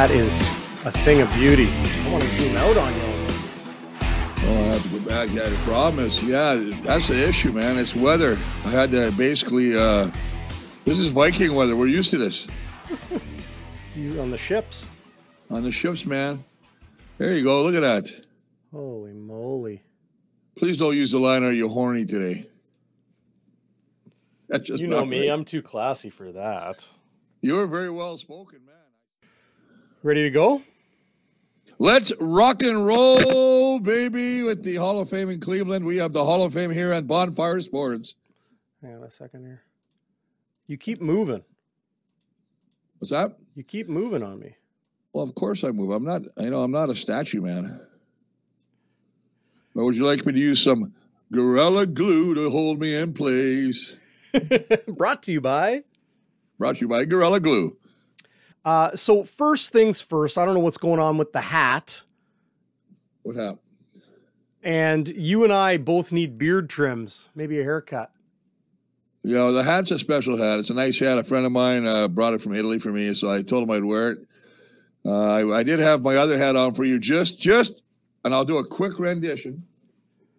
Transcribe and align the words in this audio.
That 0.00 0.12
is 0.12 0.48
a 0.86 0.90
thing 0.90 1.20
of 1.20 1.30
beauty. 1.34 1.68
I 1.68 2.10
want 2.10 2.24
to 2.24 2.30
zoom 2.30 2.56
out 2.56 2.74
on 2.74 2.90
you. 2.94 3.00
Oh, 3.02 4.64
I 4.64 4.72
have 4.72 4.82
to 4.82 4.88
go 4.98 5.00
back. 5.00 5.28
Yeah, 5.30 5.50
the 5.50 5.56
problem 5.56 6.02
is, 6.06 6.22
yeah, 6.22 6.54
that's 6.84 7.08
the 7.08 7.28
issue, 7.28 7.52
man. 7.52 7.76
It's 7.76 7.94
weather. 7.94 8.38
I 8.64 8.70
had 8.70 8.90
to 8.92 9.12
basically, 9.12 9.76
uh, 9.76 10.10
this 10.86 10.98
is 10.98 11.10
Viking 11.10 11.54
weather. 11.54 11.76
We're 11.76 11.88
used 11.88 12.10
to 12.12 12.16
this 12.16 12.48
You 13.94 14.18
on 14.22 14.30
the 14.30 14.38
ships. 14.38 14.88
on 15.50 15.64
the 15.64 15.70
ships, 15.70 16.06
man. 16.06 16.42
There 17.18 17.32
you 17.34 17.44
go. 17.44 17.62
Look 17.62 17.74
at 17.74 17.82
that. 17.82 18.10
Holy 18.72 19.12
moly. 19.12 19.82
Please 20.56 20.78
don't 20.78 20.96
use 20.96 21.10
the 21.10 21.18
line, 21.18 21.44
are 21.44 21.52
you 21.52 21.68
horny 21.68 22.06
today? 22.06 22.46
That's 24.48 24.64
just 24.64 24.80
You 24.80 24.88
know 24.88 25.04
me, 25.04 25.28
right. 25.28 25.34
I'm 25.34 25.44
too 25.44 25.60
classy 25.60 26.08
for 26.08 26.32
that. 26.32 26.88
You're 27.42 27.66
very 27.66 27.90
well 27.90 28.16
spoken, 28.16 28.60
man. 28.64 28.69
Ready 30.02 30.22
to 30.22 30.30
go? 30.30 30.62
Let's 31.78 32.10
rock 32.18 32.62
and 32.62 32.86
roll, 32.86 33.78
baby, 33.80 34.42
with 34.42 34.62
the 34.62 34.76
Hall 34.76 34.98
of 34.98 35.10
Fame 35.10 35.28
in 35.28 35.40
Cleveland. 35.40 35.84
We 35.84 35.98
have 35.98 36.14
the 36.14 36.24
Hall 36.24 36.42
of 36.42 36.54
Fame 36.54 36.70
here 36.70 36.90
at 36.90 37.06
Bonfire 37.06 37.60
Sports. 37.60 38.16
Hang 38.80 38.96
on 38.96 39.02
a 39.02 39.10
second 39.10 39.44
here. 39.44 39.62
You 40.66 40.78
keep 40.78 41.02
moving. 41.02 41.42
What's 42.98 43.10
that? 43.10 43.36
You 43.54 43.62
keep 43.62 43.88
moving 43.88 44.22
on 44.22 44.40
me. 44.40 44.56
Well, 45.12 45.24
of 45.24 45.34
course 45.34 45.64
I 45.64 45.70
move. 45.70 45.90
I'm 45.90 46.04
not, 46.04 46.22
you 46.38 46.48
know, 46.48 46.62
I'm 46.62 46.70
not 46.70 46.88
a 46.88 46.94
statue 46.94 47.42
man. 47.42 47.86
Or 49.74 49.84
would 49.84 49.96
you 49.96 50.06
like 50.06 50.24
me 50.24 50.32
to 50.32 50.38
use 50.38 50.62
some 50.62 50.94
Gorilla 51.30 51.86
Glue 51.86 52.34
to 52.36 52.48
hold 52.48 52.80
me 52.80 52.94
in 52.94 53.12
place? 53.12 53.98
Brought 54.88 55.22
to 55.24 55.32
you 55.32 55.42
by. 55.42 55.82
Brought 56.58 56.76
to 56.76 56.80
you 56.82 56.88
by 56.88 57.04
Gorilla 57.04 57.40
Glue. 57.40 57.76
Uh, 58.64 58.94
so 58.94 59.24
first 59.24 59.72
things 59.72 60.00
first, 60.00 60.36
I 60.36 60.44
don't 60.44 60.54
know 60.54 60.60
what's 60.60 60.78
going 60.78 61.00
on 61.00 61.16
with 61.16 61.32
the 61.32 61.40
hat. 61.40 62.02
What 63.22 63.36
happened? 63.36 63.58
And 64.62 65.08
you 65.08 65.44
and 65.44 65.52
I 65.52 65.78
both 65.78 66.12
need 66.12 66.36
beard 66.36 66.68
trims, 66.68 67.30
maybe 67.34 67.58
a 67.60 67.62
haircut. 67.62 68.12
You 69.22 69.34
know, 69.34 69.52
the 69.52 69.62
hat's 69.62 69.90
a 69.90 69.98
special 69.98 70.36
hat. 70.36 70.58
It's 70.58 70.70
a 70.70 70.74
nice 70.74 70.98
hat. 70.98 71.18
A 71.18 71.24
friend 71.24 71.46
of 71.46 71.52
mine 71.52 71.86
uh, 71.86 72.08
brought 72.08 72.34
it 72.34 72.42
from 72.42 72.54
Italy 72.54 72.78
for 72.78 72.90
me, 72.90 73.12
so 73.14 73.32
I 73.32 73.42
told 73.42 73.64
him 73.64 73.70
I'd 73.70 73.84
wear 73.84 74.12
it. 74.12 74.18
Uh, 75.04 75.32
I, 75.32 75.58
I 75.58 75.62
did 75.62 75.78
have 75.78 76.02
my 76.02 76.16
other 76.16 76.36
hat 76.36 76.56
on 76.56 76.74
for 76.74 76.84
you, 76.84 76.98
just, 76.98 77.40
just, 77.40 77.82
and 78.24 78.34
I'll 78.34 78.44
do 78.44 78.58
a 78.58 78.66
quick 78.66 78.98
rendition. 78.98 79.66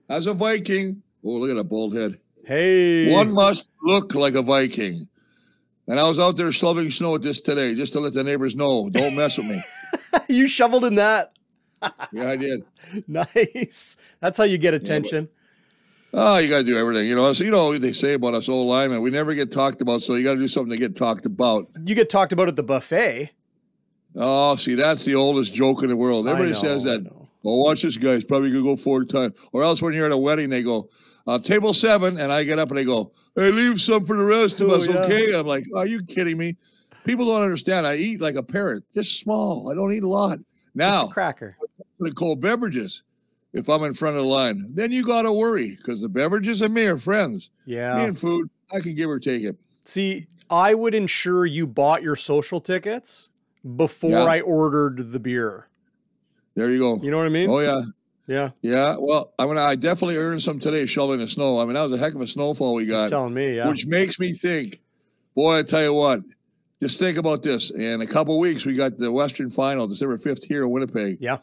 As 0.10 0.28
a 0.28 0.34
Viking, 0.34 1.02
oh, 1.24 1.30
look 1.30 1.50
at 1.50 1.58
a 1.58 1.64
bald 1.64 1.96
head. 1.96 2.20
Hey. 2.46 3.12
One 3.12 3.32
must 3.34 3.70
look 3.82 4.14
like 4.14 4.36
a 4.36 4.42
Viking. 4.42 5.08
And 5.92 6.00
I 6.00 6.08
was 6.08 6.20
out 6.20 6.38
there 6.38 6.50
shoveling 6.54 6.90
snow 6.90 7.16
at 7.16 7.22
this 7.22 7.42
today, 7.42 7.76
just 7.76 7.92
to 7.92 8.00
let 8.00 8.14
the 8.14 8.24
neighbors 8.24 8.56
know, 8.56 8.90
don't 8.90 9.14
mess 9.14 9.38
with 9.38 9.48
me. 9.48 9.62
you 10.30 10.48
shoveled 10.48 10.86
in 10.86 10.96
that. 10.96 11.34
Yeah, 12.14 12.30
I 12.30 12.38
did. 12.38 12.64
Nice. 13.08 13.98
That's 14.22 14.38
how 14.38 14.46
you 14.46 14.58
get 14.58 14.74
attention. 14.74 15.28
Oh, 16.14 16.38
you 16.38 16.50
got 16.50 16.60
to 16.60 16.64
do 16.64 16.78
everything. 16.78 17.10
You 17.10 17.16
know, 17.16 17.34
so 17.34 17.44
you 17.44 17.52
know 17.52 17.70
what 17.70 17.82
they 17.82 17.92
say 17.92 18.14
about 18.14 18.36
us 18.36 18.48
old 18.48 18.68
linemen. 18.68 19.02
We 19.02 19.10
never 19.10 19.34
get 19.34 19.52
talked 19.52 19.82
about, 19.82 20.02
so 20.02 20.16
you 20.16 20.24
got 20.24 20.34
to 20.34 20.40
do 20.40 20.48
something 20.48 20.72
to 20.72 20.78
get 20.78 20.96
talked 20.96 21.26
about. 21.26 21.68
you 21.84 21.94
get 21.94 22.10
talked 22.10 22.32
about 22.32 22.48
at 22.48 22.56
the 22.56 22.64
buffet. 22.64 23.32
Oh, 24.16 24.56
see, 24.56 24.76
that's 24.76 25.04
the 25.04 25.16
oldest 25.16 25.54
joke 25.54 25.84
in 25.84 25.90
the 25.90 25.98
world. 25.98 26.28
Everybody 26.28 26.52
know, 26.52 26.58
says 26.58 26.84
that. 26.84 27.02
Well, 27.44 27.66
watch 27.66 27.82
this 27.82 27.98
guy. 27.98 28.14
He's 28.14 28.24
probably 28.24 28.52
going 28.52 28.64
to 28.64 28.70
go 28.70 28.78
four 28.78 29.04
times. 29.04 29.38
Or 29.52 29.64
else 29.64 29.82
when 29.82 29.94
you're 29.94 30.06
at 30.06 30.12
a 30.14 30.18
wedding, 30.18 30.50
they 30.50 30.62
go, 30.62 30.90
uh, 31.28 31.40
table 31.40 31.74
seven, 31.74 32.18
and 32.20 32.32
I 32.32 32.44
get 32.44 32.60
up 32.60 32.70
and 32.70 32.78
they 32.78 32.86
go, 32.86 33.12
hey, 33.36 33.52
leave 33.52 33.80
some 33.80 34.06
for 34.06 34.16
the 34.18 34.24
rest 34.24 34.62
of 34.62 34.70
Oh, 34.70 34.76
us, 34.76 34.88
yeah. 34.88 34.98
okay? 35.00 35.34
I'm 35.38 35.46
like, 35.48 35.66
are 35.76 35.86
you 35.88 36.04
kidding 36.04 36.38
me? 36.38 36.56
People 37.06 37.26
don't 37.26 37.42
understand. 37.42 37.88
I 37.88 37.96
eat 37.96 38.22
like 38.22 38.36
a 38.36 38.44
parrot, 38.44 38.84
just 38.94 39.20
small. 39.20 39.70
I 39.72 39.76
don't 39.76 39.92
eat 39.92 40.04
a 40.04 40.08
lot. 40.08 40.40
Now, 40.76 41.08
Cracker. 41.08 41.58
the 42.00 42.12
cold 42.12 42.42
beverages, 42.42 43.04
if 43.54 43.70
I'm 43.70 43.84
in 43.84 43.94
front 43.94 44.18
of 44.18 44.24
the 44.24 44.30
line, 44.30 44.68
then 44.74 44.92
you 44.92 45.04
got 45.04 45.24
to 45.24 45.34
worry 45.34 45.76
because 45.78 46.02
the 46.02 46.10
beverages 46.10 46.62
and 46.62 46.74
me 46.74 46.86
are 46.86 46.98
friends. 46.98 47.50
Me 47.66 47.76
Yeah. 47.76 48.02
and 48.02 48.18
food, 48.18 48.50
I 48.74 48.80
can 48.80 48.96
give 48.96 49.10
or 49.10 49.20
take 49.20 49.44
it. 49.44 49.58
See, 49.84 50.28
I 50.50 50.74
would 50.74 50.94
ensure 50.94 51.46
you 51.46 51.66
bought 51.68 52.02
your 52.04 52.16
social 52.16 52.62
tickets 52.62 53.30
before 53.76 54.12
Yeah. 54.12 54.24
I 54.26 54.42
ordered 54.42 55.12
the 55.12 55.20
beer. 55.20 55.68
There 56.56 56.72
you 56.72 56.80
go. 56.80 57.00
You 57.02 57.10
know 57.12 57.18
what 57.18 57.26
I 57.26 57.30
mean? 57.30 57.50
Oh, 57.50 57.60
yeah. 57.60 57.82
Yeah. 58.28 58.52
Yeah. 58.62 58.96
Well, 59.00 59.34
I 59.38 59.46
mean, 59.46 59.58
I 59.58 59.76
definitely 59.76 60.18
earned 60.18 60.42
some 60.42 60.60
today 60.60 60.86
shoveling 60.86 61.20
the 61.20 61.28
snow. 61.28 61.60
I 61.60 61.66
mean, 61.66 61.74
that 61.74 61.84
was 61.84 61.94
a 61.94 61.98
heck 61.98 62.14
of 62.14 62.22
a 62.22 62.28
snowfall 62.28 62.76
we 62.76 62.84
You're 62.84 63.04
got. 63.04 63.10
telling 63.10 63.34
me, 63.34 63.56
yeah. 63.56 63.68
which 63.68 63.86
makes 63.88 64.20
me 64.20 64.34
think, 64.34 64.80
boy, 65.36 65.60
I 65.60 65.64
tell 65.64 65.84
you 65.84 65.94
what, 65.94 66.22
just 66.82 67.00
think 67.00 67.18
about 67.18 67.44
this. 67.44 67.72
In 67.72 68.02
a 68.02 68.08
couple 68.08 68.40
weeks, 68.40 68.66
we 68.66 68.76
got 68.76 68.98
the 68.98 69.12
Western 69.12 69.50
Final, 69.50 69.88
December 69.88 70.18
5th 70.18 70.46
here 70.46 70.64
in 70.64 70.70
Winnipeg. 70.70 71.18
Yeah. 71.20 71.38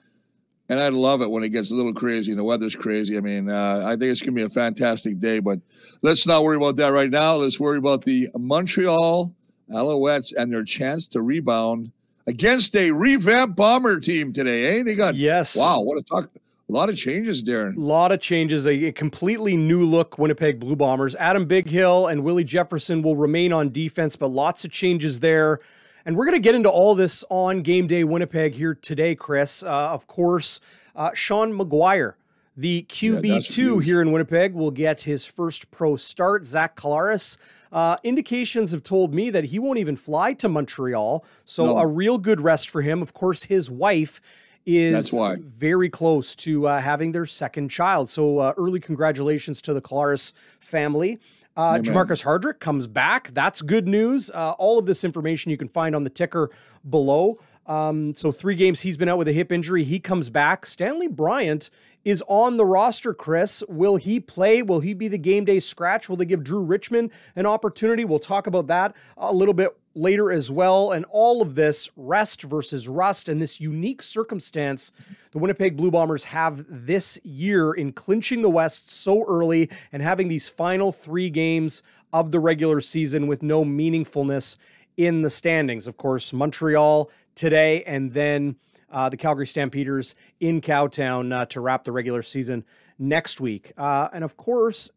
And 0.71 0.81
I 0.81 0.89
love 0.91 1.23
it 1.23 1.31
when 1.31 1.43
it 1.45 1.49
gets 1.49 1.71
a 1.71 1.75
little 1.75 1.95
crazy 1.95 2.31
and 2.31 2.39
the 2.39 2.45
weather's 2.45 2.77
crazy. 2.77 3.17
I 3.17 3.21
mean, 3.21 3.49
uh, 3.49 3.85
I 3.87 3.91
think 3.91 4.05
it's 4.05 4.21
going 4.21 4.35
to 4.35 4.41
be 4.41 4.43
a 4.43 4.51
fantastic 4.51 5.19
day, 5.19 5.39
but 5.39 5.61
let's 6.03 6.27
not 6.27 6.43
worry 6.43 6.57
about 6.57 6.77
that 6.77 6.89
right 6.89 7.11
now. 7.11 7.37
Let's 7.37 7.59
worry 7.59 7.79
about 7.79 8.05
the 8.05 8.29
Montreal 8.37 9.35
Alouettes 9.71 10.35
and 10.37 10.53
their 10.53 10.65
chance 10.65 11.07
to 11.09 11.23
rebound 11.23 11.91
against 12.27 12.77
a 12.77 12.91
revamped 12.91 13.57
Bomber 13.57 13.99
team 13.99 14.33
today, 14.33 14.79
eh? 14.79 14.83
They 14.83 14.95
got, 14.95 15.15
yes. 15.15 15.57
wow, 15.57 15.81
what 15.81 15.99
a 15.99 16.03
talk. 16.03 16.31
A 16.69 16.73
lot 16.73 16.91
of 16.91 16.97
changes, 16.97 17.43
Darren. 17.43 17.77
A 17.77 17.81
lot 17.81 18.13
of 18.13 18.21
changes, 18.21 18.67
a, 18.67 18.93
completely 18.93 19.57
new 19.57 19.87
look 19.87 20.19
Winnipeg 20.19 20.61
Blue 20.61 20.77
Bombers. 20.77 21.15
Adam 21.17 21.47
Bighill 21.49 22.11
and 22.13 22.23
Willie 22.25 22.45
Jefferson 22.45 23.01
will 23.01 23.17
remain 23.17 23.55
on 23.55 23.71
defense, 23.71 24.17
but 24.17 24.29
lots 24.29 24.67
of 24.67 24.71
changes 24.71 25.21
there. 25.21 25.61
And 26.05 26.15
we're 26.15 26.27
going 26.27 26.37
to 26.37 26.43
get 26.43 26.55
into 26.55 26.69
all 26.69 26.95
this 26.95 27.25
on 27.31 27.63
Game 27.63 27.87
Day 27.87 28.05
Winnipeg 28.05 28.55
here 28.55 28.75
today, 28.75 29.15
Chris. 29.15 29.63
Uh, 29.63 29.69
of 29.69 30.07
course, 30.07 30.61
uh, 30.95 31.11
Sean 31.15 31.53
McGuire, 31.55 32.15
the 32.55 32.85
QB2 32.89 33.55
huge. 33.55 33.85
here 33.87 34.03
in 34.03 34.13
Winnipeg, 34.13 34.53
will 34.53 34.71
get 34.71 35.03
his 35.03 35.25
first 35.25 35.71
pro 35.71 35.97
start. 35.97 36.45
Zach 36.45 36.77
Collaros, 36.77 37.39
uh, 37.73 37.97
indications 38.05 38.73
have 38.73 38.83
told 38.83 39.15
me 39.15 39.31
that 39.31 39.45
he 39.45 39.59
won't 39.59 39.79
even 39.79 39.97
fly 39.97 40.35
to 40.35 40.51
Montreal. 40.51 41.25
So 41.47 41.65
No. 41.67 41.79
a 41.79 41.87
real 41.87 42.19
good 42.19 42.43
rest 42.43 42.69
for 42.69 42.83
him. 42.83 43.01
Of 43.01 43.15
course, 43.15 43.45
his 43.45 43.71
wife 43.71 44.21
is 44.69 44.93
That's 44.93 45.13
why. 45.13 45.37
very 45.41 45.89
close 45.89 46.35
to 46.37 46.69
uh, 46.69 46.81
having 46.81 47.13
their 47.13 47.25
second 47.25 47.71
child. 47.71 48.11
So 48.11 48.39
uh, 48.39 48.53
early 48.59 48.81
congratulations 48.81 49.63
to 49.63 49.73
the 49.73 49.81
Collaros 49.81 50.35
family. 50.61 51.19
Uh, 51.57 51.79
Amen. 51.79 51.85
Jermarcus 51.85 52.23
Hardrick 52.23 52.61
comes 52.61 52.87
back. 52.87 53.31
That's 53.33 53.63
good 53.63 53.89
news. 53.89 54.31
Uh, 54.31 54.53
all 54.53 54.79
of 54.79 54.87
this 54.87 55.03
information 55.05 55.51
you 55.51 55.57
can 55.57 55.69
find 55.69 55.97
on 55.97 56.05
the 56.05 56.11
ticker 56.11 56.51
below. 56.89 57.41
Um, 57.69 58.15
so 58.15 58.33
three 58.33 58.55
games 58.55 58.81
he's 58.81 58.97
been 58.97 59.09
out 59.09 59.19
with 59.19 59.29
a 59.29 59.33
hip 59.33 59.53
injury. 59.53 59.85
He 59.85 60.01
comes 60.01 60.31
back. 60.31 60.65
Stanley 60.65 61.07
Bryant 61.07 61.69
is 62.03 62.25
on 62.27 62.57
the 62.57 62.65
roster. 62.65 63.13
Chris, 63.13 63.63
will 63.69 63.97
he 63.97 64.19
play? 64.19 64.63
Will 64.63 64.81
he 64.81 64.95
be 64.95 65.09
the 65.09 65.19
game 65.19 65.45
day 65.45 65.61
scratch? 65.61 66.09
Will 66.09 66.17
they 66.17 66.25
give 66.25 66.43
Drew 66.43 66.61
Richmond 66.61 67.11
an 67.37 67.45
opportunity? 67.45 68.07
We'll 68.07 68.19
talk 68.19 68.47
about 68.47 68.69
that 68.69 68.97
a 69.19 69.35
little 69.35 69.53
bit 69.53 69.77
later 69.95 70.33
as 70.33 70.51
well. 70.51 70.93
And 70.93 71.05
all 71.11 71.43
of 71.43 71.55
this 71.57 71.91
rest 71.97 72.43
versus 72.43 72.89
rust 72.89 73.29
and 73.29 73.43
this 73.43 73.61
unique 73.61 74.03
circumstance 74.03 74.93
the 75.33 75.39
Winnipeg 75.39 75.77
Blue 75.77 75.91
Bombers 75.91 76.25
have 76.25 76.65
this 76.69 77.19
year 77.23 77.73
in 77.75 77.93
clinching 77.93 78.41
the 78.41 78.49
West 78.49 78.91
so 78.91 79.27
early 79.27 79.69
and 79.93 80.03
having 80.03 80.29
these 80.29 80.49
final 80.49 80.91
three 80.91 81.29
games 81.29 81.83
of 82.15 82.31
the 82.31 82.41
regular 82.41 82.81
season 82.81 83.27
with 83.27 83.43
no 83.43 83.63
meaningfulness 83.63 84.57
in 84.97 85.21
the 85.23 85.31
standings. 85.31 85.87
Of 85.87 85.99
course, 85.99 86.33
Montreal 86.33 87.11
today 87.39 87.83
and 87.85 88.13
then 88.13 88.57
uh, 88.91 89.09
the 89.09 89.17
Calgary 89.17 89.47
Stampeders 89.47 90.15
in 90.41 90.61
Cowtown 90.61 91.33
uh, 91.33 91.47
to 91.47 91.61
wrap 91.61 91.85
the 91.85 91.93
regular 91.93 92.23
season 92.23 92.65
next 92.99 93.41
week. 93.41 93.73
Uh, 93.77 94.09
and 94.13 94.25
of 94.25 94.37
course, 94.37 94.91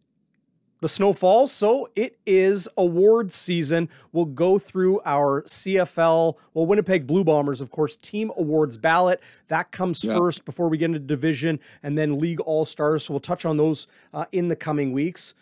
the 0.82 0.90
snow 0.90 1.14
falls, 1.14 1.52
so 1.52 1.90
it 1.96 2.18
is 2.26 2.68
award 2.76 3.32
season. 3.32 3.88
We'll 4.12 4.26
go 4.26 4.58
through 4.58 5.00
our 5.06 5.44
CFL, 5.44 6.36
well, 6.56 6.66
Winnipeg 6.66 7.06
Blue 7.06 7.24
Bombers, 7.24 7.62
of 7.62 7.70
course, 7.70 7.96
team 7.98 8.32
awards 8.36 8.78
ballot. 8.78 9.22
That 9.50 9.72
comes 9.72 10.04
first 10.04 10.44
before 10.44 10.70
we 10.70 10.80
get 10.80 10.86
into 10.86 11.00
division 11.00 11.60
and 11.84 11.96
then 11.96 12.18
league 12.18 12.40
all 12.40 12.66
stars. 12.66 13.06
So 13.06 13.14
we'll 13.14 13.20
touch 13.20 13.46
on 13.46 13.58
those 13.58 13.86
uh, 14.12 14.26
in 14.32 14.48
the 14.48 14.56
coming 14.56 14.92
weeks. 14.92 15.36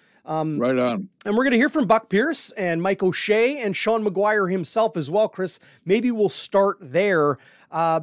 Right 0.60 0.78
on. 0.78 1.10
And 1.26 1.36
we're 1.36 1.44
going 1.44 1.52
to 1.52 1.58
hear 1.58 1.70
from 1.70 1.86
Buck 1.86 2.10
Pierce 2.10 2.52
and 2.52 2.82
Mike 2.82 3.02
O'Shea 3.04 3.62
and 3.62 3.76
Sean 3.76 4.04
McGuire 4.04 4.52
himself 4.52 4.98
as 4.98 5.10
well. 5.10 5.28
Chris, 5.28 5.60
maybe 5.86 6.12
we'll 6.12 6.30
start 6.30 6.78
there. 6.82 7.38
Uh, 7.72 8.02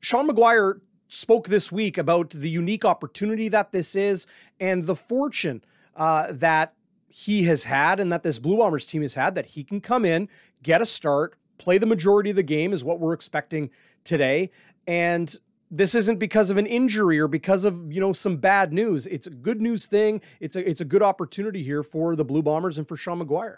Sean 0.00 0.28
McGuire 0.28 0.80
spoke 1.08 1.48
this 1.48 1.70
week 1.70 1.98
about 1.98 2.30
the 2.30 2.48
unique 2.48 2.84
opportunity 2.84 3.48
that 3.48 3.70
this 3.70 3.94
is 3.94 4.26
and 4.58 4.86
the 4.86 4.96
fortune 4.96 5.62
uh, 5.94 6.28
that 6.30 6.74
he 7.08 7.44
has 7.44 7.64
had 7.64 8.00
and 8.00 8.10
that 8.10 8.22
this 8.22 8.38
Blue 8.38 8.56
Bombers 8.56 8.86
team 8.86 9.02
has 9.02 9.14
had 9.14 9.34
that 9.34 9.46
he 9.46 9.62
can 9.62 9.80
come 9.80 10.04
in, 10.04 10.28
get 10.62 10.80
a 10.80 10.86
start, 10.86 11.36
play 11.58 11.76
the 11.76 11.86
majority 11.86 12.30
of 12.30 12.36
the 12.36 12.42
game, 12.42 12.72
is 12.72 12.82
what 12.82 12.98
we're 12.98 13.12
expecting 13.12 13.70
today. 14.02 14.50
And 14.86 15.34
this 15.74 15.94
isn't 15.94 16.18
because 16.18 16.50
of 16.50 16.58
an 16.58 16.66
injury 16.66 17.18
or 17.18 17.26
because 17.26 17.64
of 17.64 17.90
you 17.90 18.00
know 18.00 18.12
some 18.12 18.36
bad 18.36 18.72
news. 18.72 19.06
It's 19.06 19.26
a 19.26 19.30
good 19.30 19.60
news 19.60 19.86
thing. 19.86 20.20
It's 20.38 20.54
a 20.54 20.68
it's 20.68 20.82
a 20.82 20.84
good 20.84 21.02
opportunity 21.02 21.64
here 21.64 21.82
for 21.82 22.14
the 22.14 22.24
Blue 22.24 22.42
Bombers 22.42 22.78
and 22.78 22.86
for 22.86 22.96
Sean 22.96 23.20
McGuire. 23.20 23.56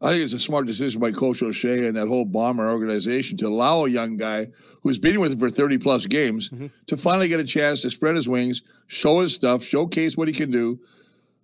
I 0.00 0.10
think 0.10 0.24
it's 0.24 0.32
a 0.32 0.40
smart 0.40 0.66
decision 0.66 1.00
by 1.00 1.12
Coach 1.12 1.42
O'Shea 1.42 1.86
and 1.86 1.96
that 1.96 2.08
whole 2.08 2.24
Bomber 2.24 2.68
organization 2.68 3.36
to 3.38 3.46
allow 3.46 3.84
a 3.84 3.88
young 3.88 4.16
guy 4.16 4.48
who's 4.82 4.98
been 4.98 5.20
with 5.20 5.32
him 5.32 5.38
for 5.38 5.48
30 5.48 5.78
plus 5.78 6.06
games 6.06 6.50
mm-hmm. 6.50 6.66
to 6.86 6.96
finally 6.96 7.28
get 7.28 7.38
a 7.38 7.44
chance 7.44 7.82
to 7.82 7.90
spread 7.90 8.16
his 8.16 8.28
wings, 8.28 8.62
show 8.88 9.20
his 9.20 9.32
stuff, 9.32 9.62
showcase 9.62 10.16
what 10.16 10.26
he 10.26 10.34
can 10.34 10.50
do. 10.50 10.80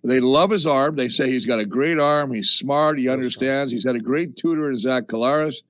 They 0.03 0.19
love 0.19 0.49
his 0.49 0.67
arm. 0.67 0.97
They 0.97 1.07
say 1.07 1.29
he's 1.29 1.45
got 1.45 1.59
a 1.59 1.65
great 1.65 1.99
arm. 1.99 2.33
He's 2.33 2.49
smart. 2.49 2.99
He 2.99 3.07
understands. 3.07 3.71
He's 3.71 3.85
had 3.85 3.95
a 3.95 4.01
great 4.01 4.35
tutor 4.35 4.69
in 4.69 4.77
Zach 4.77 5.05
Collaros. 5.05 5.61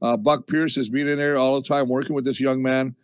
Uh, 0.00 0.16
Buck 0.16 0.46
Pierce 0.46 0.76
has 0.76 0.88
been 0.88 1.08
in 1.08 1.18
there 1.18 1.36
all 1.36 1.56
the 1.56 1.66
time 1.66 1.88
working 1.88 2.14
with 2.14 2.24
this 2.24 2.40
young 2.40 2.62
man. 2.62 2.94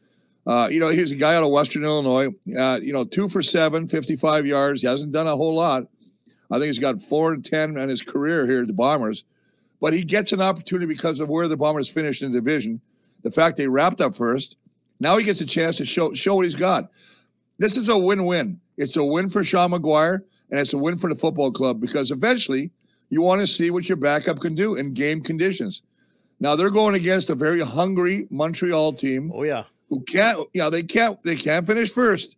Uh, 0.46 0.68
you 0.70 0.78
know, 0.78 0.88
he's 0.88 1.12
a 1.12 1.16
guy 1.16 1.34
out 1.34 1.42
of 1.42 1.50
Western 1.50 1.84
Illinois. 1.84 2.28
Uh, 2.58 2.78
you 2.82 2.92
know, 2.92 3.04
two 3.04 3.28
for 3.28 3.42
seven, 3.42 3.88
55 3.88 4.46
yards. 4.46 4.82
He 4.82 4.86
hasn't 4.86 5.12
done 5.12 5.26
a 5.26 5.36
whole 5.36 5.54
lot. 5.54 5.84
I 6.50 6.56
think 6.56 6.66
he's 6.66 6.78
got 6.78 7.00
four 7.00 7.32
and 7.32 7.44
10 7.44 7.78
in 7.78 7.88
his 7.88 8.02
career 8.02 8.46
here 8.46 8.62
at 8.62 8.66
the 8.66 8.74
Bombers. 8.74 9.24
But 9.80 9.92
he 9.92 10.04
gets 10.04 10.32
an 10.32 10.40
opportunity 10.40 10.86
because 10.86 11.20
of 11.20 11.28
where 11.28 11.48
the 11.48 11.56
Bombers 11.56 11.88
finished 11.88 12.22
in 12.22 12.32
the 12.32 12.40
division. 12.40 12.80
The 13.22 13.30
fact 13.30 13.56
they 13.56 13.68
wrapped 13.68 14.00
up 14.00 14.14
first. 14.14 14.56
Now 15.00 15.16
he 15.16 15.24
gets 15.24 15.40
a 15.40 15.46
chance 15.46 15.78
to 15.78 15.84
show 15.84 16.14
show 16.14 16.36
what 16.36 16.44
he's 16.44 16.54
got. 16.54 16.90
This 17.58 17.76
is 17.76 17.88
a 17.88 17.98
win-win. 17.98 18.60
It's 18.76 18.96
a 18.96 19.04
win 19.04 19.28
for 19.28 19.44
Sean 19.44 19.70
McGuire, 19.70 20.20
and 20.50 20.60
it's 20.60 20.72
a 20.72 20.78
win 20.78 20.98
for 20.98 21.08
the 21.08 21.16
football 21.16 21.50
club 21.50 21.80
because 21.80 22.10
eventually 22.10 22.70
you 23.10 23.22
want 23.22 23.40
to 23.40 23.46
see 23.46 23.70
what 23.70 23.88
your 23.88 23.96
backup 23.96 24.40
can 24.40 24.54
do 24.54 24.74
in 24.74 24.92
game 24.92 25.20
conditions. 25.22 25.82
Now 26.40 26.56
they're 26.56 26.70
going 26.70 26.94
against 26.94 27.30
a 27.30 27.34
very 27.34 27.60
hungry 27.60 28.26
Montreal 28.30 28.92
team. 28.92 29.32
Oh 29.34 29.42
yeah, 29.42 29.64
who 29.94 30.00
can't? 30.02 30.38
Yeah, 30.52 30.70
they 30.70 30.82
can't. 30.82 31.22
They 31.22 31.36
can't 31.36 31.64
finish 31.64 31.92
first, 31.92 32.36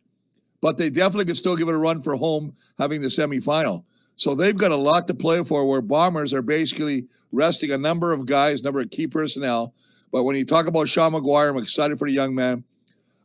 but 0.60 0.76
they 0.76 0.90
definitely 0.90 1.24
can 1.24 1.34
still 1.34 1.56
give 1.56 1.68
it 1.68 1.74
a 1.74 1.78
run 1.78 2.02
for 2.02 2.14
home, 2.14 2.52
having 2.78 3.00
the 3.00 3.08
semifinal. 3.08 3.84
So 4.16 4.34
they've 4.34 4.56
got 4.56 4.72
a 4.72 4.76
lot 4.76 5.06
to 5.08 5.14
play 5.14 5.42
for. 5.42 5.66
Where 5.66 5.80
Bombers 5.80 6.34
are 6.34 6.42
basically 6.42 7.06
resting 7.32 7.70
a 7.70 7.78
number 7.78 8.12
of 8.12 8.26
guys, 8.26 8.62
number 8.62 8.80
of 8.80 8.90
key 8.90 9.06
personnel. 9.06 9.72
But 10.12 10.24
when 10.24 10.36
you 10.36 10.44
talk 10.44 10.66
about 10.66 10.88
Sean 10.88 11.12
McGuire, 11.12 11.50
I'm 11.50 11.56
excited 11.56 11.98
for 11.98 12.06
the 12.06 12.14
young 12.14 12.34
man. 12.34 12.62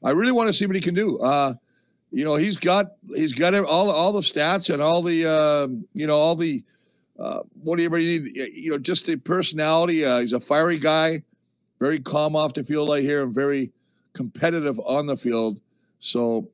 I 0.04 0.12
really 0.12 0.32
want 0.32 0.48
to 0.48 0.54
see 0.54 0.66
what 0.66 0.76
he 0.76 0.82
can 0.82 0.96
do. 0.96 1.18
Uh, 1.20 1.54
you 2.12 2.24
know, 2.24 2.36
he's 2.36 2.56
got 2.56 2.94
he's 3.14 3.34
got 3.34 3.54
all 3.54 3.92
all 3.92 4.14
the 4.14 4.22
stats 4.22 4.74
and 4.74 4.82
all 4.82 5.02
the 5.02 5.30
uh, 5.30 5.68
you 5.94 6.08
know 6.08 6.16
all 6.16 6.36
the 6.36 6.64
uh, 7.20 7.40
whatever 7.64 7.98
you 7.98 8.22
need. 8.22 8.36
You 8.54 8.72
know, 8.72 8.78
just 8.78 9.06
the 9.08 9.18
personality. 9.18 10.06
Uh, 10.06 10.20
he's 10.20 10.34
a 10.34 10.40
fiery 10.40 10.80
guy, 10.80 11.22
very 11.82 12.00
calm 12.00 12.38
off 12.38 12.54
the 12.54 12.64
field. 12.64 12.92
I 12.92 13.02
hear 13.02 13.26
very 13.28 13.72
competitive 14.14 14.80
on 14.80 15.06
the 15.06 15.16
field. 15.16 15.62
So 16.00 16.50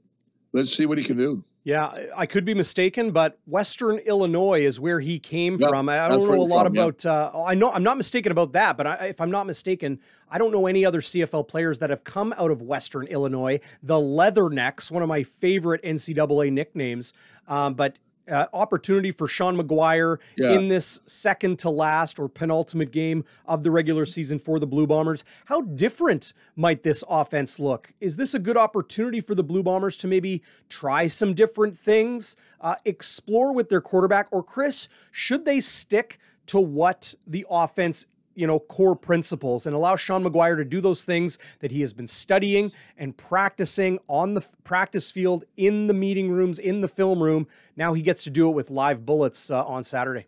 let's 0.54 0.75
see 0.75 0.86
what 0.86 0.98
he 0.98 1.04
can 1.04 1.18
do. 1.18 1.44
Yeah, 1.68 1.92
I 2.15 2.25
could 2.25 2.45
be 2.45 2.54
mistaken, 2.54 3.12
but 3.12 3.39
Western 3.45 3.98
Illinois 3.98 4.62
is 4.62 4.80
where 4.80 5.01
he 5.01 5.19
came 5.19 5.57
yep, 5.59 5.69
from. 5.69 5.89
I 5.89 6.07
don't 6.07 6.25
know 6.25 6.42
a 6.42 6.44
lot 6.44 6.65
from, 6.65 6.77
about. 6.77 7.06
Uh, 7.06 7.44
I 7.45 7.56
know 7.56 7.69
I'm 7.69 7.83
not 7.83 7.98
mistaken 7.98 8.31
about 8.31 8.54
that, 8.54 8.77
but 8.77 8.88
I, 8.88 9.07
if 9.07 9.19
I'm 9.19 9.30
not 9.30 9.45
mistaken, 9.45 10.00
I 10.31 10.38
don't 10.38 10.54
know 10.54 10.68
any 10.68 10.86
other 10.86 11.01
CFL 11.01 11.45
players 11.45 11.80
that 11.80 11.89
have 11.89 12.06
come 12.06 12.33
out 12.38 12.51
of 12.51 12.62
Western 12.62 13.06
Illinois. 13.07 13.60
The 13.83 13.95
Leathernecks, 13.95 14.89
one 14.92 15.03
of 15.03 15.10
my 15.10 15.24
favorite 15.24 15.83
NCAA 15.83 16.53
nicknames, 16.53 17.12
um, 17.50 17.74
but 17.74 18.00
uh, 18.31 18.45
opportunity 18.53 19.12
for 19.12 19.27
Sean 19.27 19.57
McGuire 19.57 20.18
yeah. 20.38 20.51
in 20.51 20.68
this 20.68 21.00
second 21.06 21.59
to 21.59 21.69
last 21.69 22.19
or 22.19 22.27
penultimate 22.27 22.91
game 22.91 23.24
of 23.45 23.63
the 23.63 23.71
regular 23.71 24.06
season 24.06 24.39
for 24.39 24.59
the 24.59 24.68
Blue 24.68 24.88
Bombers. 24.88 25.24
How 25.45 25.62
different 25.62 26.33
might 26.56 26.83
this 26.83 27.03
offense 27.09 27.59
look? 27.59 27.94
Is 28.00 28.15
this 28.15 28.33
a 28.33 28.39
good 28.39 28.57
opportunity 28.57 29.21
for 29.21 29.35
the 29.35 29.44
Blue 29.44 29.63
Bombers 29.63 29.97
to 29.97 30.07
maybe 30.07 30.41
try 30.69 31.07
some 31.07 31.33
different 31.33 31.77
things, 31.77 32.35
uh, 32.62 32.75
explore 32.85 33.53
with 33.53 33.69
their 33.69 33.81
quarterback? 33.81 34.27
Or, 34.31 34.44
Chris, 34.44 34.88
should 35.12 35.45
they 35.45 35.59
stick 35.59 36.19
to 36.47 36.59
what 36.59 37.13
the 37.25 37.45
offense 37.50 38.07
you 38.38 38.45
know, 38.45 38.60
core 38.60 38.95
principles 38.95 39.66
and 39.66 39.75
allow 39.75 39.95
Sean 39.95 40.24
McGuire 40.24 40.56
to 40.57 40.63
do 40.63 40.80
those 40.80 41.04
things 41.04 41.39
that 41.60 41.72
he 41.72 41.81
has 41.81 41.92
been 41.92 42.07
studying 42.07 42.72
and 42.95 43.18
practicing 43.18 43.98
on 44.07 44.36
the 44.36 44.45
practice 44.63 45.10
field, 45.10 45.44
in 45.57 45.88
the 45.88 45.94
meeting 45.94 46.31
rooms, 46.31 46.60
in 46.60 46.81
the 46.81 46.88
film 46.88 47.22
room. 47.22 47.48
Now 47.75 47.94
he 47.94 48.04
gets 48.04 48.24
to 48.25 48.30
do 48.30 48.48
it 48.48 48.51
with 48.51 48.69
live 48.69 49.06
bullets 49.06 49.50
uh, 49.50 49.66
on 49.66 49.84
Saturday. 49.84 50.28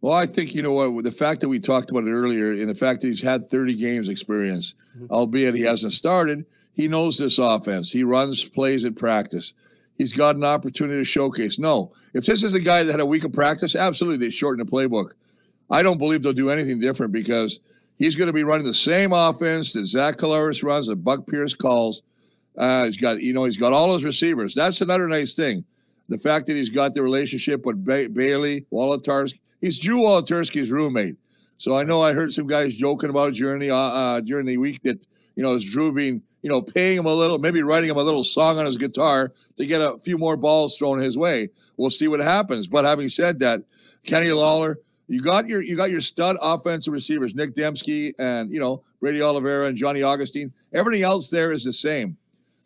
Well, 0.00 0.14
I 0.14 0.26
think, 0.26 0.54
you 0.54 0.62
know 0.62 0.72
what, 0.72 1.04
the 1.04 1.12
fact 1.12 1.40
that 1.40 1.48
we 1.48 1.58
talked 1.58 1.90
about 1.90 2.04
it 2.04 2.10
earlier 2.10 2.52
and 2.52 2.68
the 2.68 2.74
fact 2.74 3.00
that 3.00 3.08
he's 3.08 3.22
had 3.22 3.50
30 3.50 3.74
games 3.74 4.08
experience, 4.08 4.74
mm-hmm. 4.96 5.06
albeit 5.10 5.54
he 5.54 5.62
hasn't 5.62 5.92
started, 5.92 6.46
he 6.74 6.88
knows 6.88 7.18
this 7.18 7.38
offense. 7.38 7.90
He 7.90 8.04
runs 8.04 8.48
plays 8.48 8.84
at 8.84 8.96
practice. 8.96 9.52
He's 9.98 10.12
got 10.12 10.36
an 10.36 10.44
opportunity 10.44 11.00
to 11.00 11.04
showcase. 11.04 11.58
No, 11.58 11.92
if 12.14 12.24
this 12.24 12.42
is 12.42 12.54
a 12.54 12.60
guy 12.60 12.82
that 12.82 12.92
had 12.92 13.00
a 13.00 13.06
week 13.06 13.24
of 13.24 13.32
practice, 13.32 13.76
absolutely 13.76 14.26
they 14.26 14.30
shorten 14.30 14.64
the 14.64 14.70
playbook. 14.70 15.12
I 15.72 15.82
don't 15.82 15.98
believe 15.98 16.22
they'll 16.22 16.34
do 16.34 16.50
anything 16.50 16.78
different 16.78 17.12
because 17.12 17.58
he's 17.98 18.14
going 18.14 18.26
to 18.26 18.32
be 18.32 18.44
running 18.44 18.66
the 18.66 18.74
same 18.74 19.12
offense 19.12 19.72
that 19.72 19.86
Zach 19.86 20.18
Collaros 20.18 20.62
runs, 20.62 20.86
that 20.86 20.96
Buck 20.96 21.26
Pierce 21.26 21.54
calls. 21.54 22.02
Uh, 22.56 22.84
he's 22.84 22.98
got, 22.98 23.20
you 23.22 23.32
know, 23.32 23.44
he's 23.44 23.56
got 23.56 23.72
all 23.72 23.92
his 23.94 24.04
receivers. 24.04 24.54
That's 24.54 24.82
another 24.82 25.08
nice 25.08 25.34
thing. 25.34 25.64
The 26.10 26.18
fact 26.18 26.46
that 26.46 26.56
he's 26.56 26.68
got 26.68 26.92
the 26.92 27.02
relationship 27.02 27.64
with 27.64 27.82
ba- 27.82 28.10
Bailey 28.12 28.66
Wolitarsky. 28.70 29.40
He's 29.62 29.78
Drew 29.78 30.00
Wolitarsky's 30.00 30.70
roommate. 30.70 31.16
So 31.56 31.76
I 31.78 31.84
know 31.84 32.02
I 32.02 32.12
heard 32.12 32.32
some 32.32 32.48
guys 32.48 32.74
joking 32.74 33.08
about 33.08 33.34
during 33.34 33.60
the 33.60 33.70
uh, 33.70 33.76
uh, 33.76 34.20
during 34.20 34.46
the 34.46 34.56
week 34.56 34.82
that 34.82 35.06
you 35.36 35.44
know 35.44 35.52
is 35.52 35.64
Drew 35.64 35.92
being 35.92 36.20
you 36.42 36.50
know 36.50 36.60
paying 36.60 36.98
him 36.98 37.06
a 37.06 37.14
little, 37.14 37.38
maybe 37.38 37.62
writing 37.62 37.88
him 37.88 37.96
a 37.96 38.02
little 38.02 38.24
song 38.24 38.58
on 38.58 38.66
his 38.66 38.76
guitar 38.76 39.32
to 39.56 39.64
get 39.64 39.80
a 39.80 39.96
few 40.00 40.18
more 40.18 40.36
balls 40.36 40.76
thrown 40.76 40.98
his 40.98 41.16
way. 41.16 41.48
We'll 41.76 41.90
see 41.90 42.08
what 42.08 42.18
happens. 42.18 42.66
But 42.66 42.84
having 42.84 43.08
said 43.08 43.38
that, 43.38 43.62
Kenny 44.04 44.32
Lawler, 44.32 44.80
you 45.08 45.20
got 45.20 45.48
your 45.48 45.60
you 45.60 45.76
got 45.76 45.90
your 45.90 46.00
stud 46.00 46.36
offensive 46.40 46.92
receivers, 46.92 47.34
Nick 47.34 47.54
Demski 47.54 48.12
and 48.18 48.52
you 48.52 48.60
know 48.60 48.82
Brady 49.00 49.22
Oliveira 49.22 49.66
and 49.66 49.76
Johnny 49.76 50.02
Augustine. 50.02 50.52
Everything 50.72 51.02
else 51.02 51.28
there 51.28 51.52
is 51.52 51.64
the 51.64 51.72
same. 51.72 52.16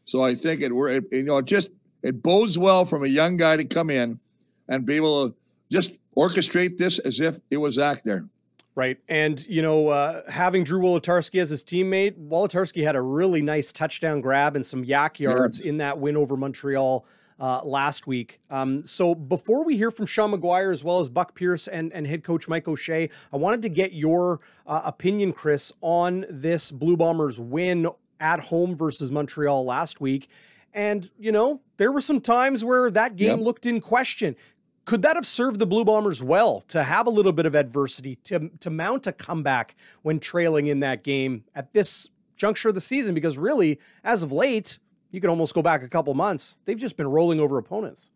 So 0.04 0.22
I 0.22 0.34
think 0.34 0.62
it 0.62 0.74
were 0.74 0.90
you 1.10 1.22
know 1.24 1.38
it 1.38 1.46
just 1.46 1.70
it 2.02 2.22
bodes 2.22 2.58
well 2.58 2.84
from 2.84 3.04
a 3.04 3.08
young 3.08 3.36
guy 3.36 3.56
to 3.56 3.64
come 3.64 3.90
in 3.90 4.20
and 4.68 4.86
be 4.86 4.96
able 4.96 5.28
to 5.28 5.36
just 5.70 5.98
orchestrate 6.16 6.78
this 6.78 6.98
as 7.00 7.20
if 7.20 7.38
it 7.50 7.56
was 7.56 7.74
Zach 7.74 8.02
there. 8.02 8.28
Right. 8.76 8.98
And, 9.08 9.44
you 9.46 9.62
know, 9.62 9.88
uh, 9.88 10.30
having 10.30 10.62
Drew 10.62 10.80
Wolitarsky 10.80 11.40
as 11.40 11.48
his 11.48 11.64
teammate, 11.64 12.14
Wolitarsky 12.28 12.84
had 12.84 12.94
a 12.94 13.00
really 13.00 13.40
nice 13.40 13.72
touchdown 13.72 14.20
grab 14.20 14.54
and 14.54 14.64
some 14.64 14.84
YAC 14.84 15.18
yards 15.18 15.60
yeah. 15.60 15.70
in 15.70 15.78
that 15.78 15.98
win 15.98 16.14
over 16.14 16.36
Montreal 16.36 17.06
uh, 17.38 17.60
last 17.64 18.06
week. 18.06 18.40
Um, 18.50 18.84
so 18.84 19.14
before 19.14 19.64
we 19.64 19.76
hear 19.76 19.90
from 19.90 20.06
Sean 20.06 20.32
McGuire 20.32 20.72
as 20.72 20.82
well 20.82 20.98
as 20.98 21.08
Buck 21.08 21.34
Pierce 21.34 21.68
and, 21.68 21.92
and 21.92 22.06
head 22.06 22.24
coach 22.24 22.48
Mike 22.48 22.66
O'Shea, 22.68 23.10
I 23.32 23.36
wanted 23.36 23.62
to 23.62 23.68
get 23.68 23.92
your 23.92 24.40
uh, 24.66 24.82
opinion, 24.84 25.32
Chris, 25.32 25.72
on 25.80 26.24
this 26.30 26.70
Blue 26.70 26.96
Bombers 26.96 27.38
win 27.38 27.88
at 28.20 28.40
home 28.40 28.74
versus 28.74 29.12
Montreal 29.12 29.64
last 29.64 30.00
week. 30.00 30.28
And, 30.72 31.10
you 31.18 31.32
know, 31.32 31.60
there 31.78 31.90
were 31.90 32.00
some 32.00 32.20
times 32.20 32.64
where 32.64 32.90
that 32.90 33.16
game 33.16 33.38
yep. 33.38 33.40
looked 33.40 33.66
in 33.66 33.80
question. 33.80 34.36
Could 34.84 35.02
that 35.02 35.16
have 35.16 35.26
served 35.26 35.58
the 35.58 35.66
Blue 35.66 35.84
Bombers 35.84 36.22
well 36.22 36.62
to 36.68 36.84
have 36.84 37.06
a 37.06 37.10
little 37.10 37.32
bit 37.32 37.44
of 37.44 37.54
adversity, 37.54 38.16
to, 38.24 38.50
to 38.60 38.70
mount 38.70 39.06
a 39.06 39.12
comeback 39.12 39.74
when 40.02 40.20
trailing 40.20 40.68
in 40.68 40.80
that 40.80 41.02
game 41.02 41.44
at 41.54 41.72
this 41.72 42.10
juncture 42.36 42.68
of 42.68 42.74
the 42.74 42.80
season? 42.80 43.14
Because 43.14 43.36
really, 43.36 43.80
as 44.04 44.22
of 44.22 44.32
late, 44.32 44.78
you 45.16 45.20
can 45.22 45.30
almost 45.30 45.54
go 45.54 45.62
back 45.62 45.82
a 45.82 45.88
couple 45.88 46.12
months. 46.12 46.56
They've 46.66 46.78
just 46.78 46.98
been 46.98 47.08
rolling 47.08 47.40
over 47.40 47.56
opponents. 47.56 48.10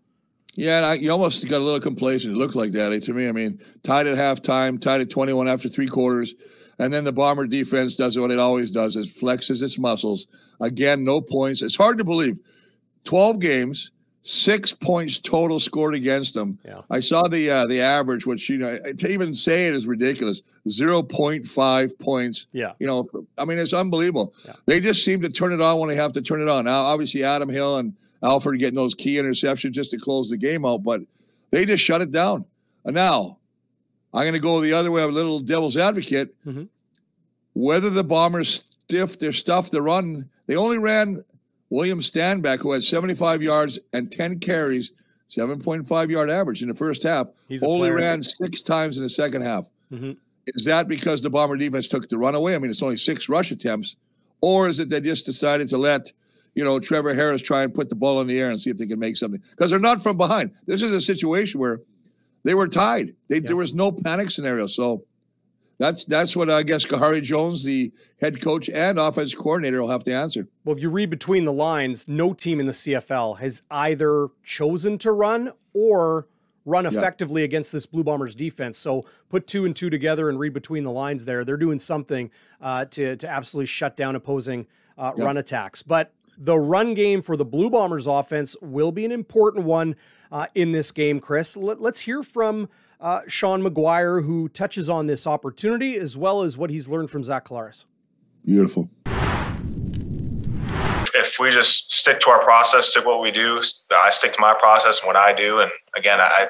Yeah, 0.55 0.77
and 0.77 0.87
I, 0.87 0.95
you 0.97 1.11
almost 1.11 1.49
got 1.49 1.57
a 1.57 1.65
little 1.65 1.81
complacent. 1.81 2.37
It 2.37 2.39
looked 2.39 2.55
like 2.55 2.73
that 2.73 2.93
eh, 2.93 3.01
to 3.01 3.15
me. 3.15 3.27
I 3.27 3.33
mean, 3.33 3.59
tied 3.83 4.07
at 4.07 4.19
halftime, 4.19 4.79
tied 4.79 5.01
at 5.01 5.09
21 5.09 5.49
after 5.49 5.71
three 5.71 5.87
quarters. 5.87 6.35
And 6.79 6.93
then 6.93 7.05
the 7.05 7.13
Bomber 7.13 7.47
defense 7.47 7.95
does 7.95 8.19
what 8.19 8.31
it 8.31 8.39
always 8.39 8.71
does, 8.71 8.97
is 8.97 9.19
flexes 9.19 9.63
its 9.63 9.79
muscles. 9.79 10.27
Again, 10.61 11.03
no 11.03 11.23
points. 11.23 11.63
It's 11.63 11.75
hard 11.75 11.97
to 11.97 12.05
believe. 12.05 12.37
12 13.05 13.41
games, 13.41 13.93
six 14.23 14.73
points 14.73 15.19
total 15.19 15.59
scored 15.59 15.95
against 15.95 16.35
them. 16.35 16.59
Yeah. 16.65 16.83
I 16.91 17.01
saw 17.01 17.23
the 17.27 17.51
uh, 17.51 17.67
the 17.67 17.81
average, 17.81 18.27
which 18.27 18.49
you 18.51 18.59
know 18.59 18.79
to 18.79 19.09
even 19.09 19.35
say 19.35 19.67
it 19.67 19.75
is 19.75 19.87
ridiculous. 19.87 20.43
Zero 20.69 21.03
point 21.03 21.47
five 21.47 21.99
points. 21.99 22.47
Yeah. 22.53 22.73
You 22.79 22.87
know, 22.87 23.09
I 23.39 23.45
mean 23.45 23.59
it's 23.59 23.73
unbelievable. 23.73 24.35
Yeah. 24.45 24.53
They 24.67 24.81
just 24.81 25.05
seem 25.05 25.23
to 25.23 25.31
turn 25.31 25.53
it 25.53 25.61
on 25.61 25.79
when 25.79 25.89
they 25.89 25.97
have 25.97 26.13
to 26.15 26.23
turn 26.23 26.43
it 26.43 26.49
on. 26.49 26.67
Now, 26.67 26.83
obviously, 26.83 27.25
Adam 27.25 27.49
Hill 27.49 27.79
and 27.79 27.95
Alford 28.23 28.59
getting 28.59 28.77
those 28.77 28.95
key 28.95 29.17
interceptions 29.17 29.73
just 29.73 29.91
to 29.93 29.99
close 29.99 30.31
the 30.31 30.37
game 30.37 30.67
out, 30.67 30.83
but 30.83 31.01
they 31.51 31.65
just 31.65 31.83
shut 31.83 32.03
it 32.03 32.13
down. 32.13 32.45
And 32.85 32.95
now, 32.95 33.39
I'm 34.13 34.23
going 34.23 34.35
to 34.35 34.41
go 34.41 34.61
the 34.61 34.73
other 34.73 34.91
way. 34.91 35.03
I'm 35.03 35.11
a 35.11 35.13
little 35.13 35.41
devil's 35.41 35.77
advocate. 35.77 36.35
Mm-hmm. 36.45 36.65
Whether 37.55 37.91
the 37.91 38.05
Bombers 38.05 38.65
stiff 38.85 39.19
their 39.19 39.33
stuff, 39.33 39.71
the 39.71 39.83
run, 39.83 40.29
they 40.47 40.57
only 40.57 40.79
ran 40.79 41.25
William 41.71 42.01
Stanback, 42.01 42.59
who 42.59 42.73
had 42.73 42.83
75 42.83 43.43
yards 43.43 43.79
and 43.93 44.11
10 44.11 44.41
carries, 44.41 44.93
7.5 45.31 46.11
yard 46.11 46.31
average 46.31 46.63
in 46.63 46.69
the 46.69 46.75
first 46.75 47.05
half, 47.05 47.29
He's 47.49 47.63
only 47.63 47.91
ran 47.91 48.23
six 48.23 48.63
times 48.63 48.97
in 48.97 49.05
the 49.05 49.09
second 49.09 49.43
half. 49.43 49.71
Mm-hmm. 49.93 50.13
Is 50.49 50.65
that 50.65 50.89
because 50.89 51.23
the 51.23 51.31
Bomber 51.31 51.57
defense 51.57 51.87
took 51.87 52.09
the 52.09 52.19
run 52.19 52.35
away? 52.35 52.55
I 52.55 52.59
mean, 52.59 52.71
it's 52.71 52.83
only 52.83 52.97
six 52.97 53.29
rush 53.29 53.53
attempts. 53.53 53.97
Or 54.41 54.69
is 54.69 54.81
it 54.81 54.89
they 54.89 55.01
just 55.01 55.27
decided 55.27 55.69
to 55.69 55.79
let, 55.79 56.13
you 56.55 56.65
know, 56.65 56.81
Trevor 56.81 57.15
Harris 57.15 57.43
try 57.43 57.63
and 57.63 57.73
put 57.73 57.89
the 57.89 57.95
ball 57.95 58.21
in 58.21 58.27
the 58.27 58.41
air 58.41 58.51
and 58.51 58.59
see 58.59 58.71
if 58.71 58.79
they 58.79 58.87
can 58.87 58.99
make 58.99 59.17
something? 59.17 59.41
Because 59.51 59.71
they're 59.71 59.79
not 59.79 60.03
from 60.03 60.17
behind. 60.17 60.53
This 60.67 60.83
is 60.83 60.93
a 60.93 61.01
situation 61.01 61.61
where 61.61 61.81
they 62.43 62.55
were 62.55 62.69
tied. 62.69 63.15
They, 63.29 63.37
yeah. 63.37 63.43
There 63.49 63.57
was 63.57 63.75
no 63.75 63.93
panic 63.93 64.31
scenario. 64.31 64.67
So 64.67 65.05
that's 65.81 66.05
that's 66.05 66.37
what 66.37 66.51
I 66.51 66.63
guess 66.63 66.85
Khari 66.85 67.23
Jones, 67.23 67.65
the 67.65 67.91
head 68.21 68.43
coach 68.43 68.69
and 68.69 68.99
offense 68.99 69.35
coordinator, 69.35 69.81
will 69.81 69.89
have 69.89 70.05
to 70.05 70.13
answer. 70.13 70.47
Well, 70.63 70.77
if 70.77 70.83
you 70.83 70.91
read 70.91 71.09
between 71.09 71.47
the 71.47 71.55
lines, 71.55 72.07
no 72.07 72.35
team 72.35 72.61
in 72.61 72.67
the 72.67 72.73
CFL 72.73 73.39
has 73.39 73.63
either 73.71 74.29
chosen 74.45 74.99
to 74.99 75.11
run 75.11 75.53
or 75.73 76.29
run 76.67 76.85
effectively 76.85 77.45
against 77.45 77.73
this 77.73 77.87
Blue 77.87 78.05
Bombers 78.05 78.35
defense. 78.35 78.77
So 78.77 79.07
put 79.31 79.47
two 79.47 79.65
and 79.65 79.75
two 79.75 79.89
together 79.89 80.29
and 80.29 80.39
read 80.39 80.53
between 80.53 80.85
the 80.85 80.91
lines 80.91 81.25
there. 81.25 81.47
They're 81.47 81.57
doing 81.57 81.79
something 81.79 82.31
uh, 82.61 82.85
to 82.85 83.17
to 83.17 83.27
absolutely 83.27 83.67
shut 83.67 83.97
down 83.97 84.15
opposing 84.15 84.67
uh, 84.99 85.13
run 85.17 85.39
attacks. 85.39 85.83
But 85.83 86.13
the 86.37 86.59
run 86.59 86.93
game 86.93 87.23
for 87.23 87.39
the 87.39 87.45
Blue 87.47 87.71
Bombers 87.71 88.07
offense 88.07 88.55
will 88.61 88.93
be 88.93 89.07
an 89.07 89.13
important 89.13 89.65
one 89.65 89.97
uh, 90.31 90.47
in 90.55 90.73
this 90.73 90.93
game, 90.93 91.21
Chris. 91.21 91.57
Let, 91.57 91.81
us 91.81 92.01
hear 92.01 92.23
from 92.23 92.69
uh, 93.01 93.21
Sean 93.27 93.63
McGuire, 93.63 94.25
who 94.25 94.49
touches 94.49 94.91
on 94.91 95.07
this 95.07 95.27
opportunity 95.27 95.97
as 95.97 96.17
well 96.17 96.43
as 96.43 96.59
what 96.59 96.71
he's 96.71 96.89
learned 96.89 97.11
from 97.11 97.25
Zach 97.25 97.47
Collaros. 97.47 97.87
Beautiful. 98.45 98.91
If 101.13 101.39
we 101.39 101.51
just 101.51 101.93
stick 101.93 102.21
to 102.21 102.31
our 102.31 102.43
process, 102.43 102.91
stick 102.91 103.05
what 103.05 103.21
we 103.21 103.31
do, 103.31 103.63
I 103.91 104.11
stick 104.11 104.33
to 104.35 104.41
my 104.41 104.55
process 104.55 105.01
and 105.01 105.07
what 105.07 105.17
I 105.17 105.33
do. 105.33 105.59
And 105.59 105.71
again, 105.97 106.21
I 106.21 106.49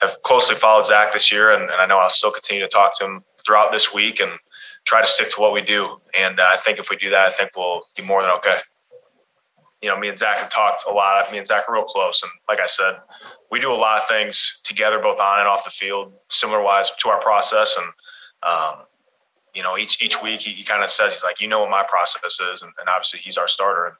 have 0.00 0.20
closely 0.22 0.56
followed 0.56 0.86
Zach 0.86 1.12
this 1.12 1.32
year, 1.32 1.52
and, 1.52 1.70
and 1.70 1.80
I 1.80 1.86
know 1.86 1.98
I'll 1.98 2.10
still 2.10 2.30
continue 2.30 2.62
to 2.62 2.68
talk 2.68 2.98
to 2.98 3.04
him 3.04 3.24
throughout 3.44 3.72
this 3.72 3.94
week 3.94 4.20
and 4.20 4.32
try 4.84 5.00
to 5.00 5.06
stick 5.06 5.30
to 5.30 5.40
what 5.40 5.52
we 5.52 5.62
do. 5.62 6.00
And 6.18 6.40
uh, 6.40 6.48
I 6.50 6.56
think 6.56 6.78
if 6.78 6.90
we 6.90 6.96
do 6.96 7.10
that, 7.10 7.28
I 7.28 7.30
think 7.30 7.50
we'll 7.56 7.82
be 7.96 8.02
more 8.02 8.20
than 8.22 8.30
okay. 8.32 8.58
You 9.82 9.88
know, 9.88 9.98
me 9.98 10.08
and 10.08 10.18
Zach 10.18 10.38
have 10.38 10.50
talked 10.50 10.84
a 10.88 10.92
lot. 10.92 11.30
Me 11.32 11.38
and 11.38 11.46
Zach 11.46 11.64
are 11.68 11.74
real 11.74 11.84
close. 11.84 12.22
And 12.22 12.30
like 12.48 12.60
I 12.60 12.66
said, 12.66 12.96
we 13.50 13.60
do 13.60 13.72
a 13.72 13.74
lot 13.74 14.00
of 14.00 14.08
things 14.08 14.58
together, 14.64 14.98
both 14.98 15.18
on 15.18 15.40
and 15.40 15.48
off 15.48 15.64
the 15.64 15.70
field, 15.70 16.14
similar 16.30 16.62
wise 16.62 16.90
to 17.00 17.08
our 17.08 17.20
process. 17.20 17.76
And, 17.76 17.86
um, 18.42 18.86
you 19.54 19.62
know, 19.62 19.76
each 19.76 20.02
each 20.02 20.22
week 20.22 20.40
he, 20.40 20.52
he 20.52 20.64
kind 20.64 20.82
of 20.82 20.90
says, 20.90 21.12
he's 21.12 21.24
like, 21.24 21.40
you 21.40 21.48
know 21.48 21.60
what 21.60 21.70
my 21.70 21.84
process 21.88 22.40
is. 22.40 22.62
And, 22.62 22.72
and, 22.78 22.88
obviously 22.88 23.20
he's 23.20 23.36
our 23.36 23.48
starter. 23.48 23.86
And 23.86 23.96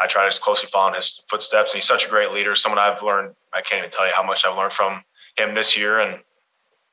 I 0.00 0.06
try 0.06 0.24
to 0.24 0.30
just 0.30 0.42
closely 0.42 0.68
follow 0.68 0.88
in 0.88 0.94
his 0.94 1.22
footsteps. 1.28 1.72
And 1.72 1.78
he's 1.78 1.86
such 1.86 2.06
a 2.06 2.08
great 2.08 2.32
leader, 2.32 2.54
someone 2.54 2.78
I've 2.78 3.02
learned, 3.02 3.34
I 3.52 3.60
can't 3.60 3.78
even 3.78 3.90
tell 3.90 4.06
you 4.06 4.12
how 4.14 4.24
much 4.24 4.44
I've 4.44 4.56
learned 4.56 4.72
from 4.72 5.02
him 5.36 5.54
this 5.54 5.76
year. 5.76 6.00
And 6.00 6.20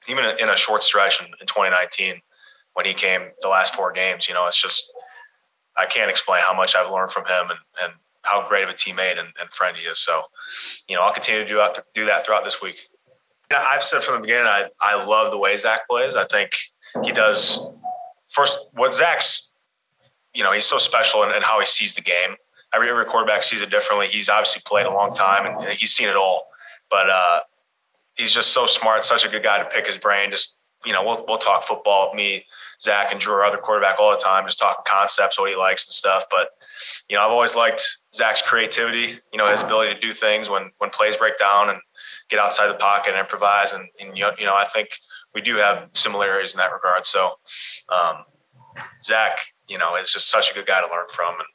even 0.08 0.26
in 0.40 0.50
a 0.50 0.58
short 0.58 0.84
stretch 0.84 1.20
in, 1.22 1.28
in 1.28 1.48
2019, 1.48 2.22
when 2.74 2.86
he 2.86 2.94
came 2.94 3.30
the 3.42 3.48
last 3.48 3.74
four 3.74 3.92
games, 3.92 4.28
you 4.28 4.34
know, 4.34 4.46
it's 4.46 4.62
just, 4.62 4.92
I 5.78 5.86
can't 5.86 6.12
explain 6.12 6.42
how 6.46 6.54
much 6.54 6.76
I've 6.76 6.92
learned 6.92 7.12
from 7.12 7.26
him 7.26 7.50
and, 7.50 7.60
and 7.82 7.94
how 8.26 8.48
great 8.48 8.64
of 8.64 8.70
a 8.70 8.74
teammate 8.74 9.18
and, 9.18 9.30
and 9.40 9.50
friend 9.52 9.78
he 9.78 9.84
is. 9.84 10.00
So, 10.00 10.24
you 10.88 10.96
know, 10.96 11.04
I'll 11.04 11.14
continue 11.14 11.44
to 11.44 11.48
do 11.48 11.62
do 11.94 12.06
that 12.06 12.26
throughout 12.26 12.44
this 12.44 12.62
week. 12.62 12.90
I've 13.56 13.84
said 13.84 14.04
from 14.04 14.16
the 14.16 14.22
beginning, 14.22 14.48
I, 14.48 14.66
I 14.82 15.04
love 15.06 15.32
the 15.32 15.38
way 15.38 15.56
Zach 15.56 15.88
plays. 15.88 16.16
I 16.16 16.26
think 16.26 16.58
he 17.04 17.12
does 17.12 17.60
first 18.30 18.58
what 18.74 18.94
Zach's, 18.94 19.50
you 20.34 20.44
know, 20.44 20.52
he's 20.52 20.66
so 20.66 20.78
special 20.78 21.24
in, 21.24 21.34
in 21.34 21.44
how 21.44 21.60
he 21.60 21.66
sees 21.66 21.96
the 21.96 22.02
game. 22.02 22.36
Every, 22.74 22.90
every 22.90 23.06
quarterback 23.06 23.44
sees 23.44 23.62
it 23.62 23.70
differently. 23.70 24.08
He's 24.08 24.30
obviously 24.30 24.62
played 24.66 24.88
a 24.88 24.94
long 24.94 25.14
time 25.14 25.46
and 25.46 25.72
he's 25.72 25.94
seen 25.94 26.10
it 26.10 26.16
all, 26.16 26.48
but, 26.90 27.10
uh, 27.10 27.40
he's 28.16 28.32
just 28.32 28.52
so 28.52 28.66
smart, 28.66 29.06
such 29.06 29.26
a 29.26 29.30
good 29.30 29.44
guy 29.44 29.60
to 29.60 29.66
pick 29.66 29.86
his 29.86 29.98
brain. 29.98 30.32
Just, 30.32 30.55
you 30.86 30.94
know, 30.94 31.04
we'll, 31.04 31.26
we'll 31.28 31.38
talk 31.38 31.64
football, 31.64 32.14
me, 32.14 32.46
Zach 32.80 33.12
and 33.12 33.20
Drew, 33.20 33.34
our 33.34 33.46
other 33.46 33.58
quarterback 33.58 34.00
all 34.00 34.12
the 34.12 34.18
time, 34.18 34.46
just 34.46 34.60
talking 34.60 34.84
concepts, 34.86 35.40
what 35.40 35.50
he 35.50 35.56
likes 35.56 35.86
and 35.86 35.94
stuff. 35.94 36.26
But, 36.30 36.50
you 37.10 37.16
know, 37.16 37.26
I've 37.26 37.32
always 37.32 37.56
liked 37.56 37.98
Zach's 38.14 38.42
creativity, 38.42 39.20
you 39.32 39.38
know, 39.38 39.50
his 39.50 39.62
ability 39.62 39.94
to 39.94 40.00
do 40.00 40.14
things 40.14 40.50
when, 40.50 40.72
when 40.78 40.90
plays 40.90 41.16
break 41.18 41.38
down 41.38 41.70
and 41.70 41.80
get 42.30 42.40
outside 42.40 42.68
the 42.68 42.76
pocket 42.76 43.12
and 43.12 43.20
improvise. 43.20 43.72
And, 43.72 43.88
and 44.00 44.18
you, 44.18 44.24
know, 44.24 44.32
you 44.38 44.46
know, 44.46 44.56
I 44.56 44.66
think 44.66 44.90
we 45.34 45.42
do 45.42 45.56
have 45.56 45.90
similarities 45.94 46.54
in 46.54 46.58
that 46.58 46.72
regard. 46.72 47.06
So, 47.06 47.32
um, 47.90 48.24
Zach, 49.04 49.40
you 49.68 49.78
know, 49.78 49.96
is 49.96 50.12
just 50.12 50.30
such 50.30 50.52
a 50.52 50.54
good 50.54 50.66
guy 50.66 50.82
to 50.82 50.88
learn 50.92 51.08
from 51.10 51.36
and 51.36 51.48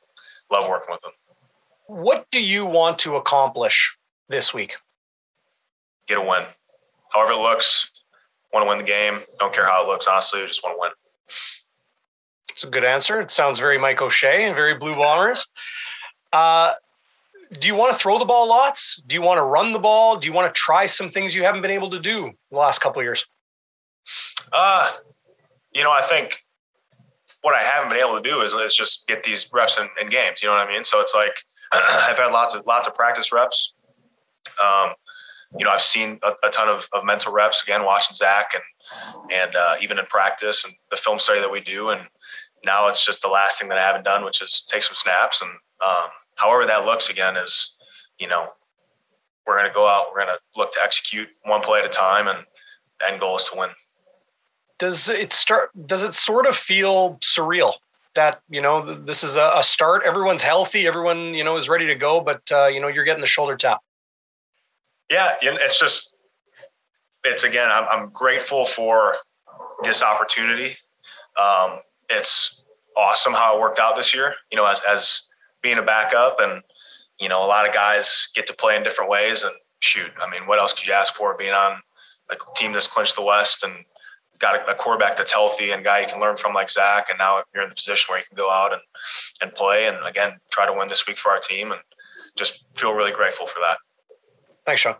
love 0.50 0.68
working 0.68 0.88
with 0.90 1.04
him. 1.04 1.12
What 1.86 2.30
do 2.30 2.42
you 2.42 2.66
want 2.66 2.98
to 3.00 3.16
accomplish 3.16 3.96
this 4.28 4.54
week? 4.54 4.76
Get 6.06 6.18
a 6.18 6.22
win. 6.22 6.44
However 7.12 7.32
it 7.32 7.38
looks, 7.38 7.90
want 8.52 8.64
to 8.64 8.68
win 8.68 8.78
the 8.78 8.84
game. 8.84 9.20
Don't 9.38 9.52
care 9.54 9.66
how 9.66 9.84
it 9.84 9.86
looks, 9.86 10.06
honestly, 10.06 10.42
I 10.42 10.46
just 10.46 10.62
want 10.62 10.76
to 10.76 10.80
win. 10.80 10.90
It's 12.50 12.64
a 12.64 12.68
good 12.68 12.84
answer. 12.84 13.20
It 13.20 13.30
sounds 13.30 13.58
very 13.58 13.78
Mike 13.78 14.02
O'Shea 14.02 14.44
and 14.44 14.54
very 14.54 14.74
Blue 14.74 14.94
Bombers. 14.94 15.46
Uh, 16.32 16.74
do 17.58 17.66
you 17.66 17.74
want 17.74 17.92
to 17.92 17.98
throw 17.98 18.18
the 18.18 18.24
ball 18.24 18.48
lots? 18.48 19.00
Do 19.06 19.14
you 19.14 19.22
want 19.22 19.38
to 19.38 19.42
run 19.42 19.72
the 19.72 19.78
ball? 19.78 20.16
Do 20.16 20.26
you 20.26 20.32
want 20.32 20.52
to 20.52 20.58
try 20.58 20.86
some 20.86 21.10
things 21.10 21.34
you 21.34 21.42
haven't 21.42 21.62
been 21.62 21.70
able 21.70 21.90
to 21.90 21.98
do 21.98 22.30
the 22.50 22.58
last 22.58 22.80
couple 22.80 23.02
years? 23.02 23.24
Uh, 24.52 24.92
you 25.74 25.82
know, 25.82 25.90
I 25.90 26.02
think 26.02 26.44
what 27.42 27.54
I 27.54 27.62
haven't 27.62 27.88
been 27.88 27.98
able 27.98 28.20
to 28.20 28.28
do 28.28 28.42
is, 28.42 28.52
is 28.52 28.74
just 28.74 29.06
get 29.06 29.24
these 29.24 29.48
reps 29.52 29.78
in, 29.78 29.88
in 30.00 30.10
games. 30.10 30.42
You 30.42 30.48
know 30.48 30.54
what 30.54 30.68
I 30.68 30.72
mean? 30.72 30.84
So 30.84 31.00
it's 31.00 31.14
like 31.14 31.32
I've 31.72 32.18
had 32.18 32.30
lots 32.30 32.54
of 32.54 32.66
lots 32.66 32.86
of 32.86 32.94
practice 32.94 33.32
reps. 33.32 33.74
Um, 34.62 34.90
you 35.58 35.64
know, 35.64 35.70
I've 35.70 35.82
seen 35.82 36.18
a, 36.22 36.32
a 36.44 36.50
ton 36.50 36.68
of, 36.68 36.88
of, 36.92 37.04
mental 37.04 37.32
reps 37.32 37.62
again, 37.62 37.84
watching 37.84 38.14
Zach 38.14 38.52
and 38.54 38.62
and 39.32 39.56
uh, 39.56 39.76
even 39.80 39.98
in 39.98 40.06
practice 40.06 40.64
and 40.64 40.74
the 40.90 40.96
film 40.96 41.18
study 41.18 41.40
that 41.40 41.50
we 41.50 41.60
do. 41.60 41.90
And 41.90 42.02
now 42.64 42.88
it's 42.88 43.04
just 43.04 43.22
the 43.22 43.28
last 43.28 43.60
thing 43.60 43.68
that 43.68 43.78
I 43.78 43.82
haven't 43.82 44.04
done, 44.04 44.24
which 44.24 44.42
is 44.42 44.62
take 44.68 44.82
some 44.82 44.94
snaps 44.94 45.42
and 45.42 45.50
um, 45.80 46.10
however 46.36 46.66
that 46.66 46.84
looks 46.84 47.08
again 47.08 47.36
is, 47.36 47.74
you 48.18 48.28
know, 48.28 48.48
we're 49.46 49.56
going 49.56 49.68
to 49.68 49.74
go 49.74 49.86
out, 49.86 50.06
we're 50.12 50.24
going 50.24 50.36
to 50.36 50.58
look 50.58 50.72
to 50.72 50.80
execute 50.82 51.28
one 51.44 51.60
play 51.60 51.80
at 51.80 51.84
a 51.84 51.88
time, 51.88 52.28
and 52.28 52.44
the 53.00 53.08
end 53.08 53.20
goal 53.20 53.36
is 53.36 53.44
to 53.44 53.58
win. 53.58 53.70
Does 54.78 55.08
it 55.08 55.32
start? 55.32 55.70
Does 55.86 56.02
it 56.02 56.14
sort 56.14 56.46
of 56.46 56.56
feel 56.56 57.16
surreal 57.16 57.74
that 58.14 58.40
you 58.48 58.62
know 58.62 58.94
this 58.94 59.22
is 59.24 59.36
a, 59.36 59.62
start? 59.62 60.02
Everyone's 60.06 60.42
healthy, 60.42 60.86
everyone 60.86 61.34
you 61.34 61.44
know 61.44 61.56
is 61.56 61.68
ready 61.68 61.86
to 61.86 61.94
go, 61.94 62.20
but 62.20 62.42
uh, 62.52 62.66
you 62.66 62.80
know 62.80 62.88
you're 62.88 63.04
getting 63.04 63.20
the 63.20 63.26
shoulder 63.26 63.56
tap. 63.56 63.80
Yeah, 65.10 65.34
it's 65.42 65.78
just 65.78 66.14
it's 67.24 67.44
again. 67.44 67.70
I'm, 67.70 67.84
I'm 67.90 68.10
grateful 68.10 68.64
for 68.64 69.16
this 69.82 70.02
opportunity. 70.02 70.76
Um, 71.40 71.80
it's 72.08 72.62
awesome 72.96 73.32
how 73.32 73.56
it 73.56 73.60
worked 73.60 73.78
out 73.78 73.96
this 73.96 74.14
year. 74.14 74.34
You 74.50 74.56
know, 74.56 74.66
as 74.66 74.80
as 74.88 75.22
being 75.62 75.78
a 75.78 75.82
backup 75.82 76.36
and 76.40 76.62
you 77.18 77.28
know 77.28 77.44
a 77.44 77.46
lot 77.46 77.66
of 77.66 77.74
guys 77.74 78.28
get 78.34 78.46
to 78.46 78.54
play 78.54 78.76
in 78.76 78.82
different 78.82 79.10
ways 79.10 79.42
and 79.42 79.52
shoot 79.80 80.10
i 80.20 80.28
mean 80.30 80.46
what 80.46 80.58
else 80.58 80.72
could 80.72 80.86
you 80.86 80.92
ask 80.92 81.14
for 81.14 81.36
being 81.36 81.52
on 81.52 81.80
a 82.30 82.36
team 82.56 82.72
that's 82.72 82.86
clinched 82.86 83.16
the 83.16 83.22
west 83.22 83.62
and 83.62 83.72
got 84.38 84.56
a, 84.56 84.70
a 84.70 84.74
quarterback 84.74 85.16
that's 85.16 85.32
healthy 85.32 85.70
and 85.70 85.84
guy 85.84 86.00
you 86.00 86.06
can 86.06 86.20
learn 86.20 86.36
from 86.36 86.54
like 86.54 86.70
zach 86.70 87.08
and 87.10 87.18
now 87.18 87.42
you're 87.54 87.62
in 87.62 87.68
the 87.68 87.74
position 87.74 88.06
where 88.08 88.18
you 88.18 88.24
can 88.26 88.36
go 88.36 88.50
out 88.50 88.72
and 88.72 88.82
and 89.42 89.54
play 89.54 89.86
and 89.86 89.96
again 90.06 90.32
try 90.50 90.66
to 90.66 90.72
win 90.72 90.88
this 90.88 91.06
week 91.06 91.18
for 91.18 91.30
our 91.30 91.40
team 91.40 91.72
and 91.72 91.80
just 92.36 92.66
feel 92.74 92.92
really 92.92 93.12
grateful 93.12 93.46
for 93.46 93.60
that 93.60 93.76
thanks 94.70 94.82
sean 94.82 94.94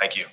thank 0.00 0.16
you 0.16 0.24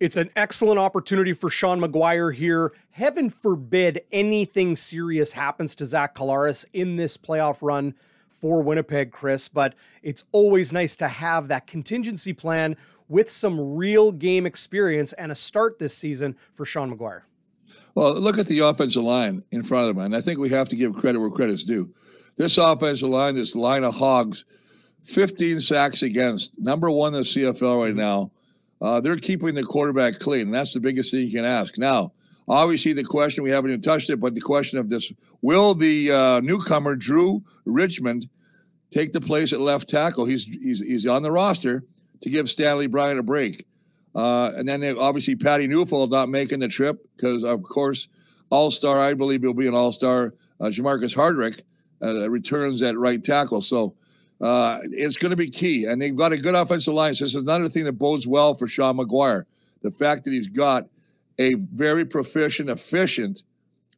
it's 0.00 0.16
an 0.16 0.30
excellent 0.36 0.78
opportunity 0.78 1.32
for 1.32 1.48
Sean 1.48 1.80
McGuire 1.80 2.34
here. 2.34 2.74
Heaven 2.90 3.30
forbid 3.30 4.02
anything 4.12 4.76
serious 4.76 5.32
happens 5.32 5.74
to 5.76 5.86
Zach 5.86 6.14
Collaros 6.14 6.66
in 6.74 6.96
this 6.96 7.16
playoff 7.16 7.58
run 7.62 7.94
for 8.28 8.60
Winnipeg, 8.60 9.10
Chris, 9.10 9.48
but 9.48 9.74
it's 10.02 10.24
always 10.32 10.70
nice 10.70 10.96
to 10.96 11.08
have 11.08 11.48
that 11.48 11.66
contingency 11.66 12.34
plan 12.34 12.76
with 13.08 13.30
some 13.30 13.74
real 13.74 14.12
game 14.12 14.44
experience 14.44 15.14
and 15.14 15.32
a 15.32 15.34
start 15.34 15.78
this 15.78 15.96
season 15.96 16.36
for 16.52 16.66
Sean 16.66 16.94
McGuire. 16.94 17.22
Well, 17.94 18.20
look 18.20 18.38
at 18.38 18.46
the 18.46 18.58
offensive 18.60 19.02
line 19.02 19.44
in 19.50 19.62
front 19.62 19.88
of 19.88 19.96
him, 19.96 20.02
and 20.02 20.16
I 20.16 20.20
think 20.20 20.38
we 20.38 20.50
have 20.50 20.68
to 20.68 20.76
give 20.76 20.94
credit 20.94 21.20
where 21.20 21.30
credit's 21.30 21.64
due. 21.64 21.92
This 22.36 22.58
offensive 22.58 23.08
line, 23.08 23.36
this 23.36 23.56
line 23.56 23.84
of 23.84 23.94
hogs, 23.94 24.44
15 25.06 25.60
sacks 25.60 26.02
against, 26.02 26.58
number 26.58 26.90
one 26.90 27.14
in 27.14 27.20
the 27.20 27.24
CFL 27.24 27.84
right 27.84 27.94
now. 27.94 28.30
Uh, 28.80 29.00
they're 29.00 29.16
keeping 29.16 29.54
the 29.54 29.62
quarterback 29.62 30.18
clean, 30.18 30.42
and 30.42 30.54
that's 30.54 30.74
the 30.74 30.80
biggest 30.80 31.10
thing 31.10 31.26
you 31.26 31.32
can 31.32 31.44
ask. 31.44 31.78
Now, 31.78 32.12
obviously, 32.48 32.92
the 32.92 33.04
question 33.04 33.44
we 33.44 33.50
haven't 33.50 33.70
even 33.70 33.80
touched 33.80 34.10
it, 34.10 34.20
but 34.20 34.34
the 34.34 34.40
question 34.40 34.78
of 34.78 34.90
this: 34.90 35.12
Will 35.40 35.74
the 35.74 36.12
uh, 36.12 36.40
newcomer 36.40 36.94
Drew 36.94 37.42
Richmond 37.64 38.28
take 38.90 39.12
the 39.12 39.20
place 39.20 39.52
at 39.52 39.60
left 39.60 39.88
tackle? 39.88 40.26
He's 40.26 40.44
he's 40.44 40.80
he's 40.80 41.06
on 41.06 41.22
the 41.22 41.30
roster 41.30 41.84
to 42.20 42.30
give 42.30 42.50
Stanley 42.50 42.86
Bryant 42.86 43.18
a 43.18 43.22
break, 43.22 43.64
uh, 44.14 44.50
and 44.56 44.68
then 44.68 44.84
obviously 44.98 45.36
Patty 45.36 45.66
Neufeld 45.66 46.10
not 46.10 46.28
making 46.28 46.60
the 46.60 46.68
trip 46.68 46.98
because, 47.16 47.44
of 47.44 47.62
course, 47.62 48.08
All 48.50 48.70
Star. 48.70 48.98
I 48.98 49.14
believe 49.14 49.40
he'll 49.40 49.54
be 49.54 49.68
an 49.68 49.74
All 49.74 49.92
Star. 49.92 50.34
Uh, 50.60 50.66
Jermarcus 50.66 51.16
Hardrick 51.16 51.62
uh, 52.02 52.28
returns 52.28 52.82
at 52.82 52.96
right 52.98 53.22
tackle, 53.22 53.62
so 53.62 53.94
uh, 54.40 54.78
it's 54.84 55.16
going 55.16 55.30
to 55.30 55.36
be 55.36 55.48
key. 55.48 55.86
And 55.86 56.00
they've 56.00 56.16
got 56.16 56.32
a 56.32 56.36
good 56.36 56.54
offensive 56.54 56.94
line. 56.94 57.14
So 57.14 57.24
this 57.24 57.34
is 57.34 57.42
another 57.42 57.68
thing 57.68 57.84
that 57.84 57.94
bodes 57.94 58.26
well 58.26 58.54
for 58.54 58.68
Sean 58.68 58.96
McGuire. 58.96 59.44
The 59.82 59.90
fact 59.90 60.24
that 60.24 60.32
he's 60.32 60.48
got 60.48 60.88
a 61.38 61.54
very 61.54 62.04
proficient, 62.04 62.70
efficient 62.70 63.42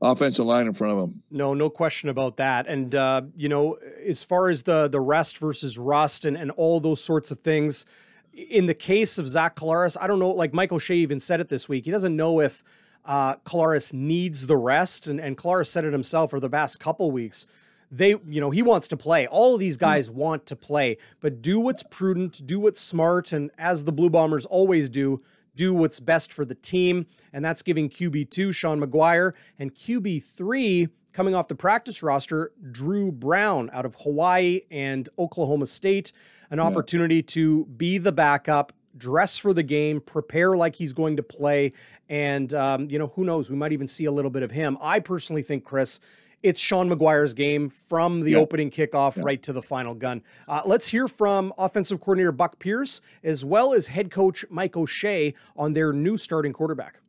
offensive 0.00 0.46
line 0.46 0.66
in 0.66 0.74
front 0.74 0.92
of 0.92 1.08
him. 1.08 1.22
No, 1.30 1.54
no 1.54 1.70
question 1.70 2.08
about 2.08 2.36
that. 2.36 2.66
And 2.66 2.94
uh, 2.94 3.22
you 3.36 3.48
know, 3.48 3.78
as 4.06 4.22
far 4.22 4.48
as 4.48 4.62
the 4.62 4.88
the 4.88 5.00
rest 5.00 5.38
versus 5.38 5.76
rust 5.78 6.24
and, 6.24 6.36
and 6.36 6.50
all 6.52 6.80
those 6.80 7.02
sorts 7.02 7.30
of 7.30 7.40
things, 7.40 7.86
in 8.32 8.66
the 8.66 8.74
case 8.74 9.18
of 9.18 9.26
Zach 9.26 9.56
Collaros, 9.56 9.96
I 10.00 10.06
don't 10.06 10.18
know, 10.18 10.30
like 10.30 10.52
Mike 10.52 10.72
O'Shea 10.72 10.96
even 10.96 11.20
said 11.20 11.40
it 11.40 11.48
this 11.48 11.68
week. 11.68 11.84
He 11.84 11.90
doesn't 11.90 12.16
know 12.16 12.40
if 12.40 12.62
Uh, 13.04 13.36
Collaros 13.46 13.92
needs 13.92 14.46
the 14.46 14.56
rest, 14.56 15.08
and, 15.08 15.18
and 15.18 15.34
Collaros 15.36 15.68
said 15.68 15.84
it 15.84 15.92
himself 15.92 16.30
for 16.30 16.40
the 16.40 16.50
past 16.50 16.78
couple 16.78 17.10
weeks. 17.10 17.46
They, 17.90 18.10
you 18.10 18.40
know, 18.40 18.50
he 18.50 18.62
wants 18.62 18.88
to 18.88 18.96
play. 18.96 19.26
All 19.26 19.54
of 19.54 19.60
these 19.60 19.76
hmm. 19.76 19.80
guys 19.80 20.10
want 20.10 20.46
to 20.46 20.56
play, 20.56 20.98
but 21.20 21.42
do 21.42 21.58
what's 21.58 21.82
prudent, 21.82 22.46
do 22.46 22.60
what's 22.60 22.80
smart, 22.80 23.32
and 23.32 23.50
as 23.58 23.84
the 23.84 23.92
Blue 23.92 24.10
Bombers 24.10 24.46
always 24.46 24.88
do, 24.88 25.22
do 25.54 25.74
what's 25.74 25.98
best 25.98 26.32
for 26.32 26.44
the 26.44 26.54
team. 26.54 27.06
And 27.32 27.44
that's 27.44 27.62
giving 27.62 27.90
QB2 27.90 28.54
Sean 28.54 28.80
McGuire 28.80 29.32
and 29.58 29.74
QB3 29.74 30.88
coming 31.12 31.34
off 31.34 31.48
the 31.48 31.54
practice 31.54 32.02
roster, 32.02 32.52
Drew 32.70 33.10
Brown 33.10 33.70
out 33.72 33.84
of 33.84 33.96
Hawaii 34.02 34.60
and 34.70 35.08
Oklahoma 35.18 35.66
State, 35.66 36.12
an 36.50 36.58
yeah. 36.58 36.64
opportunity 36.64 37.22
to 37.24 37.64
be 37.64 37.98
the 37.98 38.12
backup, 38.12 38.72
dress 38.96 39.36
for 39.36 39.52
the 39.52 39.64
game, 39.64 40.00
prepare 40.00 40.56
like 40.56 40.76
he's 40.76 40.92
going 40.92 41.16
to 41.16 41.22
play. 41.24 41.72
And, 42.08 42.54
um, 42.54 42.88
you 42.88 43.00
know, 43.00 43.08
who 43.08 43.24
knows? 43.24 43.50
We 43.50 43.56
might 43.56 43.72
even 43.72 43.88
see 43.88 44.04
a 44.04 44.12
little 44.12 44.30
bit 44.30 44.44
of 44.44 44.52
him. 44.52 44.78
I 44.80 45.00
personally 45.00 45.42
think, 45.42 45.64
Chris, 45.64 45.98
it's 46.42 46.60
Sean 46.60 46.88
McGuire's 46.88 47.34
game 47.34 47.68
from 47.68 48.22
the 48.22 48.36
opening 48.36 48.70
kickoff 48.70 49.22
right 49.22 49.42
to 49.42 49.52
the 49.52 49.62
final 49.62 49.94
gun. 49.94 50.22
Uh, 50.46 50.62
let's 50.64 50.88
hear 50.88 51.08
from 51.08 51.52
offensive 51.58 52.00
coordinator 52.00 52.32
Buck 52.32 52.58
Pierce 52.58 53.00
as 53.24 53.44
well 53.44 53.74
as 53.74 53.88
head 53.88 54.10
coach 54.10 54.44
Mike 54.50 54.76
O'Shea 54.76 55.34
on 55.56 55.72
their 55.72 55.92
new 55.92 56.16
starting 56.16 56.52
quarterback. 56.52 57.00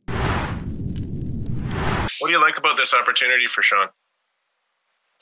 What 2.19 2.27
do 2.27 2.33
you 2.33 2.41
like 2.41 2.57
about 2.57 2.75
this 2.77 2.93
opportunity 2.93 3.47
for 3.47 3.61
Sean? 3.61 3.87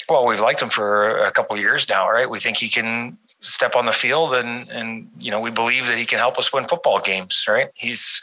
Well, 0.10 0.26
we've 0.26 0.40
liked 0.40 0.62
him 0.62 0.70
for 0.70 1.18
a 1.18 1.32
couple 1.32 1.60
years 1.60 1.90
now, 1.90 2.10
right? 2.10 2.30
We 2.30 2.40
think 2.40 2.58
he 2.58 2.70
can 2.70 3.18
step 3.40 3.76
on 3.76 3.86
the 3.86 3.92
field, 3.92 4.34
and 4.34 4.70
and 4.70 5.10
you 5.20 5.32
know 5.32 5.42
we 5.42 5.52
believe 5.52 5.86
that 5.88 5.98
he 5.98 6.06
can 6.06 6.18
help 6.18 6.40
us 6.40 6.54
win 6.54 6.66
football 6.66 7.02
games, 7.02 7.44
right? 7.48 7.70
He's 7.76 8.22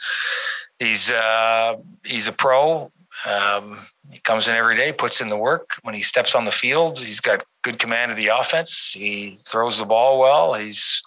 he's 0.79 1.11
uh, 1.11 1.75
he's 2.03 2.27
a 2.27 2.31
pro. 2.31 2.91
Um, 3.25 3.79
he 4.11 4.19
comes 4.19 4.47
in 4.47 4.55
every 4.55 4.75
day, 4.75 4.91
puts 4.91 5.21
in 5.21 5.29
the 5.29 5.37
work. 5.37 5.75
When 5.83 5.95
he 5.95 6.01
steps 6.01 6.35
on 6.35 6.45
the 6.45 6.51
field, 6.51 6.99
he's 6.99 7.21
got 7.21 7.45
good 7.63 7.79
command 7.79 8.11
of 8.11 8.17
the 8.17 8.27
offense. 8.27 8.91
He 8.93 9.39
throws 9.45 9.77
the 9.77 9.85
ball 9.85 10.19
well. 10.19 10.53
He's 10.53 11.01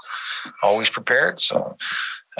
always 0.62 0.88
prepared. 0.88 1.41
So 1.41 1.77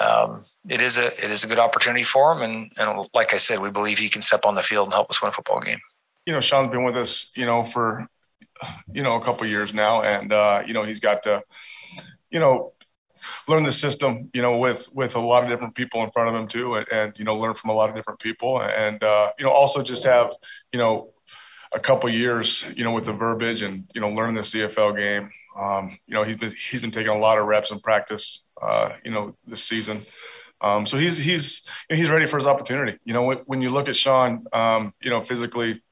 um, 0.01 0.45
it 0.69 0.81
is 0.81 0.99
a 0.99 1.07
it 1.23 1.31
is 1.31 1.45
a 1.45 1.49
good 1.49 1.59
opportunity 1.59 2.03
for 2.03 2.33
him. 2.33 2.43
And, 2.43 2.71
and 2.79 3.09
like 3.15 3.35
I 3.35 3.37
said, 3.37 3.61
we 3.61 3.71
believe 3.71 3.99
he 3.99 4.09
can 4.09 4.23
step 4.23 4.45
on 4.45 4.55
the 4.55 4.63
field 4.63 4.87
and 4.87 4.95
help 4.95 5.11
us 5.11 5.21
win 5.21 5.31
a 5.31 5.33
football 5.33 5.61
game. 5.61 5.81
You 6.27 6.33
know, 6.33 6.41
Sean's 6.41 6.69
been 6.69 6.85
with 6.85 6.97
us, 6.97 7.31
you 7.35 7.47
know, 7.47 7.65
for 7.65 8.07
you 8.93 9.03
know 9.03 9.17
a 9.17 9.25
couple 9.25 9.47
years 9.47 9.75
now, 9.75 10.03
and 10.03 10.33
uh, 10.33 10.63
you 10.67 10.73
know 10.73 10.85
he's 10.85 11.01
got 11.01 11.23
to, 11.25 11.43
you 12.31 12.41
know, 12.41 12.73
learn 13.47 13.63
the 13.63 13.73
system, 13.73 14.31
you 14.33 14.43
know, 14.43 14.57
with 14.59 14.89
with 14.93 15.17
a 15.17 15.21
lot 15.21 15.43
of 15.43 15.49
different 15.49 15.75
people 15.75 16.03
in 16.03 16.11
front 16.11 16.29
of 16.29 16.35
him 16.35 16.49
too, 16.49 16.75
and, 16.77 16.87
and 16.93 17.19
you 17.19 17.25
know, 17.25 17.37
learn 17.37 17.55
from 17.55 17.71
a 17.71 17.75
lot 17.75 17.89
of 17.89 17.97
different 17.97 18.21
people, 18.21 18.61
and 18.63 19.03
uh, 19.03 19.31
you 19.39 19.45
know, 19.45 19.51
also 19.51 19.83
just 19.83 20.05
have 20.05 20.33
you 20.73 20.79
know 20.79 21.13
a 21.73 21.81
couple 21.81 22.09
years, 22.11 22.65
you 22.75 22.85
know, 22.85 22.93
with 22.93 23.05
the 23.05 23.13
verbiage 23.13 23.63
and 23.63 23.85
you 23.95 24.01
know, 24.01 24.09
learning 24.09 24.37
the 24.37 24.43
CFL 24.43 24.97
game. 24.97 25.31
Um, 25.59 25.99
you 26.07 26.15
know, 26.15 26.25
he's 26.25 26.37
been 26.37 26.55
he's 26.71 26.81
been 26.81 26.91
taking 26.91 27.11
a 27.11 27.19
lot 27.19 27.39
of 27.39 27.47
reps 27.47 27.71
in 27.71 27.81
practice, 27.81 28.43
uh, 28.63 28.93
you 29.05 29.11
know, 29.11 29.35
this 29.47 29.65
season. 29.65 30.07
Um, 30.61 30.87
so 30.87 30.97
he's 30.99 31.17
he's 31.17 31.63
he's 31.89 32.11
ready 32.11 32.27
for 32.27 32.37
his 32.37 32.47
opportunity. 32.47 32.99
You 33.05 33.15
know, 33.15 33.35
when 33.47 33.63
you 33.63 33.71
look 33.71 33.89
at 33.89 33.97
Sean, 33.97 34.45
um, 34.53 34.93
you 35.01 35.11
know, 35.11 35.23
physically, 35.23 35.83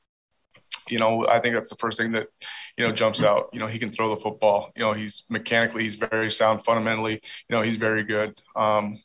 you 0.89 0.99
know, 0.99 1.27
I 1.27 1.41
think 1.41 1.55
that's 1.55 1.71
the 1.71 1.77
first 1.77 1.99
thing 1.99 2.13
that 2.13 2.29
you 2.77 2.87
know 2.87 2.93
jumps 2.93 3.23
out. 3.23 3.51
You 3.53 3.61
know, 3.61 3.67
he 3.67 3.79
can 3.79 3.91
throw 3.91 4.11
the 4.11 4.21
football. 4.21 4.73
You 4.77 4.83
know, 4.83 4.93
he's 4.93 5.25
mechanically 5.29 5.85
he's 5.85 5.97
very 5.97 6.31
sound. 6.31 6.65
Fundamentally, 6.65 7.15
you 7.15 7.57
know, 7.57 7.63
he's 7.63 7.77
very 7.77 8.05
good, 8.05 8.41
um, 8.55 9.03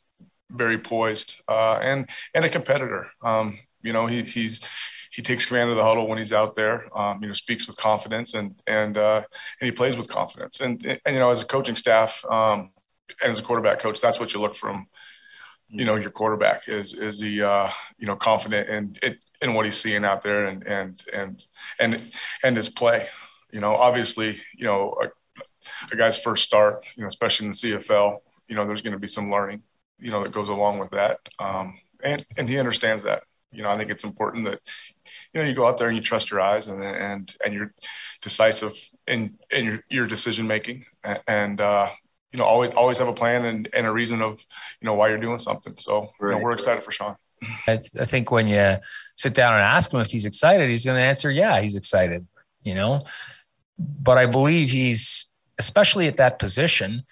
very 0.50 0.78
poised, 0.78 1.36
uh, 1.48 1.78
and 1.82 2.08
and 2.34 2.44
a 2.44 2.50
competitor. 2.50 3.08
Um, 3.22 3.58
you 3.82 3.92
know, 3.92 4.06
he 4.06 4.22
he's 4.22 4.60
he 5.12 5.20
takes 5.22 5.44
command 5.46 5.70
of 5.70 5.76
the 5.76 5.82
huddle 5.82 6.08
when 6.08 6.18
he's 6.18 6.32
out 6.32 6.54
there. 6.54 6.96
Um, 6.98 7.22
you 7.22 7.28
know, 7.28 7.34
speaks 7.34 7.66
with 7.66 7.76
confidence 7.76 8.34
and 8.34 8.60
and 8.66 8.96
uh, 8.96 9.22
and 9.60 9.66
he 9.66 9.72
plays 9.72 9.96
with 9.96 10.08
confidence. 10.08 10.60
And, 10.60 10.84
and 10.84 11.14
you 11.14 11.20
know, 11.20 11.30
as 11.30 11.42
a 11.42 11.44
coaching 11.44 11.76
staff 11.76 12.24
um, 12.24 12.70
and 13.22 13.32
as 13.32 13.38
a 13.38 13.42
quarterback 13.42 13.80
coach, 13.80 14.00
that's 14.00 14.18
what 14.18 14.32
you 14.32 14.40
look 14.40 14.56
from. 14.56 14.86
You 15.68 15.84
know, 15.84 15.96
your 15.96 16.10
quarterback 16.10 16.68
is 16.68 16.94
is 16.94 17.20
he 17.20 17.42
uh, 17.42 17.70
you 17.98 18.06
know 18.06 18.16
confident 18.16 18.68
in 18.68 18.96
it 19.02 19.24
in 19.42 19.54
what 19.54 19.66
he's 19.66 19.78
seeing 19.78 20.04
out 20.04 20.22
there 20.22 20.46
and 20.46 20.66
and 20.66 21.02
and 21.12 21.44
and 21.78 22.12
and 22.42 22.56
his 22.56 22.68
play. 22.68 23.08
You 23.52 23.60
know, 23.60 23.74
obviously, 23.74 24.40
you 24.56 24.64
know, 24.64 24.96
a, 25.02 25.42
a 25.92 25.96
guy's 25.96 26.18
first 26.18 26.44
start, 26.44 26.86
you 26.96 27.02
know, 27.02 27.08
especially 27.08 27.46
in 27.46 27.52
the 27.52 27.56
CFL, 27.58 28.18
you 28.48 28.56
know, 28.56 28.66
there's 28.66 28.80
going 28.80 28.94
to 28.94 28.98
be 28.98 29.08
some 29.08 29.30
learning, 29.30 29.62
you 29.98 30.10
know, 30.10 30.22
that 30.22 30.32
goes 30.32 30.48
along 30.48 30.78
with 30.78 30.90
that. 30.92 31.18
Um, 31.38 31.78
and 32.02 32.24
and 32.38 32.48
he 32.48 32.58
understands 32.58 33.04
that 33.04 33.24
you 33.52 33.62
know, 33.62 33.70
I 33.70 33.76
think 33.76 33.90
it's 33.90 34.04
important 34.04 34.46
that 34.46 34.60
you 35.32 35.40
know 35.40 35.46
you 35.46 35.54
go 35.54 35.66
out 35.66 35.78
there 35.78 35.88
and 35.88 35.96
you 35.96 36.02
trust 36.02 36.30
your 36.30 36.40
eyes 36.40 36.66
and 36.66 36.82
and 36.82 37.34
and 37.44 37.54
you're 37.54 37.72
decisive 38.22 38.72
in 39.06 39.38
in 39.50 39.64
your 39.64 39.84
your 39.88 40.06
decision 40.06 40.46
making 40.46 40.86
and 41.26 41.60
uh, 41.60 41.90
you 42.32 42.38
know 42.38 42.44
always 42.44 42.72
always 42.74 42.98
have 42.98 43.08
a 43.08 43.12
plan 43.12 43.44
and, 43.44 43.68
and 43.72 43.86
a 43.86 43.92
reason 43.92 44.22
of 44.22 44.40
you 44.80 44.86
know 44.86 44.94
why 44.94 45.08
you're 45.08 45.18
doing 45.18 45.38
something. 45.38 45.74
So 45.76 46.10
right. 46.18 46.32
you 46.32 46.38
know, 46.38 46.44
we're 46.44 46.52
excited 46.52 46.82
for 46.82 46.92
Sean. 46.92 47.16
I, 47.66 47.80
I 47.98 48.04
think 48.04 48.30
when 48.30 48.48
you 48.48 48.76
sit 49.16 49.34
down 49.34 49.54
and 49.54 49.62
ask 49.62 49.92
him 49.92 50.00
if 50.00 50.10
he's 50.10 50.24
excited, 50.24 50.68
he's 50.70 50.84
going 50.84 50.96
to 50.96 51.02
answer, 51.02 51.30
"Yeah, 51.30 51.60
he's 51.60 51.76
excited." 51.76 52.26
You 52.62 52.74
know, 52.74 53.04
but 53.78 54.18
I 54.18 54.26
believe 54.26 54.70
he's 54.70 55.26
especially 55.58 56.06
at 56.06 56.16
that 56.16 56.38
position 56.38 57.04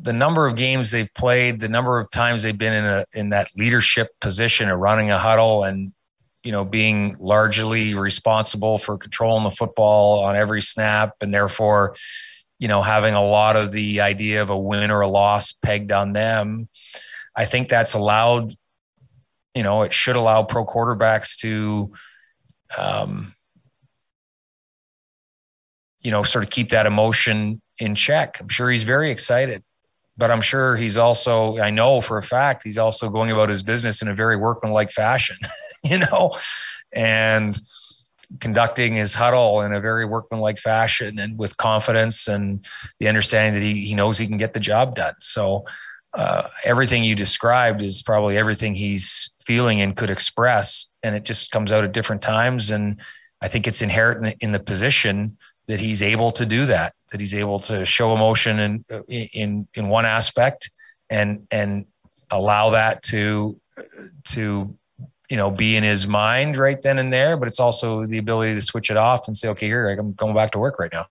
the 0.00 0.12
number 0.12 0.46
of 0.46 0.56
games 0.56 0.90
they've 0.90 1.12
played, 1.14 1.60
the 1.60 1.68
number 1.68 1.98
of 1.98 2.10
times 2.10 2.42
they've 2.42 2.56
been 2.56 2.72
in 2.72 2.84
a 2.84 3.04
in 3.14 3.28
that 3.30 3.48
leadership 3.56 4.08
position 4.20 4.68
of 4.68 4.78
running 4.78 5.10
a 5.10 5.18
huddle 5.18 5.64
and 5.64 5.92
you 6.42 6.52
know 6.52 6.64
being 6.64 7.16
largely 7.18 7.94
responsible 7.94 8.78
for 8.78 8.98
controlling 8.98 9.44
the 9.44 9.50
football 9.50 10.24
on 10.24 10.36
every 10.36 10.62
snap 10.62 11.14
and 11.20 11.32
therefore 11.32 11.96
you 12.58 12.68
know 12.68 12.82
having 12.82 13.14
a 13.14 13.24
lot 13.24 13.56
of 13.56 13.72
the 13.72 14.00
idea 14.00 14.42
of 14.42 14.50
a 14.50 14.58
win 14.58 14.90
or 14.90 15.00
a 15.00 15.08
loss 15.08 15.52
pegged 15.52 15.90
on 15.90 16.12
them 16.12 16.68
i 17.34 17.46
think 17.46 17.68
that's 17.68 17.94
allowed 17.94 18.54
you 19.54 19.62
know 19.62 19.82
it 19.82 19.92
should 19.92 20.16
allow 20.16 20.42
pro 20.42 20.66
quarterbacks 20.66 21.36
to 21.38 21.92
um 22.76 23.34
you 26.02 26.10
know 26.10 26.22
sort 26.22 26.44
of 26.44 26.50
keep 26.50 26.70
that 26.70 26.86
emotion 26.86 27.60
in 27.78 27.94
check 27.94 28.38
i'm 28.40 28.48
sure 28.48 28.70
he's 28.70 28.82
very 28.84 29.10
excited 29.10 29.62
but 30.16 30.30
I'm 30.30 30.40
sure 30.40 30.76
he's 30.76 30.96
also, 30.96 31.58
I 31.58 31.70
know 31.70 32.00
for 32.00 32.18
a 32.18 32.22
fact, 32.22 32.62
he's 32.62 32.78
also 32.78 33.08
going 33.08 33.30
about 33.30 33.48
his 33.48 33.62
business 33.62 34.00
in 34.00 34.08
a 34.08 34.14
very 34.14 34.36
workmanlike 34.36 34.92
fashion, 34.92 35.36
you 35.82 35.98
know, 35.98 36.36
and 36.92 37.60
conducting 38.40 38.94
his 38.94 39.14
huddle 39.14 39.60
in 39.62 39.72
a 39.72 39.80
very 39.80 40.04
workmanlike 40.04 40.58
fashion 40.58 41.18
and 41.18 41.38
with 41.38 41.56
confidence 41.56 42.28
and 42.28 42.64
the 42.98 43.08
understanding 43.08 43.54
that 43.54 43.66
he, 43.66 43.84
he 43.84 43.94
knows 43.94 44.18
he 44.18 44.26
can 44.26 44.36
get 44.36 44.54
the 44.54 44.60
job 44.60 44.94
done. 44.94 45.14
So, 45.20 45.64
uh, 46.12 46.46
everything 46.62 47.02
you 47.02 47.16
described 47.16 47.82
is 47.82 48.00
probably 48.00 48.36
everything 48.38 48.76
he's 48.76 49.30
feeling 49.46 49.80
and 49.80 49.96
could 49.96 50.10
express, 50.10 50.86
and 51.02 51.14
it 51.14 51.24
just 51.24 51.50
comes 51.50 51.72
out 51.72 51.84
at 51.84 51.92
different 51.92 52.22
times. 52.22 52.70
And 52.70 53.00
I 53.40 53.48
think 53.48 53.66
it's 53.66 53.82
inherent 53.82 54.18
in 54.18 54.24
the, 54.24 54.44
in 54.44 54.52
the 54.52 54.60
position 54.60 55.36
that 55.66 55.80
he's 55.80 56.02
able 56.02 56.30
to 56.32 56.44
do 56.44 56.66
that, 56.66 56.94
that 57.10 57.20
he's 57.20 57.34
able 57.34 57.58
to 57.60 57.84
show 57.84 58.14
emotion 58.14 58.58
in 58.58 58.84
in 59.08 59.68
in 59.74 59.88
one 59.88 60.06
aspect 60.06 60.70
and 61.10 61.46
and 61.50 61.86
allow 62.30 62.70
that 62.70 63.02
to 63.02 63.60
to 64.24 64.76
you 65.30 65.36
know 65.36 65.50
be 65.50 65.76
in 65.76 65.84
his 65.84 66.06
mind 66.06 66.58
right 66.58 66.80
then 66.82 66.98
and 66.98 67.12
there, 67.12 67.36
but 67.36 67.48
it's 67.48 67.60
also 67.60 68.06
the 68.06 68.18
ability 68.18 68.54
to 68.54 68.60
switch 68.60 68.90
it 68.90 68.96
off 68.96 69.26
and 69.26 69.36
say, 69.36 69.48
okay, 69.48 69.66
here 69.66 69.88
I'm 69.88 70.12
going 70.12 70.34
back 70.34 70.50
to 70.52 70.58
work 70.58 70.78
right 70.78 70.92
now. 70.92 71.06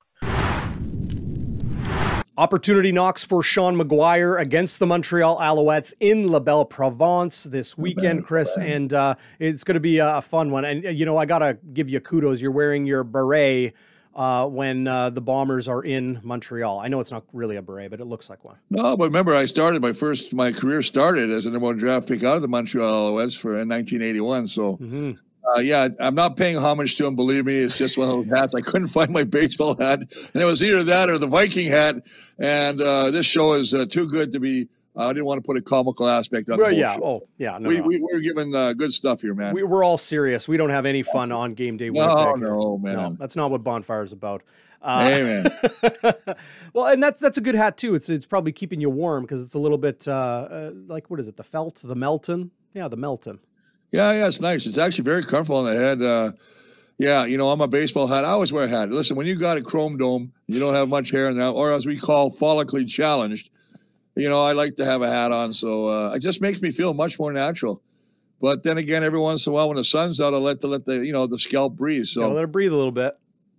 Opportunity 2.36 2.92
knocks 2.92 3.24
for 3.24 3.44
Sean 3.44 3.76
McGuire 3.78 4.42
against 4.42 4.80
the 4.80 4.88
Montreal 4.88 5.38
Alouettes 5.38 5.94
in 6.00 6.28
La 6.30 6.40
Belle 6.40 6.66
Province 6.66 7.44
this 7.44 7.78
weekend, 7.78 8.26
Chris, 8.26 8.58
and 8.58 8.92
uh, 8.92 9.14
it's 9.38 9.64
going 9.64 9.76
to 9.76 9.80
be 9.80 10.00
a 10.00 10.20
fun 10.20 10.50
one. 10.50 10.66
And 10.66 10.84
you 10.98 11.06
know, 11.06 11.16
I 11.16 11.26
gotta 11.26 11.60
give 11.74 11.90
you 11.90 12.00
kudos. 12.00 12.42
You're 12.42 12.50
wearing 12.50 12.88
your 12.88 13.04
beret 13.04 13.76
uh, 14.16 14.48
when 14.48 14.88
uh, 14.88 15.12
the 15.12 15.22
Bombers 15.22 15.68
are 15.68 15.84
in 15.84 16.22
Montreal. 16.24 16.80
I 16.80 16.88
know 16.88 17.00
it's 17.00 17.12
not 17.12 17.24
really 17.34 17.56
a 17.58 17.62
beret, 17.62 17.92
but 17.92 18.00
it 18.00 18.06
looks 18.06 18.32
like 18.32 18.44
one. 18.44 18.58
No, 18.72 18.98
but 18.98 19.06
remember, 19.06 19.36
I 19.36 19.46
started 19.46 19.84
my 19.84 19.94
first, 19.94 20.34
my 20.34 20.52
career 20.52 20.82
started 20.82 21.30
as 21.30 21.46
a 21.46 21.52
number 21.52 21.68
one 21.68 21.78
draft 21.78 22.08
pick 22.08 22.24
out 22.24 22.36
of 22.36 22.42
the 22.42 22.48
Montreal 22.48 23.12
Alouettes 23.12 23.40
for 23.40 23.60
in 23.60 23.70
1981. 23.70 24.48
So, 24.48 24.78
mm-hmm. 24.78 25.12
Uh, 25.56 25.60
yeah, 25.60 25.88
I'm 26.00 26.16
not 26.16 26.38
paying 26.38 26.58
homage 26.58 26.96
to 26.98 27.06
him. 27.06 27.16
Believe 27.16 27.46
me, 27.46 27.58
it's 27.58 27.78
just 27.78 27.98
one 27.98 28.10
of 28.10 28.16
those 28.16 28.40
hats. 28.40 28.56
I 28.56 28.62
couldn't 28.62 28.88
find 28.88 29.12
my 29.12 29.24
baseball 29.24 29.76
hat, 29.78 30.00
and 30.34 30.42
it 30.42 30.46
was 30.46 30.64
either 30.64 30.84
that 30.84 31.10
or 31.10 31.18
the 31.18 31.28
Viking 31.28 31.70
hat. 31.70 31.96
And 32.40 32.82
uh, 32.82 33.12
this 33.12 33.26
show 33.26 33.54
is 33.54 33.74
uh, 33.74 33.86
too 33.86 34.08
good 34.08 34.32
to 34.34 34.40
be 34.40 34.68
I 34.96 35.08
didn't 35.10 35.26
want 35.26 35.44
to 35.44 35.46
put 35.46 35.58
a 35.58 35.62
comical 35.62 36.08
aspect 36.08 36.50
on. 36.50 36.60
Well, 36.60 36.72
yeah. 36.72 36.94
Show. 36.94 37.04
Oh, 37.04 37.28
yeah. 37.38 37.58
No, 37.58 37.70
we, 37.70 37.78
no. 37.78 37.88
we 37.88 38.08
are 38.14 38.20
giving 38.20 38.56
uh, 38.56 38.74
good 38.74 38.94
stuff 38.94 39.22
here, 39.22 39.34
man. 39.34 39.54
We, 39.54 39.64
are 39.64 39.84
all 39.84 39.98
serious. 39.98 40.48
We 40.48 40.58
don't 40.58 40.70
have 40.70 40.86
any 40.86 41.02
fun 41.02 41.32
on 41.32 41.56
game 41.56 41.78
day. 41.78 41.90
No, 41.90 42.06
Winnipeg 42.08 42.42
no, 42.42 42.78
man. 42.78 42.96
No, 42.98 43.18
that's 43.20 43.36
not 43.36 43.50
what 43.50 43.64
bonfire 43.64 44.04
is 44.04 44.12
about. 44.12 44.44
Uh, 44.82 45.08
hey, 45.08 45.24
man. 45.24 46.36
well, 46.74 46.88
and 46.88 47.02
that's 47.02 47.20
that's 47.20 47.38
a 47.38 47.42
good 47.42 47.56
hat 47.56 47.78
too. 47.78 47.96
It's 47.96 48.10
it's 48.10 48.26
probably 48.26 48.52
keeping 48.52 48.82
you 48.82 48.90
warm 48.90 49.24
because 49.24 49.42
it's 49.42 49.54
a 49.54 49.60
little 49.60 49.78
bit 49.78 50.08
uh, 50.08 50.12
uh, 50.12 50.72
like 50.88 51.10
what 51.10 51.20
is 51.20 51.28
it? 51.28 51.38
The 51.38 51.44
felt, 51.44 51.82
the 51.84 51.96
Melton. 51.96 52.52
Yeah, 52.74 52.90
the 52.90 52.98
Melton. 52.98 53.40
Yeah, 53.94 54.12
yeah, 54.12 54.28
it's 54.28 54.42
nice. 54.42 54.66
It's 54.66 54.80
actually 54.80 55.04
very 55.04 55.24
comfortable 55.24 55.58
on 55.58 55.66
the 55.66 55.76
head. 55.76 56.02
Uh, 56.02 56.32
yeah, 56.98 57.26
you 57.26 57.38
know, 57.38 57.50
I'm 57.52 57.62
a 57.62 57.68
baseball 57.68 58.08
hat. 58.08 58.26
I 58.26 58.30
always 58.30 58.52
wear 58.52 58.66
a 58.66 58.68
hat. 58.68 58.90
Listen, 58.90 59.16
when 59.16 59.28
you 59.28 59.36
got 59.36 59.56
a 59.56 59.62
chrome 59.62 59.98
dome, 59.98 60.34
you 60.48 60.60
don't 60.60 60.74
have 60.74 60.90
much 60.90 61.12
hair 61.12 61.32
now, 61.32 61.52
or 61.52 61.72
as 61.72 61.86
we 61.86 61.96
call 61.96 62.32
follically 62.32 62.90
challenged. 62.90 63.52
You 64.16 64.30
know, 64.30 64.44
I 64.44 64.54
like 64.54 64.78
to 64.78 64.86
have 64.86 65.04
a 65.04 65.10
hat 65.10 65.32
on, 65.32 65.54
so 65.54 65.88
uh, 65.90 66.14
it 66.16 66.20
just 66.20 66.42
makes 66.42 66.60
me 66.60 66.72
feel 66.72 66.96
much 66.96 67.20
more 67.20 67.32
natural. 67.32 67.84
But 68.42 68.64
then 68.64 68.80
again, 68.80 69.04
every 69.04 69.20
once 69.20 69.46
in 69.46 69.52
a 69.52 69.54
while, 69.54 69.68
when 69.68 69.78
the 69.78 69.84
sun's 69.84 70.20
out, 70.20 70.34
I 70.34 70.38
let 70.38 70.60
the 70.60 70.68
let 70.68 70.86
the 70.86 71.06
you 71.06 71.14
know 71.14 71.28
the 71.28 71.38
scalp 71.40 71.76
breathe. 71.76 72.06
So 72.06 72.32
let 72.32 72.44
it 72.44 72.52
breathe 72.52 72.72
a 72.72 72.76
little 72.76 72.92
bit. 72.92 73.16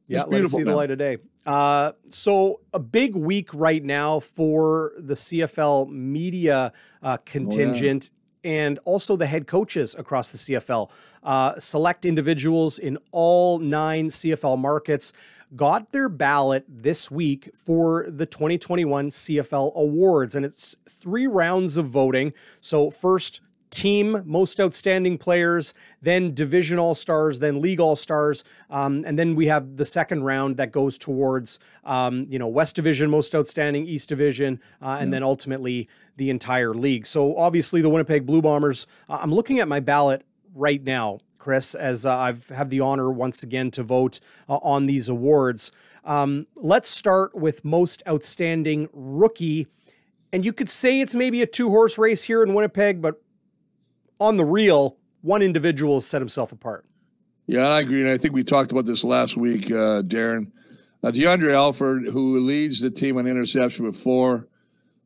Yeah, 0.08 0.24
let 0.24 0.44
it 0.44 0.50
see 0.50 0.64
the 0.64 0.74
light 0.74 0.90
of 0.90 0.98
day. 0.98 1.18
Uh, 1.46 1.92
so 2.08 2.60
a 2.72 2.80
big 2.80 3.14
week 3.14 3.54
right 3.54 3.82
now 3.82 4.18
for 4.18 4.92
the 4.98 5.14
CFL 5.14 5.90
media 5.90 6.72
uh, 7.02 7.18
contingent. 7.18 8.10
Oh, 8.10 8.13
yeah 8.13 8.13
and 8.44 8.78
also 8.84 9.16
the 9.16 9.26
head 9.26 9.46
coaches 9.46 9.94
across 9.98 10.30
the 10.30 10.38
CFL. 10.38 10.90
Uh, 11.22 11.58
select 11.58 12.04
individuals 12.04 12.78
in 12.78 12.98
all 13.10 13.58
nine 13.58 14.08
CFL 14.08 14.58
markets 14.58 15.12
got 15.56 15.92
their 15.92 16.08
ballot 16.08 16.64
this 16.68 17.10
week 17.10 17.50
for 17.54 18.06
the 18.08 18.26
2021 18.26 19.10
CFL 19.10 19.74
awards, 19.74 20.34
and 20.34 20.44
it's 20.44 20.76
three 20.88 21.26
rounds 21.26 21.76
of 21.76 21.86
voting. 21.86 22.32
So, 22.60 22.90
first, 22.90 23.40
team 23.74 24.22
most 24.24 24.60
outstanding 24.60 25.18
players, 25.18 25.74
then 26.00 26.32
division 26.32 26.78
all 26.78 26.94
stars, 26.94 27.40
then 27.40 27.60
league 27.60 27.80
all 27.80 27.96
stars, 27.96 28.44
um, 28.70 29.04
and 29.06 29.18
then 29.18 29.34
we 29.34 29.46
have 29.46 29.76
the 29.76 29.84
second 29.84 30.22
round 30.22 30.56
that 30.56 30.70
goes 30.70 30.96
towards 30.96 31.58
um, 31.84 32.26
you 32.28 32.38
know 32.38 32.46
West 32.46 32.76
Division 32.76 33.10
most 33.10 33.34
outstanding, 33.34 33.86
East 33.86 34.08
Division, 34.08 34.60
uh, 34.80 34.98
and 35.00 35.08
yeah. 35.08 35.16
then 35.16 35.22
ultimately 35.22 35.88
the 36.16 36.30
entire 36.30 36.74
league. 36.74 37.06
So 37.06 37.36
obviously 37.36 37.82
the 37.82 37.88
Winnipeg 37.88 38.26
Blue 38.26 38.42
Bombers. 38.42 38.86
Uh, 39.08 39.18
I'm 39.20 39.32
looking 39.32 39.60
at 39.60 39.68
my 39.68 39.80
ballot 39.80 40.24
right 40.54 40.82
now, 40.82 41.20
Chris, 41.38 41.74
as 41.74 42.06
uh, 42.06 42.16
I've 42.16 42.48
have 42.48 42.70
the 42.70 42.80
honor 42.80 43.10
once 43.10 43.42
again 43.42 43.70
to 43.72 43.82
vote 43.82 44.20
uh, 44.48 44.56
on 44.56 44.86
these 44.86 45.08
awards. 45.08 45.72
Um, 46.04 46.46
let's 46.56 46.90
start 46.90 47.34
with 47.34 47.64
most 47.64 48.02
outstanding 48.06 48.88
rookie. 48.92 49.66
And 50.32 50.44
you 50.44 50.52
could 50.52 50.68
say 50.68 51.00
it's 51.00 51.14
maybe 51.14 51.42
a 51.42 51.46
two 51.46 51.70
horse 51.70 51.96
race 51.96 52.24
here 52.24 52.42
in 52.42 52.54
Winnipeg, 52.54 53.00
but 53.00 53.22
on 54.20 54.36
the 54.36 54.44
real, 54.44 54.96
one 55.22 55.42
individual 55.42 56.00
set 56.00 56.20
himself 56.20 56.52
apart. 56.52 56.84
Yeah, 57.46 57.68
I 57.68 57.80
agree. 57.80 58.00
And 58.00 58.10
I 58.10 58.16
think 58.16 58.34
we 58.34 58.42
talked 58.42 58.72
about 58.72 58.86
this 58.86 59.04
last 59.04 59.36
week, 59.36 59.70
uh, 59.70 60.02
Darren. 60.02 60.50
Uh, 61.02 61.10
DeAndre 61.10 61.52
Alford, 61.52 62.06
who 62.06 62.40
leads 62.40 62.80
the 62.80 62.90
team 62.90 63.18
on 63.18 63.26
interception 63.26 63.84
with 63.84 63.94
four, 63.94 64.48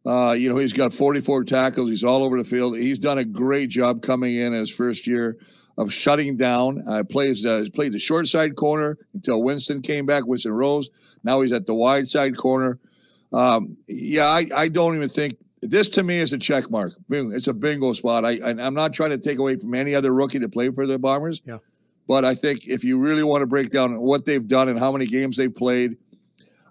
uh, 0.06 0.32
you 0.32 0.48
know, 0.48 0.56
he's 0.56 0.72
got 0.72 0.92
44 0.92 1.44
tackles. 1.44 1.88
He's 1.88 2.04
all 2.04 2.24
over 2.24 2.38
the 2.38 2.44
field. 2.44 2.76
He's 2.76 2.98
done 2.98 3.18
a 3.18 3.24
great 3.24 3.68
job 3.68 4.02
coming 4.02 4.36
in 4.36 4.52
his 4.52 4.70
first 4.70 5.06
year 5.06 5.36
of 5.76 5.92
shutting 5.92 6.36
down. 6.36 6.82
Uh, 6.88 7.04
plays 7.04 7.44
uh, 7.44 7.66
played 7.74 7.92
the 7.92 7.98
short 7.98 8.26
side 8.26 8.56
corner 8.56 8.98
until 9.14 9.42
Winston 9.42 9.82
came 9.82 10.06
back. 10.06 10.26
Winston 10.26 10.52
Rose. 10.52 11.18
Now 11.24 11.40
he's 11.40 11.52
at 11.52 11.66
the 11.66 11.74
wide 11.74 12.08
side 12.08 12.36
corner. 12.36 12.78
Um, 13.32 13.76
yeah, 13.86 14.26
I, 14.26 14.46
I 14.54 14.68
don't 14.68 14.96
even 14.96 15.08
think 15.08 15.36
this 15.60 15.88
to 15.90 16.02
me 16.02 16.18
is 16.18 16.32
a 16.32 16.38
check 16.38 16.70
mark. 16.70 16.94
It's 17.10 17.48
a 17.48 17.54
bingo 17.54 17.92
spot. 17.92 18.24
I, 18.24 18.38
I 18.44 18.50
am 18.50 18.74
not 18.74 18.92
trying 18.92 19.10
to 19.10 19.18
take 19.18 19.38
away 19.38 19.56
from 19.56 19.74
any 19.74 19.94
other 19.94 20.14
rookie 20.14 20.38
to 20.38 20.48
play 20.48 20.70
for 20.70 20.86
the 20.86 20.98
Bombers. 20.98 21.42
Yeah. 21.44 21.58
But 22.06 22.24
I 22.24 22.34
think 22.34 22.66
if 22.66 22.84
you 22.84 22.98
really 22.98 23.22
want 23.22 23.42
to 23.42 23.46
break 23.46 23.70
down 23.70 24.00
what 24.00 24.24
they've 24.24 24.46
done 24.46 24.68
and 24.68 24.78
how 24.78 24.90
many 24.90 25.06
games 25.06 25.36
they've 25.36 25.54
played, 25.54 25.96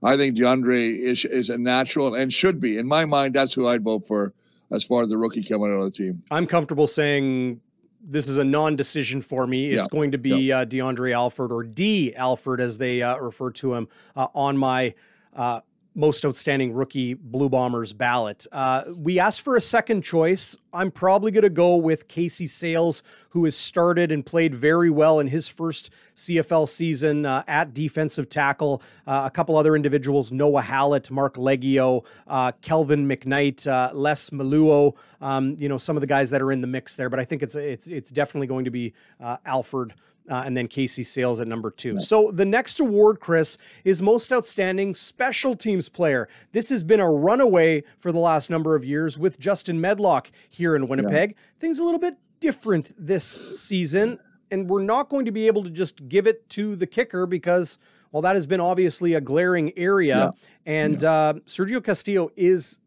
I 0.03 0.17
think 0.17 0.37
DeAndre 0.37 0.97
is 0.97 1.25
is 1.25 1.49
a 1.49 1.57
natural 1.57 2.15
and 2.15 2.31
should 2.31 2.59
be. 2.59 2.77
In 2.77 2.87
my 2.87 3.05
mind, 3.05 3.33
that's 3.33 3.53
who 3.53 3.67
I'd 3.67 3.83
vote 3.83 4.05
for 4.05 4.33
as 4.71 4.83
far 4.83 5.01
as 5.01 5.09
the 5.09 5.17
rookie 5.17 5.43
coming 5.43 5.71
out 5.71 5.79
of 5.79 5.85
the 5.85 5.91
team. 5.91 6.23
I'm 6.31 6.45
comfortable 6.45 6.87
saying 6.87 7.61
this 8.09 8.27
is 8.27 8.37
a 8.37 8.43
non-decision 8.43 9.21
for 9.21 9.47
me. 9.47 9.67
It's 9.67 9.81
yeah. 9.81 9.87
going 9.91 10.11
to 10.11 10.17
be 10.17 10.29
yeah. 10.29 10.59
uh, 10.59 10.65
DeAndre 10.65 11.13
Alford 11.13 11.51
or 11.51 11.63
D 11.63 12.15
Alford 12.15 12.61
as 12.61 12.77
they 12.77 13.01
uh, 13.01 13.17
refer 13.17 13.51
to 13.51 13.73
him 13.73 13.87
uh, 14.15 14.27
on 14.33 14.57
my 14.57 14.93
uh, 15.35 15.61
most 15.97 16.23
outstanding 16.23 16.73
rookie 16.73 17.15
Blue 17.15 17.49
Bombers 17.49 17.91
ballot. 17.91 18.45
Uh, 18.51 18.83
we 18.95 19.19
asked 19.19 19.41
for 19.41 19.55
a 19.55 19.61
second 19.61 20.03
choice. 20.03 20.55
I'm 20.71 20.91
probably 20.91 21.31
going 21.31 21.43
to 21.43 21.49
go 21.49 21.75
with 21.75 22.07
Casey 22.07 22.45
Sayles, 22.45 23.01
who 23.31 23.45
has 23.45 23.57
started 23.57 24.11
and 24.11 24.23
played 24.23 24.53
very 24.53 24.91
well 24.91 25.19
in 25.19 25.27
his 25.27 25.47
first 25.47 25.89
CFL 26.15 26.69
season 26.69 27.25
uh, 27.25 27.43
at 27.47 27.73
defensive 27.73 28.29
tackle. 28.29 28.83
Uh, 29.07 29.23
a 29.25 29.31
couple 29.31 29.57
other 29.57 29.75
individuals 29.75 30.31
Noah 30.31 30.61
Hallett, 30.61 31.09
Mark 31.09 31.35
Leggio, 31.35 32.05
uh, 32.27 32.51
Kelvin 32.61 33.07
McKnight, 33.07 33.67
uh, 33.67 33.91
Les 33.91 34.29
Maluo, 34.29 34.93
um, 35.19 35.55
you 35.57 35.67
know, 35.67 35.79
some 35.79 35.97
of 35.97 36.01
the 36.01 36.07
guys 36.07 36.29
that 36.29 36.43
are 36.43 36.51
in 36.51 36.61
the 36.61 36.67
mix 36.67 36.95
there. 36.95 37.09
But 37.09 37.19
I 37.19 37.25
think 37.25 37.41
it's, 37.41 37.55
it's, 37.55 37.87
it's 37.87 38.11
definitely 38.11 38.47
going 38.47 38.65
to 38.65 38.71
be 38.71 38.93
uh, 39.19 39.37
Alford 39.47 39.95
uh, 40.29 40.43
and 40.45 40.55
then 40.55 40.67
Casey 40.67 41.03
Sayles 41.03 41.39
at 41.39 41.47
number 41.47 41.71
two. 41.71 41.99
So 41.99 42.31
the 42.31 42.45
next 42.45 42.79
award, 42.79 43.19
Chris, 43.19 43.57
is 43.83 44.01
Most 44.01 44.31
Outstanding 44.31 44.93
Special 44.93 45.55
Teams 45.55 45.89
Player. 45.89 46.27
This 46.51 46.69
has 46.69 46.83
been 46.83 46.99
a 46.99 47.09
runaway 47.09 47.83
for 47.97 48.11
the 48.11 48.19
last 48.19 48.49
number 48.49 48.75
of 48.75 48.83
years 48.83 49.17
with 49.17 49.39
Justin 49.39 49.79
Medlock 49.79 50.31
here 50.49 50.75
in 50.75 50.87
Winnipeg. 50.87 51.31
Yeah. 51.31 51.35
Things 51.59 51.79
a 51.79 51.83
little 51.83 51.99
bit 51.99 52.17
different 52.39 52.93
this 52.97 53.25
season, 53.59 54.19
and 54.51 54.69
we're 54.69 54.83
not 54.83 55.09
going 55.09 55.25
to 55.25 55.31
be 55.31 55.47
able 55.47 55.63
to 55.63 55.69
just 55.69 56.07
give 56.07 56.27
it 56.27 56.49
to 56.51 56.75
the 56.75 56.87
kicker 56.87 57.25
because, 57.25 57.79
well, 58.11 58.21
that 58.21 58.35
has 58.35 58.45
been 58.45 58.61
obviously 58.61 59.13
a 59.13 59.21
glaring 59.21 59.77
area. 59.77 60.33
Yeah. 60.65 60.73
And 60.81 61.01
yeah. 61.01 61.11
Uh, 61.11 61.33
Sergio 61.45 61.83
Castillo 61.83 62.31
is 62.35 62.79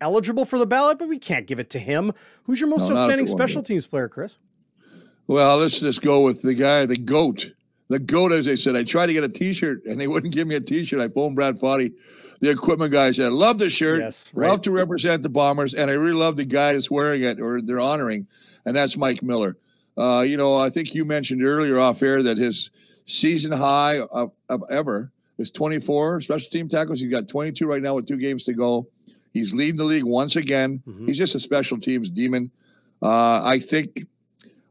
eligible 0.00 0.44
for 0.44 0.58
the 0.58 0.66
ballot, 0.66 0.98
but 0.98 1.08
we 1.08 1.18
can't 1.18 1.46
give 1.46 1.60
it 1.60 1.70
to 1.70 1.78
him. 1.78 2.12
Who's 2.44 2.60
your 2.60 2.70
most 2.70 2.88
no, 2.88 2.96
outstanding 2.96 3.26
special 3.26 3.62
teams 3.62 3.86
player, 3.86 4.08
Chris? 4.08 4.38
Well, 5.28 5.58
let's 5.58 5.78
just 5.78 6.02
go 6.02 6.22
with 6.22 6.42
the 6.42 6.54
guy, 6.54 6.86
the 6.86 6.96
goat. 6.96 7.52
The 7.90 7.98
goat, 7.98 8.32
as 8.32 8.46
they 8.46 8.56
said. 8.56 8.76
I 8.76 8.84
tried 8.84 9.06
to 9.06 9.12
get 9.14 9.24
a 9.24 9.28
T-shirt, 9.28 9.84
and 9.84 9.98
they 9.98 10.08
wouldn't 10.08 10.34
give 10.34 10.46
me 10.46 10.56
a 10.56 10.60
T-shirt. 10.60 11.00
I 11.00 11.08
phoned 11.08 11.36
Brad 11.36 11.58
Foddy, 11.58 11.92
the 12.40 12.50
equipment 12.50 12.92
guy. 12.92 13.12
Said, 13.12 13.26
I 13.26 13.28
"Love 13.28 13.58
the 13.58 13.70
shirt. 13.70 14.00
Yes, 14.00 14.30
right. 14.34 14.50
Love 14.50 14.62
to 14.62 14.70
represent 14.70 15.22
the 15.22 15.30
Bombers, 15.30 15.72
and 15.72 15.90
I 15.90 15.94
really 15.94 16.12
love 16.12 16.36
the 16.36 16.44
guy 16.44 16.72
that's 16.72 16.90
wearing 16.90 17.22
it 17.22 17.40
or 17.40 17.62
they're 17.62 17.80
honoring, 17.80 18.26
and 18.66 18.76
that's 18.76 18.98
Mike 18.98 19.22
Miller. 19.22 19.56
Uh, 19.96 20.20
you 20.20 20.36
know, 20.36 20.58
I 20.58 20.70
think 20.70 20.94
you 20.94 21.04
mentioned 21.04 21.42
earlier 21.42 21.78
off 21.78 22.02
air 22.02 22.22
that 22.22 22.36
his 22.36 22.70
season 23.06 23.52
high 23.52 24.00
of, 24.12 24.32
of 24.48 24.62
ever 24.70 25.10
is 25.38 25.50
24 25.50 26.20
special 26.20 26.50
team 26.50 26.68
tackles. 26.68 27.00
He's 27.00 27.10
got 27.10 27.26
22 27.26 27.66
right 27.66 27.82
now 27.82 27.94
with 27.94 28.06
two 28.06 28.18
games 28.18 28.44
to 28.44 28.52
go. 28.52 28.86
He's 29.32 29.54
leading 29.54 29.76
the 29.76 29.84
league 29.84 30.04
once 30.04 30.36
again. 30.36 30.82
Mm-hmm. 30.86 31.06
He's 31.06 31.18
just 31.18 31.34
a 31.34 31.40
special 31.40 31.78
teams 31.78 32.10
demon. 32.10 32.50
Uh, 33.02 33.42
I 33.44 33.58
think 33.58 34.06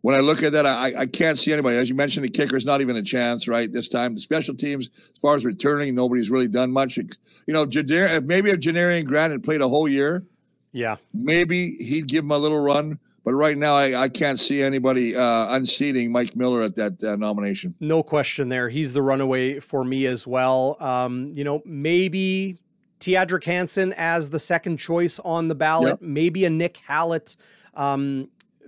when 0.01 0.15
I 0.15 0.19
look 0.19 0.43
at 0.43 0.53
that, 0.53 0.65
I, 0.65 1.01
I 1.01 1.05
can't 1.05 1.37
see 1.37 1.51
anybody. 1.51 1.77
As 1.77 1.89
you 1.89 1.95
mentioned, 1.95 2.25
the 2.25 2.29
kicker's 2.29 2.65
not 2.65 2.81
even 2.81 2.95
a 2.95 3.01
chance, 3.01 3.47
right? 3.47 3.71
This 3.71 3.87
time, 3.87 4.15
the 4.15 4.21
special 4.21 4.55
teams, 4.55 4.89
as 4.95 5.19
far 5.19 5.35
as 5.35 5.45
returning, 5.45 5.95
nobody's 5.95 6.29
really 6.29 6.47
done 6.47 6.71
much. 6.71 6.97
You 6.97 7.07
know, 7.47 7.65
Jader, 7.65 8.23
maybe 8.23 8.49
if 8.49 8.59
Janarion 8.59 9.05
Grant 9.05 9.31
had 9.31 9.43
played 9.43 9.61
a 9.61 9.67
whole 9.67 9.87
year, 9.87 10.25
yeah, 10.71 10.97
maybe 11.13 11.71
he'd 11.71 12.07
give 12.07 12.23
him 12.23 12.31
a 12.31 12.37
little 12.37 12.59
run. 12.59 12.99
But 13.23 13.33
right 13.33 13.57
now, 13.57 13.75
I, 13.75 14.03
I 14.03 14.07
can't 14.07 14.39
see 14.39 14.63
anybody 14.63 15.13
uh, 15.13 15.53
unseating 15.53 16.13
Mike 16.13 16.37
Miller 16.37 16.61
at 16.61 16.75
that 16.75 17.03
uh, 17.03 17.17
nomination. 17.17 17.75
No 17.81 18.01
question 18.01 18.47
there. 18.47 18.69
He's 18.69 18.93
the 18.93 19.01
runaway 19.01 19.59
for 19.59 19.83
me 19.83 20.05
as 20.05 20.25
well. 20.25 20.77
Um, 20.79 21.33
you 21.35 21.43
know, 21.43 21.61
maybe 21.65 22.57
Teadric 23.01 23.43
Hansen 23.43 23.91
as 23.97 24.29
the 24.29 24.39
second 24.39 24.77
choice 24.77 25.19
on 25.19 25.49
the 25.49 25.55
ballot, 25.55 25.89
yep. 25.89 26.01
maybe 26.01 26.45
a 26.45 26.49
Nick 26.49 26.77
Hallett. 26.77 27.35
Um, 27.73 28.23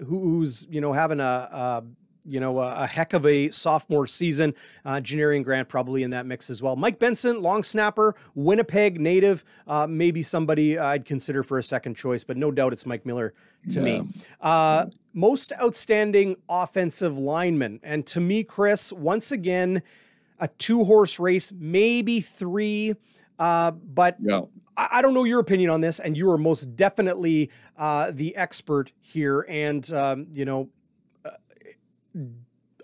who's 0.06 0.66
you 0.70 0.82
know 0.82 0.94
having 0.94 1.20
a, 1.20 1.24
a 1.24 1.84
you 2.30 2.40
know, 2.40 2.60
a, 2.60 2.84
a, 2.84 2.88
heck 2.88 3.14
of 3.14 3.26
a 3.26 3.50
sophomore 3.50 4.06
season. 4.06 4.54
Uh, 4.86 4.96
Janarion 4.96 5.44
Grant 5.44 5.68
probably 5.68 6.04
in 6.04 6.12
that 6.12 6.26
mix 6.26 6.50
as 6.50 6.62
well. 6.62 6.76
Mike 6.76 7.00
Benson, 7.00 7.42
long 7.42 7.64
snapper, 7.64 8.16
Winnipeg 8.36 9.00
native, 9.00 9.44
uh, 9.68 9.88
maybe 9.88 10.22
somebody 10.22 10.78
I'd 10.78 11.06
consider 11.06 11.44
for 11.44 11.58
a 11.58 11.64
second 11.64 11.96
choice, 11.96 12.24
but 12.24 12.38
no 12.38 12.52
doubt 12.52 12.72
it's 12.72 12.86
Mike 12.86 13.06
Miller 13.06 13.34
to 13.72 13.80
yeah. 13.80 13.84
me. 13.84 14.08
Uh, 14.42 14.86
most 15.14 15.52
outstanding 15.62 16.36
offensive 16.48 17.18
lineman. 17.18 17.80
And 17.84 18.06
to 18.08 18.20
me, 18.20 18.44
Chris, 18.44 18.94
once 18.94 19.32
again, 19.32 19.82
a 20.40 20.48
two 20.48 20.84
horse 20.84 21.20
race, 21.20 21.52
maybe 21.52 22.22
three. 22.22 22.96
Uh, 23.40 23.72
but 23.72 24.18
yeah. 24.22 24.42
I, 24.92 25.02
don't 25.02 25.13
know 25.13 25.24
your 25.24 25.39
opinion 25.39 25.70
on 25.70 25.82
this, 25.82 26.00
and 26.00 26.15
you 26.15 26.30
are 26.32 26.38
most 26.38 26.76
definitely 26.76 27.50
uh, 27.78 28.12
the 28.12 28.36
expert 28.36 28.92
here. 29.02 29.42
And 29.42 29.92
um, 29.92 30.28
you 30.32 30.46
know, 30.46 30.70
uh, 31.26 31.32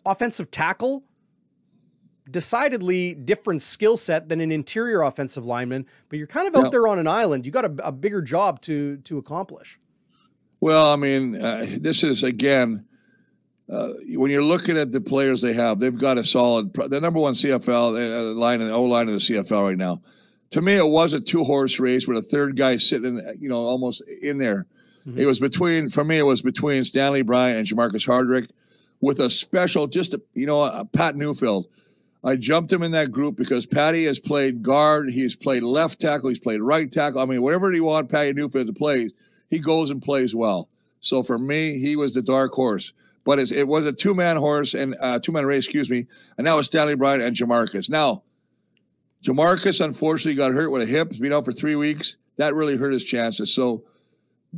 offensive 0.05 0.51
tackle, 0.51 1.03
decidedly 2.29 3.13
different 3.13 3.61
skill 3.61 3.97
set 3.97 4.27
than 4.29 4.41
an 4.41 4.51
interior 4.51 5.03
offensive 5.03 5.45
lineman. 5.45 5.85
But 6.09 6.17
you're 6.17 6.27
kind 6.27 6.47
of 6.47 6.55
out 6.61 6.71
there 6.71 6.87
on 6.87 6.99
an 6.99 7.07
island. 7.07 7.45
You 7.45 7.51
got 7.51 7.65
a, 7.65 7.87
a, 7.87 7.91
bigger 7.91 8.21
job 8.21 8.61
to 8.61 8.97
to 8.97 9.17
accomplish. 9.17 9.79
Well, 10.59 10.87
I 10.87 10.95
mean, 10.95 11.41
uh, 11.41 11.65
this 11.79 12.03
is 12.03 12.23
again. 12.23 12.85
Uh, 13.67 13.89
when 14.09 14.29
you're 14.29 14.43
looking 14.43 14.77
at 14.77 14.91
the 14.91 15.01
players 15.01 15.41
they 15.41 15.53
have, 15.53 15.79
they've 15.79 15.97
got 15.97 16.19
a 16.19 16.23
solid, 16.23 16.71
the 16.71 17.01
number 17.01 17.19
one 17.19 17.33
CFL 17.33 17.97
uh, 17.97 18.33
line 18.35 18.61
and 18.61 18.69
O 18.69 18.83
line 18.83 19.07
of 19.07 19.13
the 19.13 19.19
CFL 19.19 19.69
right 19.69 19.77
now 19.77 20.03
to 20.55 20.61
me, 20.61 20.77
it 20.77 20.87
was 20.87 21.13
a 21.13 21.19
two 21.19 21.43
horse 21.43 21.81
race 21.81 22.07
with 22.07 22.17
a 22.17 22.21
third 22.21 22.55
guy 22.55 22.77
sitting, 22.77 23.21
you 23.37 23.49
know, 23.49 23.57
almost 23.59 24.01
in 24.21 24.37
there. 24.37 24.67
Mm-hmm. 25.05 25.19
It 25.19 25.25
was 25.25 25.37
between, 25.37 25.89
for 25.89 26.05
me, 26.05 26.17
it 26.17 26.25
was 26.25 26.41
between 26.41 26.85
Stanley 26.85 27.23
Bryant 27.23 27.57
and 27.57 27.67
Jermarcus 27.67 28.07
Hardrick. 28.07 28.49
with 29.01 29.19
a 29.19 29.29
special, 29.29 29.87
just 29.87 30.13
a, 30.13 30.21
you 30.33 30.45
know, 30.45 30.61
a 30.61 30.85
Pat 30.85 31.17
Neufeld. 31.17 31.67
I 32.23 32.37
jumped 32.37 32.71
him 32.71 32.83
in 32.83 32.91
that 32.91 33.11
group 33.11 33.35
because 33.35 33.65
Patty 33.65 34.05
has 34.05 34.17
played 34.17 34.63
guard, 34.63 35.09
he's 35.09 35.35
played 35.35 35.61
left 35.61 35.99
tackle, 35.99 36.29
he's 36.29 36.39
played 36.39 36.61
right 36.61 36.89
tackle. 36.89 37.19
I 37.19 37.25
mean, 37.25 37.41
whatever 37.41 37.73
you 37.73 37.83
want 37.83 38.09
Patty 38.09 38.31
Neufeld 38.31 38.67
to 38.67 38.73
play, 38.73 39.09
he 39.49 39.59
goes 39.59 39.91
and 39.91 40.01
plays 40.01 40.33
well. 40.33 40.69
So 41.01 41.21
for 41.21 41.37
me, 41.37 41.79
he 41.79 41.97
was 41.97 42.13
the 42.13 42.21
dark 42.21 42.53
horse. 42.53 42.93
But 43.25 43.39
it 43.51 43.67
was 43.67 43.85
a 43.85 43.91
two 43.91 44.15
man 44.15 44.37
horse 44.37 44.73
and 44.73 44.95
uh, 45.01 45.19
two 45.19 45.33
man 45.33 45.45
race, 45.45 45.65
excuse 45.65 45.89
me. 45.89 46.05
And 46.37 46.47
that 46.47 46.55
was 46.55 46.67
Stanley 46.67 46.95
Bryant 46.95 47.23
and 47.23 47.35
Jermarcus. 47.35 47.89
Now, 47.89 48.23
Jermarcus 49.25 49.83
unfortunately 49.83 50.35
got 50.35 50.51
hurt 50.51 50.69
with 50.69 50.83
a 50.83 50.85
hip, 50.85 51.11
been 51.19 51.33
out 51.33 51.45
for 51.45 51.51
three 51.51 51.75
weeks. 51.75 52.17
That 52.37 52.53
really 52.53 52.77
hurt 52.77 52.91
his 52.91 53.03
chances. 53.03 53.53
So 53.53 53.83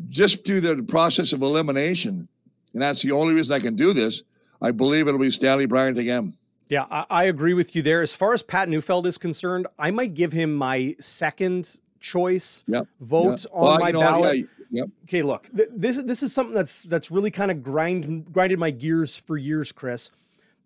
just 0.10 0.44
do 0.44 0.60
the 0.60 0.84
process 0.84 1.32
of 1.32 1.42
elimination, 1.42 2.28
and 2.74 2.82
that's 2.82 3.02
the 3.02 3.14
only 3.14 3.34
reason 3.34 3.56
I 3.56 3.60
can 3.60 3.76
do 3.76 3.94
this. 3.94 4.24
I 4.62 4.72
believe 4.72 5.08
it'll 5.08 5.20
be 5.20 5.32
Stanley 5.32 5.68
Bryant 5.68 5.98
again. 5.98 6.36
Yeah, 6.70 6.86
I, 6.92 7.06
I 7.10 7.24
agree 7.26 7.54
with 7.54 7.76
you 7.76 7.82
there. 7.82 8.02
As 8.02 8.14
far 8.14 8.34
as 8.34 8.44
Pat 8.44 8.68
Neufeld 8.68 9.08
is 9.08 9.18
concerned, 9.18 9.68
I 9.80 9.92
might 9.92 10.16
give 10.16 10.34
him 10.34 10.54
my 10.54 10.96
second 11.00 11.80
choice 12.02 12.66
yep. 12.68 12.88
vote 13.00 13.44
yep. 13.44 13.52
on 13.54 13.62
well, 13.62 13.80
my 13.80 13.92
ballot. 13.92 14.38
Yeah, 14.70 14.82
yep. 14.82 14.90
Okay, 15.06 15.22
look, 15.22 15.50
th- 15.56 15.70
this 15.74 15.98
this 15.98 16.24
is 16.24 16.34
something 16.34 16.54
that's 16.54 16.84
that's 16.84 17.10
really 17.10 17.32
kind 17.32 17.52
of 17.52 17.64
grind 17.64 18.34
grinded 18.34 18.60
my 18.60 18.72
gears 18.72 19.16
for 19.16 19.38
years, 19.38 19.72
Chris. 19.72 20.12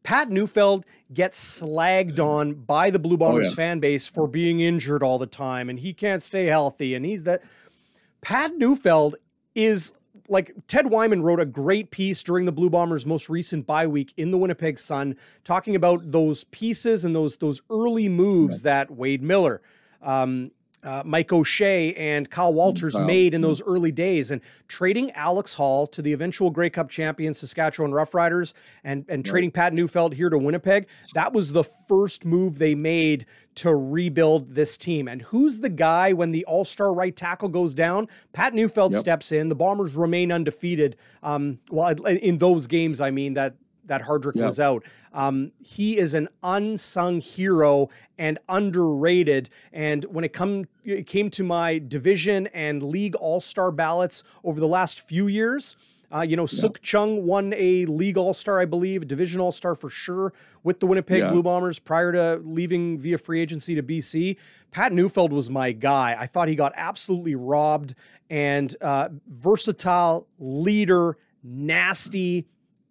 Pat 0.03 0.29
Neufeld 0.29 0.85
gets 1.13 1.61
slagged 1.61 2.19
on 2.19 2.53
by 2.53 2.89
the 2.89 2.99
Blue 2.99 3.17
Bombers 3.17 3.47
oh, 3.47 3.49
yeah. 3.49 3.55
fan 3.55 3.79
base 3.79 4.07
for 4.07 4.27
being 4.27 4.59
injured 4.59 5.03
all 5.03 5.19
the 5.19 5.27
time 5.27 5.69
and 5.69 5.79
he 5.79 5.93
can't 5.93 6.23
stay 6.23 6.45
healthy 6.45 6.95
and 6.95 7.05
he's 7.05 7.23
that 7.23 7.43
Pat 8.21 8.57
Neufeld 8.57 9.15
is 9.55 9.93
like 10.31 10.53
Ted 10.67 10.87
Wyman 10.87 11.23
wrote 11.23 11.39
a 11.39 11.45
great 11.45 11.91
piece 11.91 12.23
during 12.23 12.45
the 12.45 12.51
Blue 12.51 12.69
Bombers' 12.69 13.05
most 13.05 13.29
recent 13.29 13.67
bye 13.67 13.85
week 13.87 14.13
in 14.15 14.31
the 14.31 14.37
Winnipeg 14.37 14.79
Sun, 14.79 15.17
talking 15.43 15.75
about 15.75 16.11
those 16.11 16.45
pieces 16.45 17.03
and 17.03 17.13
those 17.13 17.37
those 17.37 17.61
early 17.69 18.07
moves 18.07 18.59
right. 18.59 18.63
that 18.63 18.91
Wade 18.91 19.21
Miller, 19.21 19.61
um, 20.01 20.51
uh, 20.83 21.03
Mike 21.05 21.31
O'Shea 21.31 21.93
and 21.93 22.29
Kyle 22.29 22.53
Walters 22.53 22.93
wow. 22.93 23.05
made 23.05 23.33
in 23.33 23.41
those 23.41 23.61
early 23.61 23.91
days, 23.91 24.31
and 24.31 24.41
trading 24.67 25.11
Alex 25.11 25.53
Hall 25.53 25.87
to 25.87 26.01
the 26.01 26.13
eventual 26.13 26.49
Grey 26.49 26.69
Cup 26.69 26.89
champion 26.89 27.33
Saskatchewan 27.33 27.91
Roughriders, 27.91 28.53
and 28.83 29.05
and 29.07 29.19
right. 29.19 29.25
trading 29.25 29.51
Pat 29.51 29.73
Neufeld 29.73 30.13
here 30.13 30.29
to 30.29 30.37
Winnipeg. 30.37 30.87
That 31.13 31.33
was 31.33 31.51
the 31.51 31.63
first 31.63 32.25
move 32.25 32.57
they 32.57 32.75
made 32.75 33.25
to 33.55 33.75
rebuild 33.75 34.55
this 34.55 34.77
team. 34.77 35.07
And 35.07 35.21
who's 35.21 35.59
the 35.59 35.69
guy 35.69 36.13
when 36.13 36.31
the 36.31 36.45
All 36.45 36.65
Star 36.65 36.93
right 36.93 37.15
tackle 37.15 37.49
goes 37.49 37.73
down? 37.73 38.07
Pat 38.33 38.53
Neufeld 38.53 38.93
yep. 38.93 39.01
steps 39.01 39.31
in. 39.31 39.49
The 39.49 39.55
Bombers 39.55 39.95
remain 39.95 40.31
undefeated. 40.31 40.95
Um, 41.21 41.59
well, 41.69 41.89
in 42.05 42.37
those 42.37 42.67
games, 42.67 43.01
I 43.01 43.11
mean 43.11 43.33
that 43.33 43.55
that 43.91 44.03
Hardrick 44.03 44.35
yep. 44.35 44.47
was 44.47 44.59
out. 44.59 44.85
Um, 45.11 45.51
he 45.61 45.97
is 45.97 46.13
an 46.13 46.29
unsung 46.41 47.19
hero 47.19 47.89
and 48.17 48.39
underrated. 48.47 49.49
And 49.73 50.05
when 50.05 50.23
it 50.23 50.31
come 50.31 50.65
it 50.85 51.07
came 51.07 51.29
to 51.31 51.43
my 51.43 51.77
division 51.77 52.47
and 52.47 52.81
league 52.81 53.15
all 53.15 53.41
star 53.41 53.69
ballots 53.69 54.23
over 54.45 54.61
the 54.61 54.67
last 54.67 55.01
few 55.01 55.27
years. 55.27 55.75
Uh, 56.13 56.21
you 56.21 56.35
know, 56.37 56.43
yeah. 56.43 56.59
Sukh 56.59 56.79
Chungh 56.79 57.21
won 57.21 57.53
a 57.57 57.85
league 57.85 58.17
all 58.17 58.33
star, 58.33 58.61
I 58.61 58.65
believe, 58.65 59.07
division 59.07 59.41
all 59.41 59.51
star 59.51 59.75
for 59.75 59.89
sure 59.89 60.33
with 60.63 60.79
the 60.79 60.85
Winnipeg 60.85 61.19
yeah. 61.19 61.31
Blue 61.31 61.43
Bombers 61.43 61.77
prior 61.79 62.11
to 62.13 62.41
leaving 62.45 62.97
via 62.97 63.17
free 63.17 63.41
agency 63.41 63.75
to 63.75 63.83
BC. 63.83 64.37
Pat 64.71 64.93
Neufeld 64.93 65.33
was 65.33 65.49
my 65.49 65.73
guy. 65.73 66.15
I 66.17 66.27
thought 66.27 66.47
he 66.47 66.55
got 66.55 66.71
absolutely 66.75 67.35
robbed 67.35 67.95
and 68.29 68.73
uh, 68.81 69.09
versatile 69.27 70.27
leader, 70.39 71.17
nasty 71.43 72.45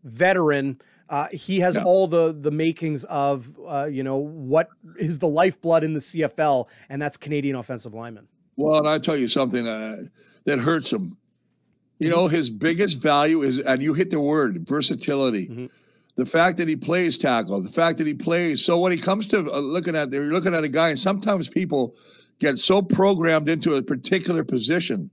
veteran. 0.04 0.80
Uh, 1.10 1.26
he 1.32 1.58
has 1.58 1.74
yeah. 1.74 1.82
all 1.82 2.06
the 2.06 2.32
the 2.32 2.52
makings 2.52 3.04
of 3.04 3.52
uh, 3.68 3.84
you 3.84 4.04
know 4.04 4.16
what 4.16 4.68
is 4.96 5.18
the 5.18 5.26
lifeblood 5.26 5.82
in 5.82 5.92
the 5.92 6.00
CFL, 6.00 6.68
and 6.88 7.02
that's 7.02 7.16
Canadian 7.16 7.56
offensive 7.56 7.92
lineman. 7.92 8.28
Well, 8.56 8.78
and 8.78 8.88
I 8.88 8.98
tell 8.98 9.16
you 9.16 9.26
something 9.26 9.66
uh, 9.66 9.96
that 10.44 10.60
hurts 10.60 10.92
him. 10.92 11.16
You 11.98 12.10
know, 12.10 12.28
his 12.28 12.48
biggest 12.48 13.02
value 13.02 13.42
is, 13.42 13.58
and 13.58 13.82
you 13.82 13.92
hit 13.92 14.10
the 14.10 14.20
word 14.20 14.66
versatility. 14.66 15.48
Mm-hmm. 15.48 15.66
The 16.16 16.26
fact 16.26 16.58
that 16.58 16.68
he 16.68 16.76
plays 16.76 17.18
tackle, 17.18 17.60
the 17.60 17.70
fact 17.70 17.98
that 17.98 18.06
he 18.06 18.14
plays. 18.14 18.64
So 18.64 18.78
when 18.78 18.92
he 18.92 18.98
comes 18.98 19.26
to 19.28 19.38
uh, 19.38 19.58
looking 19.58 19.96
at, 19.96 20.12
you're 20.12 20.32
looking 20.32 20.54
at 20.54 20.64
a 20.64 20.68
guy, 20.68 20.90
and 20.90 20.98
sometimes 20.98 21.48
people 21.48 21.94
get 22.38 22.58
so 22.58 22.82
programmed 22.82 23.48
into 23.48 23.74
a 23.74 23.82
particular 23.82 24.44
position 24.44 25.10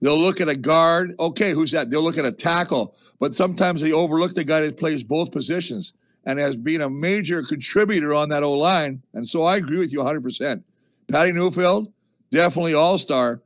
They'll 0.00 0.18
look 0.18 0.40
at 0.40 0.48
a 0.48 0.56
guard. 0.56 1.14
Okay, 1.20 1.52
who's 1.52 1.72
that? 1.72 1.90
They'll 1.90 2.02
look 2.02 2.18
at 2.18 2.24
a 2.24 2.32
tackle, 2.32 2.94
but 3.18 3.34
sometimes 3.34 3.80
they 3.80 3.92
overlook 3.92 4.34
the 4.34 4.44
guy 4.44 4.60
that 4.62 4.76
plays 4.76 5.04
both 5.04 5.30
positions 5.30 5.92
and 6.24 6.38
has 6.38 6.56
been 6.56 6.80
a 6.80 6.90
major 6.90 7.42
contributor 7.42 8.14
on 8.14 8.28
that 8.30 8.42
O 8.42 8.52
line. 8.52 9.02
And 9.14 9.26
so 9.26 9.44
I 9.44 9.56
agree 9.56 9.78
with 9.78 9.92
you 9.92 10.00
100%. 10.00 10.62
Patty 11.10 11.32
Neufeld, 11.32 11.92
definitely 12.30 12.74
all 12.74 12.98
star. 12.98 13.42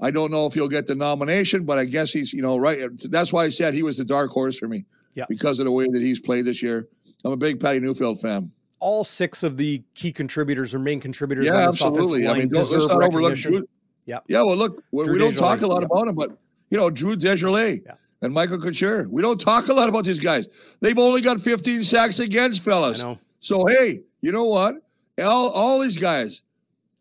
I 0.00 0.10
don't 0.10 0.30
know 0.32 0.46
if 0.46 0.54
he'll 0.54 0.68
get 0.68 0.86
the 0.86 0.94
nomination, 0.94 1.64
but 1.64 1.78
I 1.78 1.84
guess 1.84 2.10
he's, 2.10 2.32
you 2.32 2.42
know, 2.42 2.56
right. 2.56 2.90
That's 3.10 3.32
why 3.32 3.44
I 3.44 3.48
said 3.50 3.74
he 3.74 3.84
was 3.84 3.98
the 3.98 4.04
dark 4.04 4.30
horse 4.30 4.58
for 4.58 4.66
me 4.66 4.84
yeah. 5.14 5.26
because 5.28 5.60
of 5.60 5.64
the 5.66 5.70
way 5.70 5.86
that 5.86 6.02
he's 6.02 6.20
played 6.20 6.44
this 6.44 6.62
year. 6.62 6.88
I'm 7.24 7.32
a 7.32 7.36
big 7.36 7.60
Patty 7.60 7.78
Neufeld 7.78 8.20
fan. 8.20 8.50
All 8.80 9.04
six 9.04 9.44
of 9.44 9.56
the 9.56 9.80
key 9.94 10.12
contributors 10.12 10.74
or 10.74 10.80
main 10.80 11.00
contributors. 11.00 11.46
Yeah, 11.46 11.68
absolutely. 11.68 12.26
I 12.26 12.34
mean, 12.34 12.48
let's 12.48 12.72
not 12.72 13.04
overlook 13.04 13.36
Drew, 13.36 13.64
yeah. 14.06 14.18
Yeah. 14.28 14.42
Well, 14.42 14.56
look, 14.56 14.82
we, 14.90 15.08
we 15.10 15.18
don't 15.18 15.36
talk 15.36 15.62
a 15.62 15.66
lot 15.66 15.82
yeah. 15.82 15.86
about 15.86 16.08
him, 16.08 16.14
but 16.14 16.36
you 16.70 16.78
know, 16.78 16.90
Drew 16.90 17.16
Desjardins 17.16 17.82
yeah. 17.86 17.94
and 18.22 18.32
Michael 18.32 18.58
Couture. 18.58 19.08
We 19.08 19.22
don't 19.22 19.40
talk 19.40 19.68
a 19.68 19.72
lot 19.72 19.88
about 19.88 20.04
these 20.04 20.18
guys. 20.18 20.48
They've 20.80 20.98
only 20.98 21.20
got 21.20 21.40
15 21.40 21.82
sacks 21.82 22.18
against, 22.18 22.62
fellas. 22.62 23.04
So 23.40 23.66
hey, 23.66 24.02
you 24.20 24.32
know 24.32 24.44
what? 24.44 24.76
All 25.22 25.50
all 25.50 25.80
these 25.80 25.98
guys, 25.98 26.42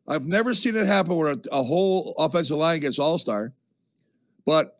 I've 0.08 0.26
never 0.26 0.54
seen 0.54 0.76
it 0.76 0.86
happen 0.86 1.16
where 1.16 1.34
a, 1.34 1.38
a 1.52 1.64
whole 1.64 2.14
offensive 2.18 2.58
line 2.58 2.82
gets 2.82 3.00
all 3.00 3.18
star, 3.18 3.54
but 4.46 4.80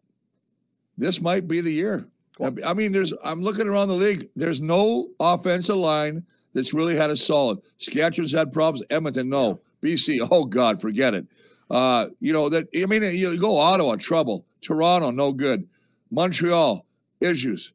this 0.98 1.22
might 1.22 1.48
be 1.48 1.62
the 1.62 1.72
year. 1.72 2.06
Cool. 2.38 2.58
I 2.66 2.74
mean, 2.74 2.92
there's 2.92 3.14
I'm 3.24 3.42
looking 3.42 3.68
around 3.68 3.88
the 3.88 3.96
league. 3.96 4.30
There's 4.36 4.62
no 4.62 5.10
offensive 5.20 5.76
line 5.76 6.24
that's 6.54 6.74
really 6.74 6.96
had 6.96 7.10
a 7.10 7.18
solid. 7.18 7.60
Saskatchewan's 7.78 8.32
had 8.32 8.52
problems. 8.52 8.84
Edmonton, 8.90 9.30
no. 9.30 9.62
BC, 9.82 10.28
oh 10.32 10.46
God, 10.46 10.80
forget 10.80 11.14
it. 11.14 11.26
Uh, 11.72 12.08
you 12.20 12.34
know 12.34 12.50
that 12.50 12.68
I 12.76 12.86
mean, 12.86 13.02
you 13.16 13.40
go 13.40 13.58
Ottawa, 13.58 13.96
trouble. 13.96 14.46
Toronto, 14.60 15.10
no 15.10 15.32
good. 15.32 15.68
Montreal, 16.12 16.86
issues. 17.22 17.72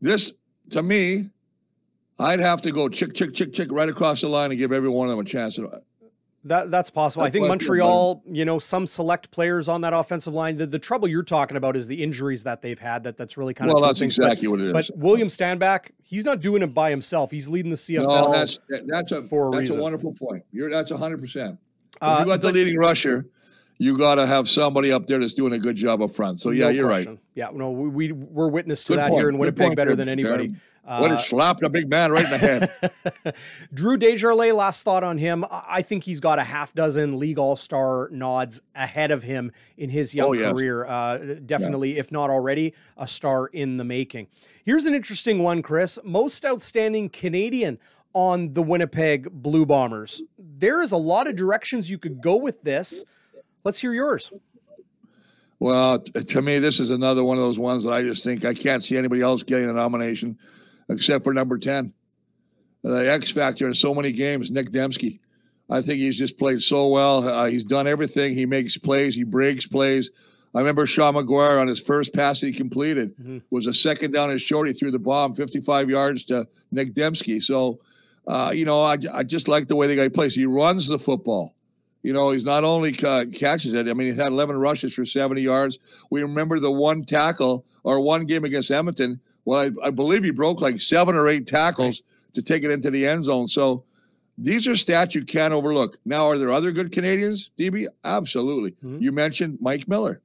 This 0.00 0.32
to 0.70 0.82
me, 0.82 1.28
I'd 2.18 2.40
have 2.40 2.62
to 2.62 2.72
go 2.72 2.88
chick, 2.88 3.12
chick, 3.14 3.34
chick, 3.34 3.52
chick 3.52 3.70
right 3.70 3.88
across 3.88 4.22
the 4.22 4.28
line 4.28 4.50
and 4.50 4.58
give 4.58 4.72
every 4.72 4.88
one 4.88 5.08
of 5.08 5.10
them 5.10 5.20
a 5.20 5.28
chance. 5.28 5.60
That 6.44 6.70
that's 6.70 6.88
possible. 6.88 7.24
That's 7.24 7.32
I 7.32 7.38
think 7.38 7.48
Montreal, 7.48 8.22
you 8.26 8.46
know, 8.46 8.58
some 8.58 8.86
select 8.86 9.30
players 9.30 9.68
on 9.68 9.82
that 9.82 9.92
offensive 9.92 10.32
line. 10.32 10.56
The, 10.56 10.66
the 10.66 10.78
trouble 10.78 11.06
you're 11.06 11.22
talking 11.22 11.58
about 11.58 11.76
is 11.76 11.86
the 11.86 12.02
injuries 12.02 12.44
that 12.44 12.62
they've 12.62 12.78
had. 12.78 13.04
That 13.04 13.18
that's 13.18 13.36
really 13.36 13.52
kind 13.52 13.70
of 13.70 13.74
well, 13.74 13.82
that's 13.82 14.00
exactly 14.00 14.46
but, 14.46 14.52
what 14.52 14.60
it 14.60 14.66
is. 14.66 14.90
But 14.90 14.98
William 14.98 15.28
Stanback, 15.28 15.90
he's 16.02 16.24
not 16.24 16.40
doing 16.40 16.62
it 16.62 16.72
by 16.72 16.88
himself. 16.88 17.30
He's 17.30 17.48
leading 17.48 17.70
the 17.70 17.76
CFL. 17.76 18.04
No, 18.04 18.32
that's 18.32 18.58
that's 18.86 19.12
a 19.12 19.22
for 19.22 19.48
a 19.48 19.50
that's 19.50 19.60
reason. 19.60 19.80
a 19.80 19.82
wonderful 19.82 20.14
point. 20.14 20.44
You're 20.50 20.70
that's 20.70 20.90
hundred 20.90 21.20
percent. 21.20 21.58
Uh, 22.00 22.18
you 22.20 22.26
got 22.26 22.40
the 22.40 22.52
leading 22.52 22.78
rusher 22.78 23.26
you 23.78 23.98
got 23.98 24.16
to 24.16 24.26
have 24.26 24.48
somebody 24.48 24.92
up 24.92 25.06
there 25.06 25.18
that's 25.18 25.34
doing 25.34 25.52
a 25.52 25.58
good 25.58 25.76
job 25.76 26.02
up 26.02 26.12
front. 26.12 26.38
So 26.38 26.50
yeah, 26.50 26.64
no 26.64 26.70
you're 26.70 26.88
question. 26.88 27.12
right. 27.12 27.20
Yeah, 27.34 27.48
no, 27.52 27.70
we, 27.70 28.12
we 28.12 28.42
are 28.42 28.48
witness 28.48 28.84
to 28.84 28.92
good 28.92 28.98
that 28.98 29.08
point. 29.08 29.20
here 29.20 29.28
in 29.28 29.38
Winnipeg 29.38 29.66
point, 29.66 29.76
better 29.76 29.96
than 29.96 30.08
anybody. 30.08 30.54
Uh, 30.86 30.98
what 30.98 31.12
a 31.12 31.18
slap 31.18 31.62
a 31.62 31.68
big 31.70 31.88
man 31.88 32.12
right 32.12 32.26
in 32.26 32.30
the 32.30 32.38
head. 32.38 33.34
Drew 33.74 33.96
Desjardins, 33.96 34.54
last 34.54 34.82
thought 34.82 35.02
on 35.02 35.16
him. 35.16 35.44
I 35.50 35.80
think 35.80 36.04
he's 36.04 36.20
got 36.20 36.38
a 36.38 36.44
half 36.44 36.74
dozen 36.74 37.18
league 37.18 37.38
all 37.38 37.56
star 37.56 38.08
nods 38.12 38.60
ahead 38.74 39.10
of 39.10 39.22
him 39.22 39.50
in 39.78 39.88
his 39.88 40.14
young 40.14 40.28
oh, 40.28 40.32
yes. 40.34 40.52
career. 40.52 40.84
Uh, 40.84 41.36
definitely, 41.46 41.94
yeah. 41.94 42.00
if 42.00 42.12
not 42.12 42.28
already, 42.28 42.74
a 42.98 43.08
star 43.08 43.46
in 43.46 43.78
the 43.78 43.84
making. 43.84 44.26
Here's 44.64 44.84
an 44.84 44.94
interesting 44.94 45.38
one, 45.38 45.62
Chris. 45.62 45.98
Most 46.04 46.44
outstanding 46.44 47.08
Canadian 47.08 47.78
on 48.12 48.52
the 48.52 48.62
Winnipeg 48.62 49.30
Blue 49.30 49.64
Bombers. 49.64 50.22
There 50.38 50.82
is 50.82 50.92
a 50.92 50.96
lot 50.96 51.26
of 51.26 51.34
directions 51.34 51.90
you 51.90 51.98
could 51.98 52.20
go 52.20 52.36
with 52.36 52.62
this. 52.62 53.04
Let's 53.64 53.80
hear 53.80 53.94
yours. 53.94 54.32
Well, 55.58 55.98
to 56.00 56.42
me, 56.42 56.58
this 56.58 56.80
is 56.80 56.90
another 56.90 57.24
one 57.24 57.38
of 57.38 57.42
those 57.42 57.58
ones 57.58 57.84
that 57.84 57.92
I 57.92 58.02
just 58.02 58.22
think 58.22 58.44
I 58.44 58.52
can't 58.54 58.82
see 58.82 58.98
anybody 58.98 59.22
else 59.22 59.42
getting 59.42 59.66
the 59.66 59.72
nomination 59.72 60.38
except 60.88 61.24
for 61.24 61.32
number 61.32 61.56
10. 61.58 61.92
The 62.82 63.10
X 63.10 63.30
factor 63.30 63.66
in 63.66 63.72
so 63.72 63.94
many 63.94 64.12
games, 64.12 64.50
Nick 64.50 64.70
Demski. 64.70 65.20
I 65.70 65.80
think 65.80 66.00
he's 66.00 66.18
just 66.18 66.38
played 66.38 66.60
so 66.60 66.88
well. 66.88 67.26
Uh, 67.26 67.46
he's 67.46 67.64
done 67.64 67.86
everything. 67.86 68.34
He 68.34 68.44
makes 68.44 68.76
plays, 68.76 69.14
he 69.14 69.24
breaks 69.24 69.66
plays. 69.66 70.10
I 70.54 70.58
remember 70.58 70.86
Sean 70.86 71.14
McGuire 71.14 71.60
on 71.60 71.66
his 71.66 71.80
first 71.80 72.14
pass 72.14 72.40
he 72.40 72.52
completed 72.52 73.16
mm-hmm. 73.16 73.38
was 73.50 73.66
a 73.66 73.74
second 73.74 74.12
down 74.12 74.30
and 74.30 74.40
short. 74.40 74.68
He 74.68 74.74
threw 74.74 74.90
the 74.90 74.98
bomb 74.98 75.34
55 75.34 75.90
yards 75.90 76.24
to 76.26 76.46
Nick 76.70 76.94
Demski. 76.94 77.42
So, 77.42 77.80
uh, 78.28 78.52
you 78.54 78.64
know, 78.64 78.82
I, 78.82 78.98
I 79.12 79.22
just 79.24 79.48
like 79.48 79.66
the 79.66 79.76
way 79.76 79.86
the 79.86 79.96
guy 79.96 80.08
plays. 80.08 80.34
He 80.34 80.46
runs 80.46 80.86
the 80.86 80.98
football. 80.98 81.56
You 82.04 82.12
know, 82.12 82.30
he's 82.30 82.44
not 82.44 82.64
only 82.64 82.94
uh, 83.02 83.24
catches 83.34 83.72
it. 83.74 83.88
I 83.88 83.94
mean, 83.94 84.12
he 84.12 84.16
had 84.16 84.30
11 84.30 84.56
rushes 84.58 84.94
for 84.94 85.04
70 85.06 85.40
yards. 85.40 85.78
We 86.10 86.22
remember 86.22 86.60
the 86.60 86.70
one 86.70 87.02
tackle 87.02 87.64
or 87.82 87.98
one 88.00 88.26
game 88.26 88.44
against 88.44 88.70
Edmonton 88.70 89.20
Well, 89.46 89.58
I, 89.82 89.86
I 89.86 89.90
believe 89.90 90.22
he 90.22 90.30
broke 90.30 90.60
like 90.60 90.80
seven 90.80 91.16
or 91.16 91.28
eight 91.28 91.46
tackles 91.46 92.02
to 92.34 92.42
take 92.42 92.62
it 92.62 92.70
into 92.70 92.90
the 92.90 93.06
end 93.06 93.24
zone. 93.24 93.46
So 93.46 93.84
these 94.36 94.68
are 94.68 94.72
stats 94.72 95.14
you 95.14 95.24
can't 95.24 95.54
overlook. 95.54 95.98
Now, 96.04 96.26
are 96.26 96.36
there 96.36 96.52
other 96.52 96.72
good 96.72 96.92
Canadians, 96.92 97.50
DB? 97.58 97.86
Absolutely. 98.04 98.72
Mhm. 98.84 99.00
You 99.02 99.10
mentioned 99.12 99.58
Mike 99.62 99.88
Miller. 99.88 100.20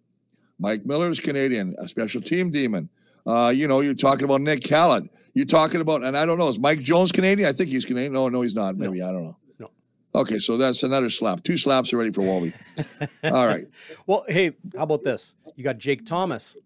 Mike 0.60 0.86
Miller 0.86 1.10
is 1.10 1.20
Canadian, 1.22 1.76
a 1.80 1.88
special 1.88 2.20
team 2.20 2.52
demon. 2.52 2.90
Uh, 3.26 3.54
you 3.56 3.68
know, 3.70 3.80
you're 3.80 3.94
talking 3.94 4.26
about 4.26 4.42
Nick 4.42 4.68
Hallett. 4.68 5.04
You're 5.34 5.46
talking 5.46 5.80
about, 5.80 6.04
and 6.04 6.18
I 6.18 6.26
don't 6.26 6.38
know, 6.40 6.50
is 6.50 6.60
Mike 6.60 6.80
Jones 6.80 7.14
Canadian? 7.14 7.48
I 7.48 7.54
think 7.54 7.70
he's 7.70 7.86
Canadian. 7.86 8.12
No, 8.12 8.28
no, 8.28 8.42
he's 8.42 8.56
not. 8.56 8.76
Maybe 8.76 9.02
I 9.02 9.12
don't 9.14 9.24
know. 9.24 9.38
Okay, 10.16 10.40
so 10.40 10.58
that's 10.58 10.84
another 10.84 11.10
slap. 11.10 11.44
Two 11.44 11.58
slaps 11.58 11.94
already 11.94 12.12
for 12.12 12.22
Walby. 12.22 12.54
All 13.24 13.48
right. 13.48 13.68
Well, 14.08 14.26
hey, 14.28 14.54
how 14.76 14.84
about 14.84 15.04
this? 15.04 15.36
You 15.56 15.64
got 15.64 15.78
Jake 15.78 16.06
Thomas. 16.06 16.58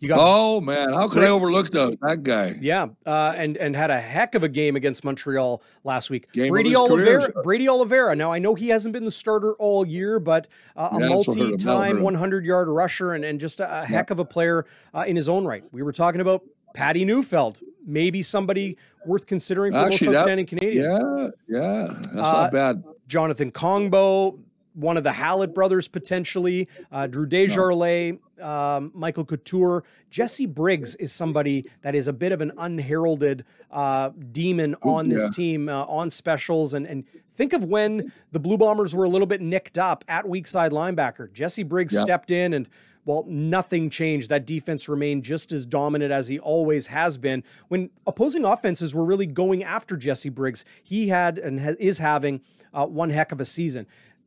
You 0.00 0.06
got 0.06 0.18
Oh 0.20 0.60
man, 0.60 0.92
how 0.92 1.08
could 1.08 1.24
I 1.24 1.30
overlook 1.30 1.70
that 1.70 2.20
guy? 2.22 2.56
Yeah, 2.60 2.88
uh, 3.04 3.32
and 3.36 3.56
and 3.56 3.74
had 3.74 3.90
a 3.90 4.00
heck 4.00 4.36
of 4.36 4.44
a 4.44 4.48
game 4.48 4.76
against 4.76 5.02
Montreal 5.02 5.60
last 5.82 6.08
week. 6.08 6.30
Game 6.32 6.50
Brady 6.50 6.68
his 6.68 6.78
career. 6.78 7.18
Oliveira. 7.18 7.42
Brady 7.42 7.68
Oliveira. 7.68 8.14
Now 8.14 8.32
I 8.32 8.38
know 8.38 8.54
he 8.54 8.68
hasn't 8.68 8.92
been 8.92 9.04
the 9.04 9.10
starter 9.10 9.54
all 9.54 9.84
year, 9.84 10.20
but 10.20 10.46
uh, 10.76 10.90
a 10.92 11.00
Yeah, 11.00 11.08
that's 11.08 11.26
what 11.26 11.38
hurt 11.38 11.50
him. 11.50 11.56
That'll 11.58 11.82
hurt 11.82 12.02
multi-time 12.02 12.30
100-yard 12.30 12.68
rusher 12.68 13.14
and 13.14 13.24
and 13.24 13.40
just 13.40 13.58
a, 13.58 13.82
a 13.82 13.86
heck 13.86 14.10
of 14.10 14.20
a 14.20 14.24
player 14.24 14.66
uh, 14.94 15.04
in 15.04 15.16
his 15.16 15.28
own 15.28 15.44
right. 15.44 15.64
We 15.72 15.82
were 15.82 15.92
talking 15.92 16.20
about 16.20 16.44
Patty 16.74 17.04
Neufeld, 17.04 17.60
maybe 17.88 18.22
somebody 18.22 18.76
worth 19.06 19.26
considering 19.26 19.72
for 19.72 19.78
Actually, 19.78 20.14
most 20.14 20.26
that- 20.26 20.46
Canadian. 20.48 20.84
Yeah, 20.84 21.28
yeah, 21.48 21.86
that's 21.88 22.28
Uh, 22.28 22.42
not 22.42 22.52
bad. 22.52 22.84
Jonathan 23.08 23.50
Kongbo, 23.50 24.38
one 24.74 24.96
of 24.96 25.02
the 25.02 25.12
Hallett 25.12 25.54
brothers 25.54 25.88
potentially, 25.88 26.68
uh, 26.92 27.06
Drew 27.06 27.26
Desjardins, 27.26 28.20
um, 28.40 28.92
Michael 28.94 29.24
Couture. 29.24 29.82
Jesse 30.10 30.46
Briggs 30.46 30.94
is 30.96 31.12
somebody 31.12 31.64
that 31.82 31.94
is 31.96 32.06
a 32.06 32.12
bit 32.12 32.30
of 32.32 32.40
an 32.40 32.52
unheralded 32.58 33.44
uh, 33.72 34.10
demon 34.30 34.76
on 34.82 35.08
this 35.08 35.22
yeah. 35.24 35.30
team 35.30 35.68
uh, 35.68 35.84
on 35.86 36.10
specials. 36.10 36.74
And, 36.74 36.86
and 36.86 37.04
think 37.34 37.52
of 37.52 37.64
when 37.64 38.12
the 38.30 38.38
Blue 38.38 38.56
Bombers 38.56 38.94
were 38.94 39.04
a 39.04 39.08
little 39.08 39.26
bit 39.26 39.40
nicked 39.40 39.78
up 39.78 40.04
at 40.06 40.28
weak 40.28 40.46
side 40.46 40.70
linebacker. 40.70 41.32
Jesse 41.32 41.64
Briggs 41.64 41.94
Yeah. 41.94 42.02
stepped 42.02 42.30
in 42.30 42.52
and 42.52 42.68
well, 43.08 43.24
nothing 43.26 43.88
changed. 43.88 44.28
That 44.28 44.44
defense 44.46 44.86
remained 44.86 45.22
just 45.24 45.50
as 45.50 45.64
dominant 45.64 46.12
as 46.12 46.28
he 46.28 46.38
always 46.38 46.88
has 46.88 47.16
been. 47.16 47.42
When 47.68 47.88
opposing 48.06 48.44
offenses 48.44 48.94
were 48.94 49.04
really 49.04 49.24
going 49.26 49.64
after 49.64 49.96
Jesse 49.96 50.28
Briggs, 50.28 50.62
he 50.82 51.08
had 51.08 51.38
and 51.38 51.58
ha- 51.58 51.74
is 51.78 51.96
having 51.96 52.42
uh, 52.74 52.84
one 52.84 53.08
heck 53.08 53.32
of 53.32 53.40
a 53.40 53.46
season. 53.46 53.86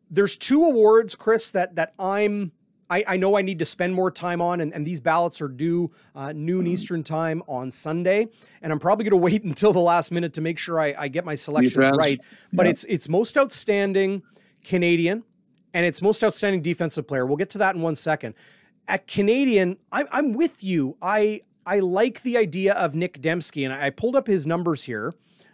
There's 0.09 0.35
two 0.35 0.65
awards, 0.65 1.13
Chris, 1.15 1.51
that 1.51 1.75
that 1.75 1.93
I'm. 1.99 2.53
I, 2.89 3.03
I 3.07 3.17
know 3.17 3.37
I 3.37 3.41
need 3.41 3.59
to 3.59 3.65
spend 3.65 3.93
more 3.93 4.11
time 4.11 4.41
on, 4.41 4.59
and, 4.59 4.73
and 4.73 4.85
these 4.85 4.99
ballots 4.99 5.39
are 5.41 5.47
due 5.47 5.91
uh, 6.13 6.33
noon 6.33 6.65
Eastern 6.67 7.03
time 7.03 7.41
on 7.47 7.71
Sunday, 7.71 8.27
and 8.63 8.73
I'm 8.73 8.79
probably 8.79 9.05
going 9.05 9.11
to 9.11 9.23
wait 9.23 9.43
until 9.51 9.71
the 9.71 9.79
last 9.79 10.11
minute 10.11 10.33
to 10.33 10.41
make 10.41 10.57
sure 10.57 10.77
I, 10.79 10.93
I 10.97 11.07
get 11.07 11.23
my 11.23 11.35
selections 11.35 11.77
right. 11.95 12.19
But 12.51 12.65
Yeah. 12.65 12.71
it's 12.71 12.83
it's 12.89 13.07
most 13.07 13.37
outstanding 13.37 14.23
Canadian, 14.65 15.23
and 15.73 15.85
it's 15.85 16.01
most 16.01 16.23
outstanding 16.23 16.61
defensive 16.63 17.07
player. 17.07 17.25
We'll 17.27 17.37
get 17.37 17.51
to 17.51 17.59
that 17.59 17.75
in 17.75 17.81
one 17.81 17.95
second. 17.95 18.33
At 18.87 19.07
Canadian, 19.07 19.77
I'm, 19.91 20.07
I'm 20.11 20.33
with 20.33 20.63
you. 20.63 20.97
I 21.01 21.41
I 21.65 21.79
like 21.79 22.23
the 22.23 22.37
idea 22.37 22.73
of 22.73 22.95
Nick 22.95 23.21
Dembski, 23.21 23.63
and 23.63 23.73
I 23.73 23.89
pulled 23.89 24.15
up 24.15 24.27
his 24.27 24.45
numbers 24.47 24.83
here. 24.83 25.13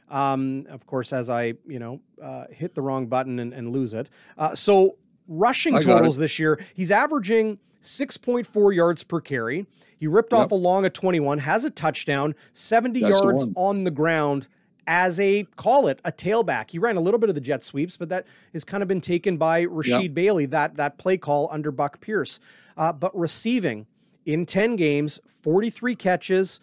Um, 0.09 0.65
of 0.69 0.85
course, 0.85 1.11
as 1.11 1.29
I 1.29 1.53
you 1.67 1.79
know 1.79 1.99
uh, 2.21 2.45
hit 2.49 2.75
the 2.75 2.81
wrong 2.81 3.07
button 3.07 3.39
and, 3.39 3.53
and 3.53 3.71
lose 3.71 3.93
it. 3.93 4.09
Uh, 4.37 4.55
so 4.55 4.95
rushing 5.27 5.75
I 5.75 5.79
it. 5.79 5.83
totals 5.83 6.17
this 6.17 6.39
year, 6.39 6.59
he's 6.73 6.91
averaging 6.91 7.59
6.4 7.81 8.75
yards 8.75 9.03
per 9.03 9.21
carry. 9.21 9.65
He 9.99 10.07
ripped 10.07 10.31
off 10.33 10.51
a 10.51 10.55
long 10.55 10.85
a 10.85 10.89
21, 10.89 11.39
has 11.39 11.65
a 11.65 11.69
touchdown, 11.71 12.35
70 12.53 13.01
That's 13.01 13.19
yards 13.19 13.45
one. 13.47 13.53
on 13.55 13.83
the 13.83 13.91
ground 13.91 14.47
as 14.85 15.19
a 15.19 15.43
call 15.57 15.87
it 15.87 15.99
a 16.05 16.11
tailback. 16.11 16.71
He 16.71 16.79
ran 16.79 16.95
a 16.95 17.01
little 17.01 17.19
bit 17.19 17.29
of 17.29 17.35
the 17.35 17.41
jet 17.41 17.63
sweeps, 17.65 17.97
but 17.97 18.09
that 18.09 18.25
has 18.53 18.63
kind 18.63 18.81
of 18.81 18.87
been 18.87 19.01
taken 19.01 19.37
by 19.37 19.65
Rasheed 19.65 20.13
Bailey 20.13 20.45
that 20.47 20.75
that 20.77 20.97
play 20.97 21.17
call 21.17 21.49
under 21.51 21.71
Buck 21.71 21.99
Pierce. 21.99 22.39
Uh, 22.77 22.93
but 22.93 23.17
receiving 23.17 23.87
in 24.25 24.45
10 24.45 24.75
games, 24.75 25.19
43 25.27 25.95
catches 25.95 26.59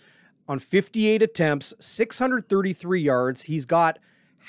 on 0.46 0.58
58 0.58 1.22
attempts, 1.22 1.74
633 1.80 3.02
yards. 3.02 3.42
He's 3.44 3.66
got 3.66 3.98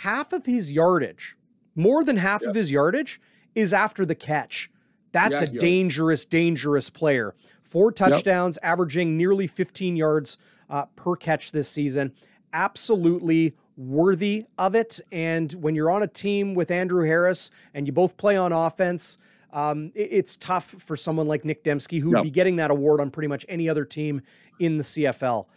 half 0.01 0.33
of 0.33 0.45
his 0.45 0.71
yardage, 0.71 1.35
more 1.75 2.03
than 2.03 2.17
half 2.17 2.43
of 2.43 2.55
his 2.55 2.71
yardage 2.71 3.19
is 3.55 3.73
after 3.73 4.05
the 4.05 4.15
catch. 4.15 4.69
That's 5.11 5.37
a 5.37 5.45
Backyard. 5.45 5.61
dangerous, 5.61 6.25
dangerous 6.25 6.89
player. 6.89 7.33
Four 7.63 7.93
touchdowns, 7.93 8.59
averaging 8.61 9.17
nearly 9.17 9.47
15 9.47 9.95
yards 9.95 10.37
uh, 10.69 10.85
per 10.97 11.15
catch 11.15 11.51
this 11.53 11.69
season. 11.69 12.11
Absolutely 12.51 13.55
worthy 13.77 14.45
of 14.57 14.75
it. 14.75 14.99
And 15.11 15.53
when 15.53 15.73
you're 15.75 15.89
on 15.89 16.03
a 16.03 16.07
team 16.07 16.53
with 16.53 16.69
Andrew 16.69 17.05
Harris 17.05 17.49
and 17.73 17.87
you 17.87 17.93
both 17.93 18.17
play 18.17 18.35
on 18.35 18.51
offense, 18.51 19.17
um, 19.55 19.91
it- 19.95 20.09
it's 20.11 20.35
tough 20.37 20.75
for 20.79 20.95
someone 20.95 21.27
like 21.27 21.43
Nick 21.45 21.63
Dembski, 21.63 21.99
who 22.01 22.09
would 22.09 22.17
Yep. 22.17 22.23
be 22.25 22.29
getting 22.29 22.57
that 22.57 22.69
award 22.71 22.99
on 23.01 23.09
pretty 23.09 23.27
much 23.27 23.45
any 23.49 23.67
other 23.69 23.85
team 23.85 24.21
in 24.59 24.77
the 24.77 24.83
CFL. 24.83 25.47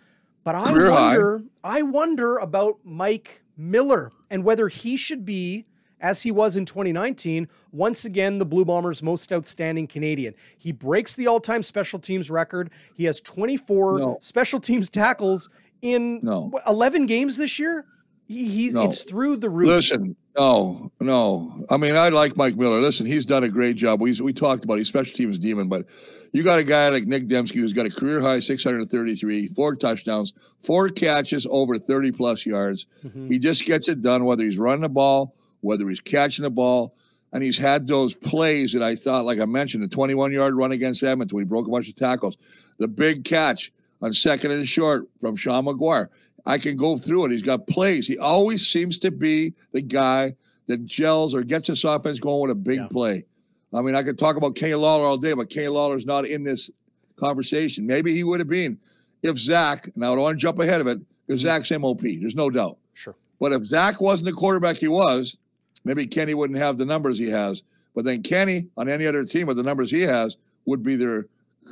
But 0.45 0.55
I 0.55 0.71
Career 0.73 0.91
high. 0.91 1.09
wonder, 1.19 1.43
I 1.65 1.83
wonder 1.83 2.37
about 2.39 2.79
Mike 2.85 3.43
Miller 3.57 4.13
and 4.31 4.45
whether 4.45 4.69
he 4.69 4.97
should 4.97 5.25
be, 5.25 5.67
as 6.01 6.23
he 6.23 6.31
was 6.31 6.57
in 6.57 6.65
2019, 6.65 7.49
once 7.73 8.05
again 8.05 8.39
the 8.39 8.45
Blue 8.47 8.65
Bombers' 8.65 9.03
most 9.03 9.33
outstanding 9.33 9.89
Canadian. 9.89 10.35
He 10.57 10.71
breaks 10.71 11.17
the 11.17 11.27
all-time 11.27 11.65
special 11.65 11.99
teams 11.99 12.31
record. 12.31 12.71
He 12.95 13.05
has 13.05 13.21
24 13.21 13.99
No. 13.99 14.19
special 14.21 14.61
teams 14.61 14.89
tackles 14.89 15.51
in 15.83 16.21
No. 16.23 16.53
11 16.69 17.07
games 17.07 17.37
this 17.37 17.59
year. 17.59 17.85
He, 18.29 18.47
he's 18.47 18.75
No. 18.75 18.91
it's 18.91 19.03
through 19.03 19.39
the 19.39 19.49
roof. 19.49 19.67
Listen, 19.69 20.15
no, 20.37 20.91
no. 21.01 21.65
I 21.71 21.79
mean, 21.79 21.97
I 21.97 22.11
like 22.11 22.37
Mike 22.37 22.57
Miller. 22.57 22.79
Listen, 22.79 23.07
he's 23.07 23.25
done 23.25 23.43
a 23.43 23.49
great 23.49 23.75
job. 23.77 24.01
We 24.03 24.13
we 24.21 24.33
talked 24.35 24.65
about 24.65 24.79
his 24.79 24.87
special 24.89 25.17
teams 25.17 25.39
demon, 25.39 25.69
but 25.69 25.87
you 26.33 26.43
got 26.45 26.59
a 26.59 26.65
guy 26.65 26.91
like 26.91 27.07
Nick 27.07 27.27
Dembski 27.27 27.55
who's 27.57 27.73
got 27.73 27.87
a 27.87 27.91
career 27.91 28.21
high 28.21 28.39
633, 28.39 29.49
four 29.49 29.75
touchdowns, 29.77 30.35
four 30.61 30.91
catches 30.91 31.47
over 31.51 31.79
30 31.79 32.13
plus 32.13 32.45
yards. 32.45 32.87
Mhm. 33.05 33.31
He 33.31 33.39
just 33.39 33.65
gets 33.65 33.89
it 33.89 34.03
done, 34.03 34.25
whether 34.27 34.45
he's 34.45 34.59
running 34.59 34.83
the 34.83 34.89
ball, 34.91 35.35
whether 35.63 35.89
he's 35.89 36.01
catching 36.01 36.43
the 36.43 36.51
ball. 36.51 36.95
And 37.33 37.43
he's 37.43 37.59
had 37.59 37.87
those 37.89 38.15
plays 38.15 38.73
that 38.73 38.83
I 38.83 38.95
thought, 38.95 39.25
like 39.27 39.39
I 39.41 39.45
mentioned, 39.45 39.83
the 39.85 39.89
21 39.89 40.33
yard 40.33 40.55
run 40.55 40.73
against 40.73 41.03
Edmonton 41.03 41.35
when 41.37 41.45
he 41.45 41.49
broke 41.49 41.67
a 41.67 41.71
bunch 41.71 41.89
of 41.89 41.95
tackles, 41.95 42.39
the 42.79 42.89
big 42.89 43.25
catch 43.25 43.71
on 44.01 44.13
second 44.15 44.51
and 44.53 44.67
short 44.67 45.09
from 45.21 45.37
Sean 45.37 45.65
McGuire. 45.67 46.07
I 46.49 46.57
can 46.59 46.77
go 46.77 46.97
through 46.97 47.27
it. 47.27 47.31
He's 47.33 47.43
got 47.43 47.67
plays. 47.67 48.07
He 48.07 48.19
always 48.19 48.67
seems 48.67 48.99
to 49.01 49.11
be 49.11 49.53
the 49.73 49.83
guy 49.83 50.35
that 50.67 50.85
gels 50.87 51.35
or 51.35 51.43
gets 51.43 51.69
this 51.69 51.85
offense 51.85 52.19
going 52.19 52.41
with 52.43 52.51
a 52.51 52.55
big 52.55 52.79
Yeah. 52.79 52.89
play. 52.89 53.25
I 53.73 53.83
mean, 53.83 53.95
I 53.95 54.03
could 54.03 54.19
talk 54.19 54.37
about 54.37 54.55
Kenny 54.57 54.75
Lawler 54.75 55.05
all 55.05 55.19
day, 55.19 55.35
but 55.35 55.51
Kenny 55.51 55.69
Lawler's 55.69 56.07
not 56.07 56.27
in 56.27 56.43
this 56.45 56.71
conversation. 57.17 57.87
Maybe 57.87 58.15
he 58.15 58.25
would 58.25 58.41
have 58.41 58.49
been 58.49 58.79
if 59.23 59.37
Zach, 59.39 59.91
and 59.95 60.03
I 60.05 60.09
don't 60.09 60.21
want 60.21 60.39
to 60.39 60.43
jump 60.43 60.59
ahead 60.59 60.81
of 60.81 60.87
it, 60.87 61.01
because 61.27 61.43
Zach's 61.43 61.71
MOP. 61.71 62.01
There's 62.01 62.35
no 62.37 62.49
doubt. 62.49 62.79
Sure. 62.95 63.15
But 63.41 63.53
if 63.53 63.65
Zach 63.67 64.01
wasn't 64.01 64.27
the 64.27 64.33
quarterback 64.33 64.77
he 64.77 64.89
was, 64.89 65.37
maybe 65.85 66.07
Kenny 66.07 66.33
wouldn't 66.33 66.59
have 66.59 66.79
the 66.79 66.87
numbers 66.87 67.19
he 67.19 67.29
has. 67.29 67.63
But 67.95 68.05
then 68.07 68.23
Kenny, 68.23 68.69
on 68.79 68.89
any 68.89 69.07
other 69.07 69.25
team 69.25 69.47
with 69.47 69.59
the 69.59 69.63
numbers 69.63 69.91
he 69.91 70.01
has, 70.03 70.37
would 70.65 70.83
be 70.83 70.97
their, 70.97 71.27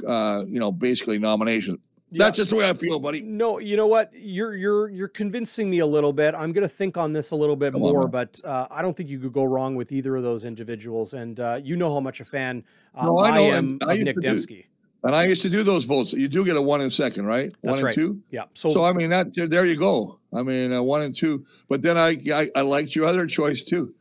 uh, 0.06 0.42
you 0.46 0.58
know, 0.60 0.70
basically 0.72 1.18
nomination. 1.18 1.78
That's 2.18 2.36
just 2.36 2.50
the 2.50 2.56
way 2.56 2.68
I 2.68 2.74
feel, 2.74 2.98
buddy. 2.98 3.22
No, 3.22 3.58
you 3.58 3.76
know 3.76 3.86
what? 3.86 4.10
You're 4.14 4.54
you're 4.56 4.88
you're 4.88 5.08
convincing 5.08 5.68
me 5.70 5.78
a 5.80 5.86
little 5.86 6.12
bit. 6.12 6.34
I'm 6.34 6.52
going 6.52 6.62
to 6.62 6.68
think 6.68 6.96
on 6.96 7.12
this 7.12 7.30
a 7.30 7.36
little 7.36 7.56
bit 7.56 7.72
Come 7.72 7.82
more, 7.82 8.02
man. 8.02 8.10
but 8.10 8.40
uh, 8.44 8.66
I 8.70 8.82
don't 8.82 8.96
think 8.96 9.08
you 9.08 9.18
could 9.18 9.32
go 9.32 9.44
wrong 9.44 9.74
with 9.76 9.92
either 9.92 10.16
of 10.16 10.22
those 10.22 10.44
individuals. 10.44 11.14
And 11.14 11.38
uh, 11.40 11.60
you 11.62 11.76
know 11.76 11.92
how 11.92 12.00
much 12.00 12.20
a 12.20 12.24
fan 12.24 12.64
uh, 12.94 13.06
No, 13.06 13.18
I 13.18 13.30
I, 13.30 13.40
am 13.40 13.78
I 13.86 13.96
Nick 13.96 14.16
Dembski. 14.16 14.64
And 15.04 15.14
I 15.14 15.24
used 15.26 15.42
to 15.42 15.50
do 15.50 15.62
those 15.62 15.84
votes. 15.84 16.12
You 16.12 16.26
do 16.26 16.44
get 16.44 16.56
a 16.56 16.62
one 16.62 16.80
and 16.80 16.92
second, 16.92 17.26
right? 17.26 17.52
That's 17.62 17.76
one 17.76 17.84
right. 17.84 17.96
and 17.96 18.02
two. 18.16 18.22
Yeah. 18.30 18.44
So, 18.54 18.68
So, 18.70 18.82
I 18.84 18.92
mean 18.92 19.10
that 19.10 19.32
there, 19.34 19.64
you 19.64 19.76
go. 19.76 20.18
I 20.34 20.42
mean 20.42 20.72
uh, 20.72 20.82
one 20.82 21.02
and 21.02 21.14
two. 21.14 21.44
But 21.68 21.82
then 21.82 21.96
I, 21.96 22.16
I 22.34 22.50
I 22.56 22.60
liked 22.62 22.96
your 22.96 23.06
other 23.06 23.26
choice 23.26 23.62
too. 23.62 23.94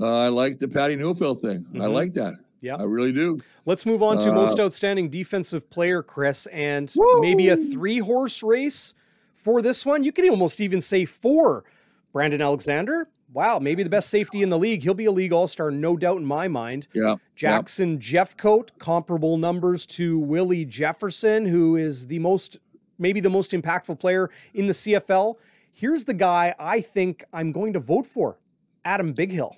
Uh, 0.00 0.18
I 0.26 0.28
liked 0.28 0.60
the 0.60 0.68
Patty 0.68 0.96
Neufeld 0.96 1.40
thing. 1.40 1.64
I 1.74 1.78
Mhm. 1.78 1.92
like 1.92 2.12
that. 2.14 2.34
Yeah. 2.60 2.76
I 2.76 2.82
really 2.82 3.12
do. 3.12 3.38
Let's 3.66 3.84
move 3.84 4.02
on 4.02 4.18
to 4.20 4.30
uh, 4.30 4.34
most 4.34 4.58
outstanding 4.58 5.10
defensive 5.10 5.68
player, 5.68 6.02
Chris, 6.02 6.46
and 6.46 6.90
Woo! 6.96 7.20
maybe 7.20 7.50
a 7.50 7.56
three 7.56 7.98
horse 7.98 8.42
race 8.42 8.94
for 9.34 9.60
this 9.60 9.84
one. 9.84 10.02
You 10.02 10.12
could 10.12 10.28
almost 10.30 10.60
even 10.60 10.80
say 10.80 11.04
four. 11.04 11.64
Brandon 12.12 12.40
Alexander. 12.40 13.10
Wow, 13.32 13.58
maybe 13.58 13.82
the 13.82 13.90
best 13.90 14.08
safety 14.08 14.42
in 14.42 14.48
the 14.48 14.56
league. 14.56 14.82
He'll 14.82 14.94
be 14.94 15.04
a 15.04 15.12
league 15.12 15.32
all 15.32 15.46
star, 15.46 15.70
no 15.70 15.96
doubt 15.96 16.16
in 16.16 16.24
my 16.24 16.48
mind. 16.48 16.88
Yeah. 16.94 17.16
Jackson 17.34 17.98
Jeffcoat, 17.98 18.70
comparable 18.78 19.36
numbers 19.36 19.84
to 19.86 20.18
Willie 20.18 20.64
Jefferson, 20.64 21.44
who 21.44 21.76
is 21.76 22.06
the 22.06 22.18
most, 22.20 22.58
maybe 22.98 23.20
the 23.20 23.28
most 23.28 23.50
impactful 23.50 23.98
player 23.98 24.30
in 24.54 24.66
the 24.66 24.72
CFL. 24.72 25.34
Here's 25.70 26.04
the 26.04 26.14
guy 26.14 26.54
I 26.58 26.80
think 26.80 27.24
I'm 27.34 27.52
going 27.52 27.74
to 27.74 27.80
vote 27.80 28.06
for 28.06 28.38
Adam 28.84 29.12
Bighill. 29.12 29.56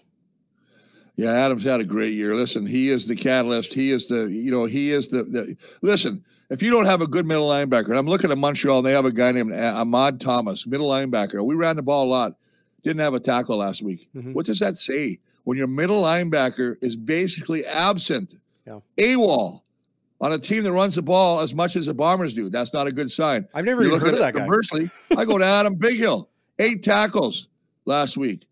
Yeah, 1.18 1.32
Adams 1.32 1.64
had 1.64 1.80
a 1.80 1.84
great 1.84 2.14
year. 2.14 2.36
Listen, 2.36 2.64
he 2.64 2.90
is 2.90 3.08
the 3.08 3.16
catalyst. 3.16 3.74
He 3.74 3.90
is 3.90 4.06
the, 4.06 4.30
you 4.30 4.52
know, 4.52 4.66
he 4.66 4.92
is 4.92 5.08
the, 5.08 5.24
the 5.24 5.56
listen, 5.82 6.24
if 6.48 6.62
you 6.62 6.70
don't 6.70 6.84
have 6.86 7.02
a 7.02 7.08
good 7.08 7.26
middle 7.26 7.48
linebacker, 7.48 7.88
and 7.88 7.98
I'm 7.98 8.06
looking 8.06 8.30
at 8.30 8.38
Montreal, 8.38 8.78
and 8.78 8.86
they 8.86 8.92
have 8.92 9.04
a 9.04 9.10
guy 9.10 9.32
named 9.32 9.52
Ahmad 9.52 10.20
Thomas, 10.20 10.64
middle 10.64 10.88
linebacker. 10.88 11.44
We 11.44 11.56
ran 11.56 11.74
the 11.74 11.82
ball 11.82 12.04
a 12.04 12.06
lot. 12.06 12.36
Didn't 12.84 13.00
have 13.00 13.14
a 13.14 13.20
tackle 13.20 13.56
last 13.56 13.82
week. 13.82 14.08
Mm-hmm. 14.14 14.32
What 14.32 14.46
does 14.46 14.60
that 14.60 14.76
say? 14.76 15.18
When 15.42 15.58
your 15.58 15.66
middle 15.66 16.04
linebacker 16.04 16.76
is 16.80 16.96
basically 16.96 17.66
absent, 17.66 18.36
yeah. 18.64 18.78
AWOL 18.96 19.62
on 20.20 20.32
a 20.32 20.38
team 20.38 20.62
that 20.62 20.72
runs 20.72 20.94
the 20.94 21.02
ball 21.02 21.40
as 21.40 21.52
much 21.52 21.74
as 21.74 21.86
the 21.86 21.94
Bombers 21.94 22.32
do, 22.32 22.48
that's 22.48 22.72
not 22.72 22.86
a 22.86 22.92
good 22.92 23.10
sign. 23.10 23.48
I've 23.54 23.64
never 23.64 23.82
you 23.82 23.88
even 23.88 23.98
heard 23.98 24.12
of 24.12 24.20
that 24.20 24.34
guy. 24.34 24.40
Conversely, 24.40 24.88
I 25.16 25.24
go 25.24 25.36
to 25.36 25.44
Adam 25.44 25.74
Bighill, 25.74 26.28
eight 26.60 26.84
tackles 26.84 27.48
last 27.86 28.16
week. 28.16 28.46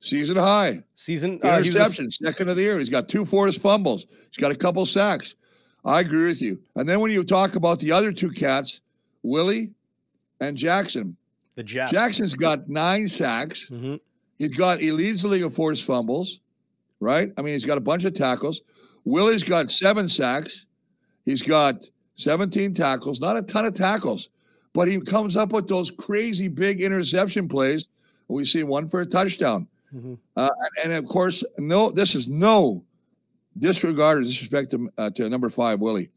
Season 0.00 0.36
high. 0.36 0.82
Season 0.94 1.38
uh, 1.44 1.58
interception, 1.58 2.06
was... 2.06 2.16
second 2.16 2.48
of 2.48 2.56
the 2.56 2.62
year. 2.62 2.78
He's 2.78 2.88
got 2.88 3.08
two 3.08 3.24
forced 3.24 3.60
fumbles. 3.60 4.06
He's 4.30 4.38
got 4.38 4.50
a 4.50 4.56
couple 4.56 4.84
sacks. 4.86 5.34
I 5.84 6.00
agree 6.00 6.26
with 6.26 6.42
you. 6.42 6.60
And 6.76 6.88
then 6.88 7.00
when 7.00 7.10
you 7.10 7.22
talk 7.22 7.54
about 7.54 7.80
the 7.80 7.92
other 7.92 8.12
two 8.12 8.30
cats, 8.30 8.80
Willie 9.22 9.72
and 10.40 10.56
Jackson. 10.56 11.16
The 11.54 11.62
Jets. 11.62 11.92
Jackson's 11.92 12.34
got 12.34 12.68
nine 12.68 13.08
sacks. 13.08 13.70
Mm-hmm. 13.70 13.96
He's 14.38 14.56
got 14.56 14.80
he 14.80 14.92
leads 14.92 15.22
the 15.22 15.28
league 15.28 15.44
of 15.44 15.54
forced 15.54 15.84
fumbles, 15.84 16.40
right? 17.00 17.30
I 17.36 17.42
mean, 17.42 17.52
he's 17.52 17.66
got 17.66 17.76
a 17.76 17.82
bunch 17.82 18.04
of 18.04 18.14
tackles. 18.14 18.62
Willie's 19.04 19.44
got 19.44 19.70
seven 19.70 20.08
sacks. 20.08 20.66
He's 21.26 21.42
got 21.42 21.86
17 22.14 22.74
tackles, 22.74 23.20
not 23.20 23.36
a 23.36 23.42
ton 23.42 23.66
of 23.66 23.74
tackles, 23.74 24.30
but 24.72 24.88
he 24.88 25.00
comes 25.00 25.36
up 25.36 25.52
with 25.52 25.68
those 25.68 25.90
crazy 25.90 26.48
big 26.48 26.80
interception 26.80 27.48
plays. 27.48 27.88
We 28.28 28.44
see 28.44 28.62
one 28.62 28.88
for 28.88 29.00
a 29.00 29.06
touchdown. 29.06 29.66
Mm-hmm. 29.94 30.14
Uh, 30.36 30.50
and, 30.84 30.92
of 30.92 31.06
course, 31.06 31.44
no, 31.58 31.90
this 31.90 32.14
is 32.14 32.28
no 32.28 32.84
disregard 33.58 34.18
or 34.18 34.20
disrespect 34.22 34.70
to, 34.72 34.90
uh, 34.98 35.10
to 35.10 35.28
number 35.28 35.50
five, 35.50 35.80
Willie. 35.80 36.10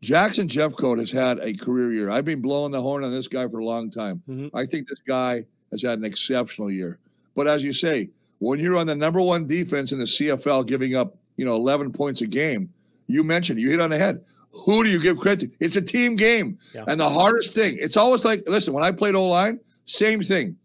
Jackson 0.00 0.48
Jeffcoat 0.48 0.98
has 0.98 1.12
had 1.12 1.38
a 1.38 1.54
career 1.54 1.92
year. 1.92 2.10
I've 2.10 2.24
been 2.24 2.42
blowing 2.42 2.72
the 2.72 2.82
horn 2.82 3.04
on 3.04 3.14
this 3.14 3.28
guy 3.28 3.46
for 3.48 3.60
a 3.60 3.64
long 3.64 3.90
time. 3.90 4.22
Mm-hmm. 4.28 4.54
I 4.54 4.66
think 4.66 4.88
this 4.88 5.00
guy 5.00 5.44
has 5.70 5.82
had 5.82 5.98
an 5.98 6.04
exceptional 6.04 6.70
year. 6.70 6.98
But 7.34 7.46
as 7.46 7.62
you 7.62 7.72
say, 7.72 8.10
when 8.38 8.58
you're 8.58 8.76
on 8.76 8.88
the 8.88 8.96
number 8.96 9.22
one 9.22 9.46
defense 9.46 9.92
in 9.92 9.98
the 9.98 10.04
CFL, 10.04 10.66
giving 10.66 10.96
up 10.96 11.16
you 11.36 11.44
know 11.44 11.54
11 11.54 11.92
points 11.92 12.20
a 12.20 12.26
game, 12.26 12.68
you 13.06 13.22
mentioned 13.22 13.60
you 13.60 13.70
hit 13.70 13.80
on 13.80 13.90
the 13.90 13.98
head. 13.98 14.24
Who 14.50 14.82
do 14.82 14.90
you 14.90 15.00
give 15.00 15.18
credit 15.18 15.50
to? 15.50 15.64
It's 15.64 15.76
a 15.76 15.82
team 15.82 16.16
game, 16.16 16.58
yeah. 16.74 16.84
and 16.88 17.00
the 17.00 17.08
hardest 17.08 17.54
thing. 17.54 17.74
It's 17.78 17.96
always 17.96 18.24
like 18.24 18.42
listen. 18.46 18.74
When 18.74 18.84
I 18.84 18.90
played 18.90 19.14
O 19.14 19.26
line, 19.28 19.60
same 19.86 20.20
thing 20.20 20.56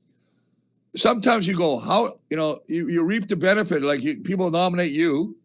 sometimes 0.97 1.47
you 1.47 1.55
go, 1.55 1.79
how 1.79 2.19
you 2.29 2.37
know 2.37 2.59
you, 2.67 2.87
you 2.89 3.03
reap 3.03 3.27
the 3.27 3.35
benefit. 3.35 3.83
Like 3.83 4.03
you, 4.03 4.21
people 4.21 4.49
nominate 4.51 4.91
you, 4.91 5.37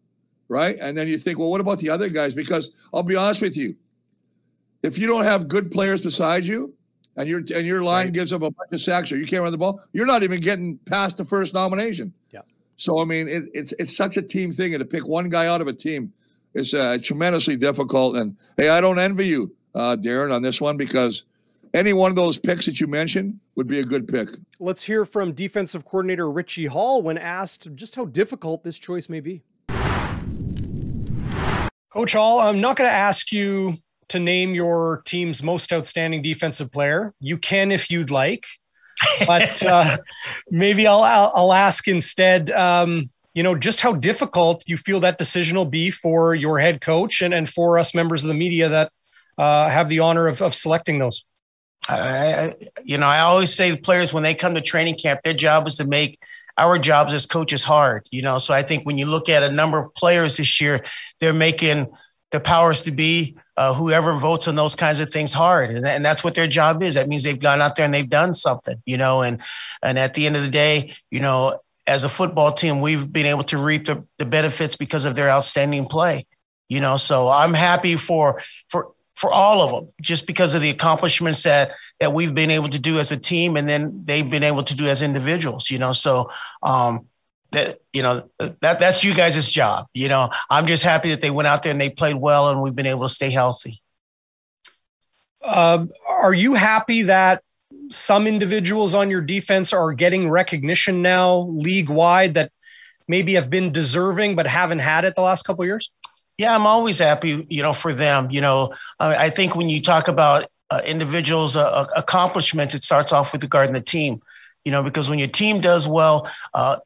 right? 0.49 0.75
And 0.81 0.97
then 0.97 1.07
you 1.07 1.17
think, 1.17 1.39
well, 1.39 1.49
what 1.49 1.61
about 1.61 1.79
the 1.79 1.89
other 1.89 2.09
guys? 2.09 2.33
Because 2.33 2.71
I'll 2.93 3.03
be 3.03 3.15
honest 3.15 3.41
with 3.41 3.55
you, 3.55 3.75
if 4.81 4.97
you 4.97 5.07
don't 5.07 5.23
have 5.23 5.47
good 5.47 5.71
players 5.71 6.01
beside 6.01 6.45
you, 6.45 6.73
and 7.15 7.29
your 7.29 7.39
and 7.39 7.67
your 7.67 7.83
line 7.83 8.07
right. 8.07 8.13
gives 8.13 8.33
up 8.33 8.41
a 8.41 8.51
bunch 8.51 8.71
of 8.71 8.81
sacks 8.81 9.11
or 9.11 9.17
you 9.17 9.25
can't 9.25 9.43
run 9.43 9.51
the 9.51 9.57
ball, 9.57 9.81
you're 9.93 10.07
not 10.07 10.23
even 10.23 10.39
getting 10.39 10.77
past 10.85 11.17
the 11.17 11.25
first 11.25 11.53
nomination. 11.53 12.13
Yeah. 12.31 12.41
So 12.75 12.99
I 12.99 13.05
mean, 13.05 13.27
it, 13.27 13.43
it's 13.53 13.73
it's 13.73 13.95
such 13.95 14.17
a 14.17 14.21
team 14.21 14.51
thing, 14.51 14.73
and 14.73 14.81
to 14.81 14.85
pick 14.85 15.07
one 15.07 15.29
guy 15.29 15.47
out 15.47 15.61
of 15.61 15.67
a 15.67 15.73
team 15.73 16.11
is 16.53 16.73
uh, 16.73 16.97
tremendously 17.01 17.55
difficult. 17.55 18.15
And 18.15 18.35
hey, 18.57 18.69
I 18.69 18.81
don't 18.81 18.99
envy 18.99 19.25
you, 19.25 19.55
uh, 19.75 19.97
Darren, 19.99 20.33
on 20.33 20.41
this 20.41 20.59
one 20.59 20.77
because 20.77 21.25
any 21.73 21.91
one 21.93 22.11
of 22.11 22.15
those 22.15 22.37
picks 22.37 22.65
that 22.67 22.79
you 22.79 22.87
mentioned 22.87 23.39
would 23.55 23.67
be 23.67 23.79
a 23.79 23.83
good 23.83 24.07
pick. 24.07 24.29
Let's 24.59 24.83
hear 24.83 25.05
from 25.05 25.33
defensive 25.33 25.85
coordinator 25.85 26.29
Richie 26.29 26.67
Hall 26.67 27.01
when 27.01 27.17
asked 27.17 27.73
just 27.75 27.95
how 27.95 28.05
difficult 28.05 28.63
this 28.63 28.77
choice 28.77 29.09
may 29.09 29.19
be. 29.19 29.41
Coach 31.91 32.13
Hall, 32.13 32.39
I'm 32.39 32.61
not 32.61 32.75
going 32.75 32.89
to 32.89 32.95
ask 32.95 33.31
you 33.31 33.77
to 34.09 34.19
name 34.19 34.53
your 34.53 35.01
team's 35.05 35.41
most 35.41 35.71
outstanding 35.71 36.21
defensive 36.21 36.71
player. 36.71 37.13
You 37.19 37.37
can 37.37 37.71
if 37.71 37.89
you'd 37.89 38.11
like, 38.11 38.45
but 39.27 39.63
uh, 39.65 39.97
maybe 40.49 40.85
I'll, 40.87 41.01
I'll, 41.01 41.31
I'll 41.35 41.53
ask 41.53 41.87
instead. 41.87 42.51
Um, 42.51 43.09
you 43.35 43.41
know 43.41 43.55
just 43.55 43.81
how 43.81 43.93
difficult 43.93 44.63
you 44.67 44.77
feel 44.77 44.99
that 44.99 45.17
decision 45.17 45.57
will 45.57 45.65
be 45.65 45.89
for 45.89 46.35
your 46.35 46.59
head 46.59 46.81
coach 46.81 47.19
and, 47.19 47.33
and 47.33 47.49
for 47.49 47.79
us 47.79 47.95
members 47.95 48.23
of 48.23 48.27
the 48.27 48.35
media 48.35 48.69
that 48.69 48.91
uh, 49.39 49.69
have 49.69 49.89
the 49.89 50.01
honor 50.01 50.27
of, 50.27 50.39
of 50.43 50.53
selecting 50.53 50.99
those 50.99 51.23
I, 51.89 52.55
you 52.83 52.97
know, 52.97 53.07
I 53.07 53.19
always 53.19 53.53
say 53.53 53.71
the 53.71 53.77
players 53.77 54.13
when 54.13 54.23
they 54.23 54.35
come 54.35 54.55
to 54.55 54.61
training 54.61 54.95
camp, 54.95 55.21
their 55.23 55.33
job 55.33 55.67
is 55.67 55.77
to 55.77 55.85
make 55.85 56.19
our 56.57 56.77
jobs 56.77 57.13
as 57.13 57.25
coaches 57.25 57.63
hard. 57.63 58.07
You 58.11 58.21
know, 58.21 58.37
so 58.37 58.53
I 58.53 58.63
think 58.63 58.85
when 58.85 58.97
you 58.97 59.05
look 59.05 59.29
at 59.29 59.43
a 59.43 59.51
number 59.51 59.77
of 59.79 59.93
players 59.95 60.37
this 60.37 60.61
year, 60.61 60.83
they're 61.19 61.33
making 61.33 61.87
the 62.31 62.39
powers 62.39 62.83
to 62.83 62.91
be, 62.91 63.37
uh, 63.57 63.73
whoever 63.73 64.13
votes 64.13 64.47
on 64.47 64.55
those 64.55 64.75
kinds 64.75 64.99
of 64.99 65.11
things 65.11 65.31
hard, 65.31 65.69
and, 65.69 65.85
and 65.85 66.03
that's 66.03 66.23
what 66.23 66.33
their 66.33 66.47
job 66.47 66.81
is. 66.81 66.95
That 66.95 67.07
means 67.07 67.23
they've 67.23 67.39
gone 67.39 67.61
out 67.61 67.75
there 67.75 67.85
and 67.85 67.93
they've 67.93 68.09
done 68.09 68.33
something. 68.33 68.81
You 68.85 68.97
know, 68.97 69.21
and 69.21 69.41
and 69.83 69.99
at 69.99 70.15
the 70.15 70.25
end 70.25 70.35
of 70.35 70.41
the 70.41 70.49
day, 70.49 70.95
you 71.11 71.19
know, 71.19 71.59
as 71.85 72.03
a 72.03 72.09
football 72.09 72.51
team, 72.51 72.81
we've 72.81 73.11
been 73.11 73.27
able 73.27 73.43
to 73.45 73.57
reap 73.57 73.85
the, 73.85 74.03
the 74.17 74.25
benefits 74.25 74.75
because 74.75 75.05
of 75.05 75.15
their 75.15 75.29
outstanding 75.29 75.85
play. 75.85 76.25
You 76.69 76.81
know, 76.81 76.97
so 76.97 77.29
I'm 77.29 77.53
happy 77.53 77.95
for 77.95 78.41
for 78.69 78.92
for 79.15 79.31
all 79.31 79.61
of 79.61 79.71
them, 79.71 79.93
just 80.01 80.25
because 80.27 80.53
of 80.53 80.61
the 80.61 80.69
accomplishments 80.69 81.43
that 81.43 81.71
that 81.99 82.13
we've 82.13 82.33
been 82.33 82.51
able 82.51 82.69
to 82.69 82.79
do 82.79 82.99
as 82.99 83.11
a 83.11 83.17
team, 83.17 83.55
and 83.55 83.69
then 83.69 84.03
they've 84.05 84.29
been 84.29 84.43
able 84.43 84.63
to 84.63 84.75
do 84.75 84.87
as 84.87 85.01
individuals. 85.01 85.69
You 85.69 85.79
know, 85.79 85.93
so 85.93 86.29
um, 86.61 87.07
that 87.51 87.79
you 87.93 88.01
know 88.01 88.29
that 88.39 88.79
that's 88.79 89.03
you 89.03 89.13
guys' 89.13 89.49
job. 89.49 89.87
You 89.93 90.09
know, 90.09 90.29
I'm 90.49 90.67
just 90.67 90.83
happy 90.83 91.09
that 91.09 91.21
they 91.21 91.31
went 91.31 91.47
out 91.47 91.63
there 91.63 91.71
and 91.71 91.79
they 91.79 91.89
played 91.89 92.15
well, 92.15 92.49
and 92.49 92.61
we've 92.61 92.75
been 92.75 92.87
able 92.87 93.07
to 93.07 93.13
stay 93.13 93.29
healthy. 93.29 93.81
Uh, 95.41 95.85
are 96.07 96.33
you 96.33 96.53
happy 96.53 97.03
that 97.03 97.43
some 97.89 98.27
individuals 98.27 98.95
on 98.95 99.09
your 99.09 99.21
defense 99.21 99.73
are 99.73 99.93
getting 99.93 100.29
recognition 100.29 101.01
now 101.01 101.39
league 101.39 101.89
wide 101.89 102.35
that 102.35 102.51
maybe 103.07 103.33
have 103.33 103.49
been 103.49 103.71
deserving 103.71 104.35
but 104.35 104.47
haven't 104.47 104.79
had 104.79 105.05
it 105.05 105.15
the 105.15 105.21
last 105.21 105.43
couple 105.43 105.65
years? 105.65 105.91
Yeah, 106.37 106.55
I'm 106.55 106.65
always 106.65 106.99
happy, 106.99 107.45
you 107.49 107.61
know, 107.61 107.73
for 107.73 107.93
them. 107.93 108.31
You 108.31 108.41
know, 108.41 108.73
I, 108.99 109.25
I 109.25 109.29
think 109.29 109.55
when 109.55 109.69
you 109.69 109.81
talk 109.81 110.07
about 110.07 110.47
uh, 110.69 110.81
individuals' 110.85 111.55
uh, 111.55 111.87
accomplishments, 111.95 112.73
it 112.73 112.83
starts 112.83 113.11
off 113.11 113.31
with 113.31 113.41
the 113.41 113.45
regarding 113.45 113.73
the 113.73 113.81
team. 113.81 114.21
You 114.65 114.71
know, 114.71 114.81
because 114.81 115.09
when 115.09 115.19
your 115.19 115.27
team 115.27 115.59
does 115.61 115.87
well, 115.87 116.29
uh, 116.53 116.77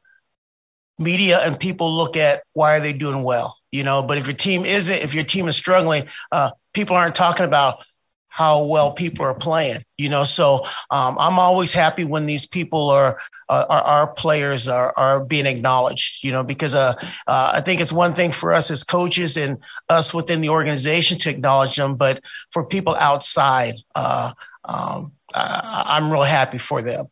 media 0.98 1.38
and 1.40 1.58
people 1.58 1.96
look 1.96 2.16
at 2.16 2.42
why 2.52 2.76
are 2.76 2.80
they 2.80 2.92
doing 2.92 3.22
well. 3.22 3.56
You 3.70 3.84
know, 3.84 4.02
but 4.02 4.18
if 4.18 4.26
your 4.26 4.36
team 4.36 4.64
isn't, 4.64 4.94
if 4.96 5.14
your 5.14 5.24
team 5.24 5.48
is 5.48 5.56
struggling, 5.56 6.08
uh, 6.32 6.50
people 6.72 6.96
aren't 6.96 7.14
talking 7.14 7.44
about 7.44 7.84
how 8.28 8.64
well 8.64 8.92
people 8.92 9.24
are 9.24 9.34
playing. 9.34 9.82
You 9.96 10.08
know, 10.08 10.24
so 10.24 10.64
um, 10.90 11.16
I'm 11.18 11.38
always 11.38 11.72
happy 11.72 12.04
when 12.04 12.26
these 12.26 12.46
people 12.46 12.90
are 12.90 13.18
uh, 13.48 13.64
our, 13.68 13.82
our, 13.82 14.06
players 14.06 14.68
are, 14.68 14.92
are 14.96 15.20
being 15.24 15.46
acknowledged, 15.46 16.22
you 16.24 16.32
know, 16.32 16.42
because 16.42 16.74
uh, 16.74 16.94
uh, 17.26 17.52
I 17.54 17.60
think 17.60 17.80
it's 17.80 17.92
one 17.92 18.14
thing 18.14 18.32
for 18.32 18.52
us 18.52 18.70
as 18.70 18.84
coaches 18.84 19.36
and 19.36 19.58
us 19.88 20.12
within 20.12 20.40
the 20.40 20.50
organization 20.50 21.18
to 21.18 21.30
acknowledge 21.30 21.76
them, 21.76 21.96
but 21.96 22.22
for 22.50 22.64
people 22.64 22.94
outside, 22.94 23.76
uh, 23.94 24.32
um, 24.64 25.12
I'm 25.34 26.10
real 26.10 26.22
happy 26.22 26.58
for 26.58 26.82
them. 26.82 27.06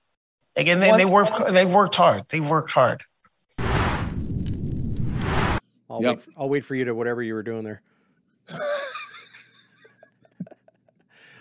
Again, 0.56 0.80
they, 0.80 0.90
they 0.96 1.04
work, 1.04 1.28
they 1.48 1.64
worked 1.64 1.94
hard. 1.94 2.24
They 2.28 2.40
worked 2.40 2.70
hard. 2.70 3.02
I'll, 5.88 6.02
yep. 6.02 6.16
wait, 6.16 6.34
I'll 6.36 6.48
wait 6.48 6.64
for 6.64 6.74
you 6.74 6.84
to 6.86 6.94
whatever 6.94 7.22
you 7.22 7.34
were 7.34 7.42
doing 7.42 7.64
there. 7.64 7.82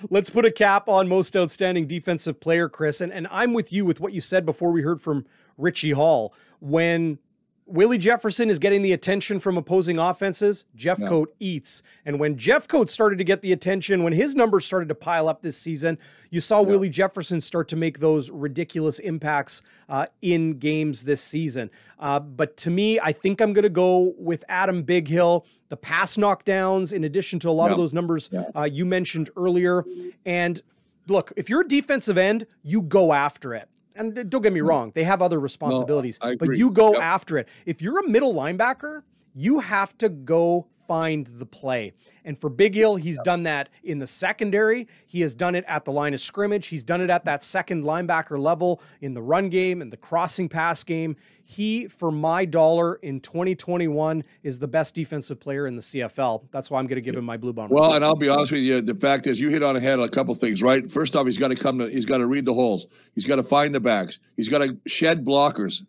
let's 0.10 0.30
put 0.30 0.46
a 0.46 0.52
cap 0.52 0.88
on 0.88 1.08
most 1.08 1.36
outstanding 1.36 1.88
defensive 1.88 2.40
player, 2.40 2.70
Chris. 2.70 3.02
And, 3.02 3.12
and 3.12 3.28
I'm 3.32 3.54
with 3.54 3.72
you 3.72 3.86
with 3.86 4.00
what 4.00 4.14
you 4.14 4.22
said 4.22 4.46
before 4.46 4.72
we 4.72 4.82
heard 4.82 5.02
from 5.02 5.26
Richie 5.58 5.92
Hall. 5.92 6.34
When 6.60 7.20
Willie 7.68 7.98
Jefferson 7.98 8.50
is 8.52 8.60
getting 8.60 8.84
the 8.84 8.92
attention 8.94 9.40
from 9.40 9.58
opposing 9.58 9.98
offenses. 9.98 10.66
Jeff 10.76 11.00
yeah. 11.00 11.10
Coat 11.10 11.36
eats. 11.40 11.82
And 12.06 12.20
when 12.20 12.36
Jeffcoat 12.36 12.90
started 12.90 13.18
to 13.18 13.24
get 13.24 13.42
the 13.42 13.52
attention, 13.52 14.04
when 14.04 14.14
his 14.14 14.36
numbers 14.36 14.66
started 14.66 14.88
to 14.90 14.96
pile 14.96 15.28
up 15.28 15.42
this 15.42 15.58
season, 15.58 15.98
you 16.30 16.40
saw 16.40 16.62
yeah. 16.62 16.68
Willie 16.68 16.90
Jefferson 16.90 17.42
start 17.42 17.68
to 17.70 17.76
make 17.76 18.00
those 18.00 18.30
ridiculous 18.30 19.00
impacts 19.00 19.64
uh, 19.90 20.06
in 20.22 20.60
games 20.60 21.04
this 21.04 21.22
season. 21.22 21.72
Uh, 22.00 22.20
but 22.20 22.56
to 22.58 22.70
me, 22.70 23.00
I 23.00 23.12
think 23.12 23.42
I'm 23.42 23.54
going 23.54 23.64
to 23.64 23.70
go 23.70 24.14
with 24.20 24.44
Adam 24.48 24.84
Bighill, 24.84 25.46
The 25.70 25.78
pass 25.78 26.18
knockdowns, 26.18 26.94
in 26.94 27.04
addition 27.04 27.40
to 27.40 27.50
a 27.50 27.52
lot 27.52 27.68
yeah. 27.68 27.72
of 27.72 27.78
those 27.78 27.94
numbers 27.94 28.30
uh, 28.56 28.64
you 28.64 28.86
mentioned 28.86 29.32
earlier. 29.36 29.84
And 30.24 30.62
look, 31.08 31.34
if 31.36 31.50
you're 31.50 31.62
a 31.62 31.68
defensive 31.68 32.18
end, 32.18 32.46
you 32.62 32.84
go 32.84 33.12
after 33.12 33.56
it 33.56 33.68
and 33.96 34.30
don't 34.30 34.42
get 34.42 34.54
me 34.54 34.62
wrong, 34.62 34.92
they 34.94 35.04
have 35.04 35.22
other 35.22 35.40
responsibilities, 35.40 36.20
no, 36.24 36.36
but 36.36 36.58
you 36.58 36.72
go 36.72 36.94
yep. 36.94 37.02
after 37.02 37.38
it. 37.38 37.48
If 37.66 37.82
you're 37.82 38.00
a 38.00 38.08
middle 38.08 38.34
linebacker, 38.34 39.04
you 39.34 39.60
have 39.60 39.98
to 40.00 40.10
go 40.10 40.68
find 40.88 41.28
the 41.28 41.46
play. 41.46 41.94
And 42.24 42.40
for 42.40 42.50
Bighill, 42.50 43.00
he's 43.00 43.20
done 43.22 43.44
that 43.44 43.70
in 43.84 44.00
the 44.00 44.08
secondary. 44.08 44.88
He 45.06 45.22
has 45.22 45.36
done 45.36 45.56
it 45.56 45.64
at 45.68 45.86
the 45.86 45.92
line 45.92 46.14
of 46.14 46.22
scrimmage. 46.22 46.68
He's 46.68 46.84
done 46.84 47.02
it 47.02 47.10
at 47.10 47.26
that 47.26 47.44
second 47.44 47.84
linebacker 47.84 48.40
level 48.40 48.82
in 49.02 49.14
the 49.14 49.22
run 49.22 49.50
game 49.50 49.82
and 49.82 49.92
the 49.92 49.98
crossing 49.98 50.50
pass 50.50 50.84
game. 50.84 51.16
He, 51.48 51.88
for 51.88 52.12
my 52.12 52.44
dollar 52.46 52.96
in 52.96 53.20
2021, 53.20 54.24
is 54.42 54.58
the 54.58 54.68
best 54.68 54.96
defensive 54.96 55.40
player 55.40 55.68
in 55.68 55.76
the 55.76 55.82
CFL. 55.82 56.46
That's 56.52 56.72
why 56.72 56.80
I'm 56.80 56.88
going 56.88 56.96
to 56.96 57.02
give 57.02 57.16
him 57.16 57.24
my 57.24 57.38
Blue 57.38 57.54
Bomber. 57.54 57.76
Well, 57.76 57.94
and 57.94 58.04
I'll 58.04 58.16
be 58.16 58.30
honest 58.30 58.52
with 58.52 58.62
you, 58.62 58.82
the 58.82 58.96
fact 58.96 59.28
is, 59.28 59.40
you 59.40 59.50
hit 59.50 59.62
on 59.62 59.76
a 59.76 59.80
head 59.80 60.00
a 60.00 60.10
couple 60.10 60.34
things, 60.34 60.64
right? 60.64 60.92
First 60.92 61.16
off, 61.16 61.28
he's 61.28 61.38
got 61.38 61.50
to 61.50 61.56
come 61.56 61.78
to, 61.78 61.88
he's 61.88 62.06
got 62.06 62.18
to 62.18 62.26
read 62.26 62.46
the 62.46 62.54
holes. 62.54 62.88
He's 63.14 63.26
got 63.26 63.36
to 63.36 63.44
find 63.44 63.76
the 63.76 63.80
backs. 63.80 64.20
He's 64.36 64.50
got 64.50 64.64
to 64.64 64.76
shed 64.88 65.24
blockers. 65.24 65.84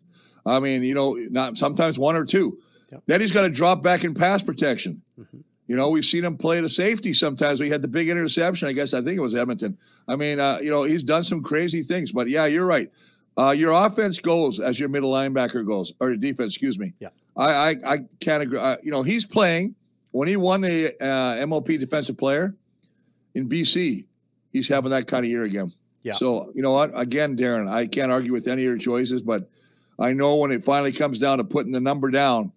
I 0.45 0.59
mean, 0.59 0.83
you 0.83 0.93
know, 0.93 1.13
not 1.31 1.57
sometimes 1.57 1.97
one 1.97 2.15
or 2.15 2.23
two. 2.23 2.59
Yep. 2.91 3.03
Then 3.05 3.21
he's 3.21 3.31
got 3.31 3.41
to 3.41 3.49
drop 3.49 3.81
back 3.81 4.03
in 4.03 4.13
pass 4.13 4.43
protection. 4.43 5.01
Mm-hmm. 5.19 5.39
You 5.67 5.75
know, 5.75 5.89
we've 5.89 6.05
seen 6.05 6.23
him 6.23 6.37
play 6.37 6.61
the 6.61 6.69
safety 6.69 7.13
sometimes. 7.13 7.59
We 7.59 7.69
had 7.69 7.81
the 7.81 7.89
big 7.89 8.09
interception. 8.09 8.69
I 8.69 8.71
guess 8.71 8.93
I 8.93 9.01
think 9.01 9.17
it 9.17 9.21
was 9.21 9.35
Edmonton. 9.35 9.77
I 10.07 10.15
mean, 10.15 10.39
uh, 10.39 10.59
you 10.61 10.71
know, 10.71 10.83
he's 10.83 11.03
done 11.03 11.23
some 11.23 11.43
crazy 11.43 11.83
things. 11.83 12.13
But 12.13 12.29
yeah, 12.29 12.45
you're 12.45 12.65
right. 12.65 12.89
Uh, 13.37 13.51
your 13.51 13.71
offense 13.73 14.19
goes 14.19 14.59
as 14.59 14.79
your 14.79 14.89
middle 14.89 15.11
linebacker 15.11 15.65
goes, 15.65 15.93
or 15.99 16.07
your 16.09 16.17
defense, 16.17 16.53
excuse 16.53 16.79
me. 16.79 16.93
Yeah. 16.99 17.09
I 17.35 17.45
I, 17.45 17.75
I 17.85 17.97
can't 18.21 18.43
agree. 18.43 18.59
Uh, 18.59 18.77
you 18.81 18.91
know, 18.91 19.03
he's 19.03 19.25
playing 19.25 19.75
when 20.11 20.27
he 20.27 20.37
won 20.37 20.61
the 20.61 20.87
uh, 21.01 21.45
MLP 21.45 21.79
Defensive 21.79 22.17
Player 22.17 22.55
in 23.35 23.49
BC. 23.49 24.05
He's 24.53 24.69
having 24.69 24.91
that 24.91 25.07
kind 25.07 25.25
of 25.25 25.29
year 25.29 25.43
again. 25.43 25.71
Yeah. 26.01 26.13
So 26.13 26.51
you 26.55 26.61
know 26.61 26.71
what? 26.71 26.91
Again, 26.95 27.37
Darren, 27.37 27.69
I 27.69 27.85
can't 27.85 28.11
argue 28.11 28.31
with 28.31 28.47
any 28.47 28.63
of 28.63 28.67
your 28.67 28.77
choices, 28.77 29.21
but 29.21 29.49
I 29.99 30.13
know 30.13 30.37
when 30.37 30.51
it 30.51 30.63
finally 30.63 30.93
comes 30.93 31.19
down 31.19 31.39
to 31.39 31.43
putting 31.43 31.73
the 31.73 31.81
number 31.81 32.09
down, 32.09 32.53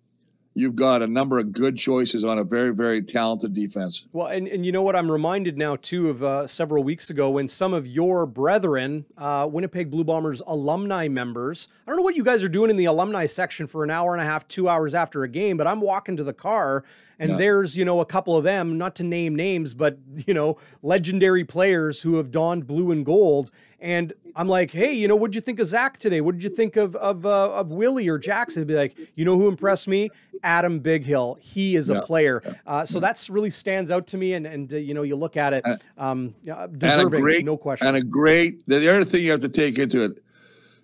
you've 0.55 0.77
got 0.77 1.03
a 1.03 1.07
number 1.07 1.39
of 1.39 1.53
good 1.53 1.77
choices 1.77 2.25
on 2.25 2.39
a 2.39 2.45
very, 2.45 2.75
very 2.75 3.03
talented 3.03 3.55
defense. 3.55 4.09
Well, 4.13 4.27
and, 4.27 4.49
and 4.49 4.67
you 4.67 4.73
know 4.73 4.83
what? 4.83 4.97
I'm 4.97 5.11
reminded 5.11 5.57
now, 5.57 5.77
too, 5.77 6.11
of 6.11 6.23
uh, 6.23 6.47
several 6.47 6.83
weeks 6.83 7.11
ago 7.11 7.31
when 7.31 7.49
some 7.49 7.73
of 7.73 7.87
your 7.87 8.27
brethren, 8.27 9.05
uh, 9.17 9.49
Winnipeg 9.51 9.91
Blue 9.91 10.05
Bombers 10.05 10.43
alumni 10.47 11.09
members, 11.09 11.69
I 11.87 11.91
don't 11.91 11.97
know 11.97 12.03
what 12.03 12.17
you 12.17 12.25
guys 12.25 12.43
are 12.43 12.49
doing 12.49 12.71
in 12.71 12.77
the 12.77 12.87
alumni 12.87 13.27
section 13.27 13.67
for 13.67 13.85
an 13.85 13.91
hour 13.91 14.13
and 14.13 14.23
a 14.23 14.27
half, 14.27 14.47
two 14.49 14.69
hours 14.69 14.95
after 14.95 15.23
a 15.23 15.29
game, 15.29 15.57
but 15.57 15.67
I'm 15.67 15.81
walking 15.81 16.17
to 16.17 16.25
the 16.25 16.33
car 16.33 16.85
and 17.21 17.31
yeah. 17.31 17.37
there's, 17.37 17.77
you 17.77 17.85
know, 17.85 18.01
a 18.01 18.07
couple 18.07 18.35
of 18.35 18.45
them, 18.45 18.79
not 18.79 18.97
to 18.97 19.05
name 19.05 19.37
names, 19.37 19.75
but, 19.75 19.99
you 20.27 20.33
know, 20.33 20.57
legendary 20.83 21.45
players 21.45 22.01
who 22.01 22.15
have 22.17 22.31
donned 22.31 22.67
blue 22.67 22.91
and 22.91 23.05
gold. 23.05 23.51
And 23.81 24.13
I'm 24.37 24.49
like, 24.49 24.71
hey, 24.71 24.93
you 24.93 25.09
know, 25.09 25.17
what'd 25.17 25.35
you 25.35 25.41
think 25.41 25.59
of 25.59 25.67
Zach 25.67 25.99
today? 25.99 26.21
What 26.21 26.35
did 26.35 26.45
you 26.45 26.51
think 26.51 26.77
of 26.77 26.95
of 26.97 27.25
uh, 27.25 27.53
of 27.53 27.71
Willie 27.71 28.09
or 28.09 28.19
Jackson? 28.19 28.61
They'd 28.63 28.73
be 28.73 28.77
like, 28.77 28.97
you 29.15 29.25
know, 29.25 29.37
who 29.37 29.49
impressed 29.49 29.89
me? 29.89 30.11
Adam 30.43 30.81
Bighill. 30.81 31.39
He 31.39 31.77
is 31.77 31.91
a 31.91 31.95
yeah. 31.95 32.01
player. 32.03 32.57
Uh, 32.67 32.85
so 32.85 33.01
that's 33.01 33.31
really 33.31 33.51
stands 33.51 33.91
out 33.91 34.07
to 34.09 34.19
me. 34.19 34.35
And 34.35 34.47
and 34.47 34.73
uh, 34.73 34.77
you 34.77 34.95
know, 34.95 35.03
you 35.03 35.17
look 35.17 35.37
at 35.37 35.53
it, 35.55 35.65
um, 35.97 36.35
deserving, 36.77 37.21
great, 37.21 37.45
no 37.45 37.57
question. 37.57 37.89
And 37.89 37.97
a 37.97 38.03
great. 38.03 38.67
The 38.67 38.91
other 38.91 39.05
thing 39.05 39.23
you 39.25 39.31
have 39.31 39.41
to 39.41 39.49
take 39.49 39.79
into 39.79 40.05
it, 40.05 40.21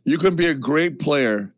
you 0.04 0.18
can 0.18 0.34
be 0.34 0.46
a 0.46 0.54
great 0.54 0.98
player 0.98 1.52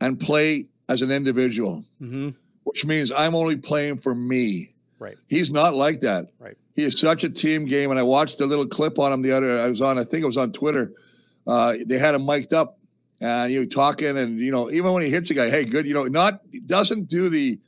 and 0.00 0.18
play 0.20 0.66
as 0.88 1.02
an 1.02 1.10
individual, 1.10 1.84
mm-hmm. 2.00 2.30
which 2.64 2.86
means 2.86 3.10
I'm 3.10 3.34
only 3.34 3.56
playing 3.56 3.98
for 3.98 4.14
me. 4.14 4.72
Right. 4.98 5.16
He's 5.28 5.52
not 5.52 5.74
like 5.74 6.00
that. 6.00 6.30
Right. 6.38 6.56
He 6.76 6.84
is 6.84 7.00
such 7.00 7.24
a 7.24 7.30
team 7.30 7.64
game. 7.64 7.90
And 7.90 7.98
I 7.98 8.02
watched 8.02 8.40
a 8.40 8.46
little 8.46 8.66
clip 8.66 8.98
on 8.98 9.12
him 9.12 9.22
the 9.22 9.32
other. 9.32 9.60
I 9.60 9.68
was 9.68 9.80
on. 9.80 9.98
I 9.98 10.04
think 10.04 10.22
it 10.22 10.26
was 10.26 10.36
on 10.36 10.52
Twitter. 10.52 10.92
Uh, 11.46 11.74
they 11.86 11.98
had 11.98 12.14
him 12.14 12.26
mic'd 12.26 12.52
up, 12.52 12.78
and 13.20 13.50
you 13.50 13.60
know 13.60 13.66
talking, 13.66 14.18
and 14.18 14.40
you 14.40 14.52
know 14.52 14.70
even 14.70 14.92
when 14.92 15.02
he 15.02 15.10
hits 15.10 15.30
a 15.30 15.34
guy, 15.34 15.48
hey, 15.48 15.64
good. 15.64 15.86
You 15.86 15.94
know, 15.94 16.04
not 16.04 16.34
doesn't 16.66 17.08
do 17.08 17.28
the. 17.28 17.58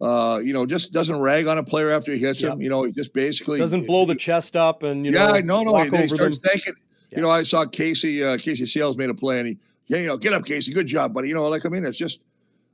Uh, 0.00 0.40
you 0.42 0.52
know, 0.52 0.66
just 0.66 0.92
doesn't 0.92 1.20
rag 1.20 1.46
on 1.46 1.58
a 1.58 1.62
player 1.62 1.88
after 1.88 2.12
he 2.12 2.18
hits 2.18 2.42
him. 2.42 2.60
You 2.60 2.68
know, 2.68 2.82
he 2.82 2.90
just 2.90 3.14
basically 3.14 3.60
doesn't 3.60 3.86
blow 3.86 4.04
the 4.04 4.16
chest 4.16 4.56
up 4.56 4.82
and 4.82 5.06
you 5.06 5.12
know, 5.12 5.32
yeah, 5.32 5.40
know. 5.42 5.62
no, 5.62 5.70
no, 5.70 5.78
he, 5.78 5.96
he 5.96 6.08
starts 6.08 6.40
thinking. 6.40 6.74
Yeah. 7.10 7.18
You 7.18 7.22
know, 7.22 7.30
I 7.30 7.44
saw 7.44 7.64
Casey 7.66 8.24
uh, 8.24 8.36
Casey 8.36 8.66
Sayles 8.66 8.96
made 8.96 9.10
a 9.10 9.14
play, 9.14 9.38
and 9.38 9.46
he, 9.46 9.58
yeah, 9.86 9.98
you 9.98 10.08
know, 10.08 10.16
get 10.16 10.32
up, 10.32 10.44
Casey, 10.44 10.72
good 10.72 10.88
job, 10.88 11.14
buddy. 11.14 11.28
You 11.28 11.36
know, 11.36 11.46
like 11.48 11.64
I 11.64 11.68
mean, 11.68 11.86
it's 11.86 11.98
just 11.98 12.24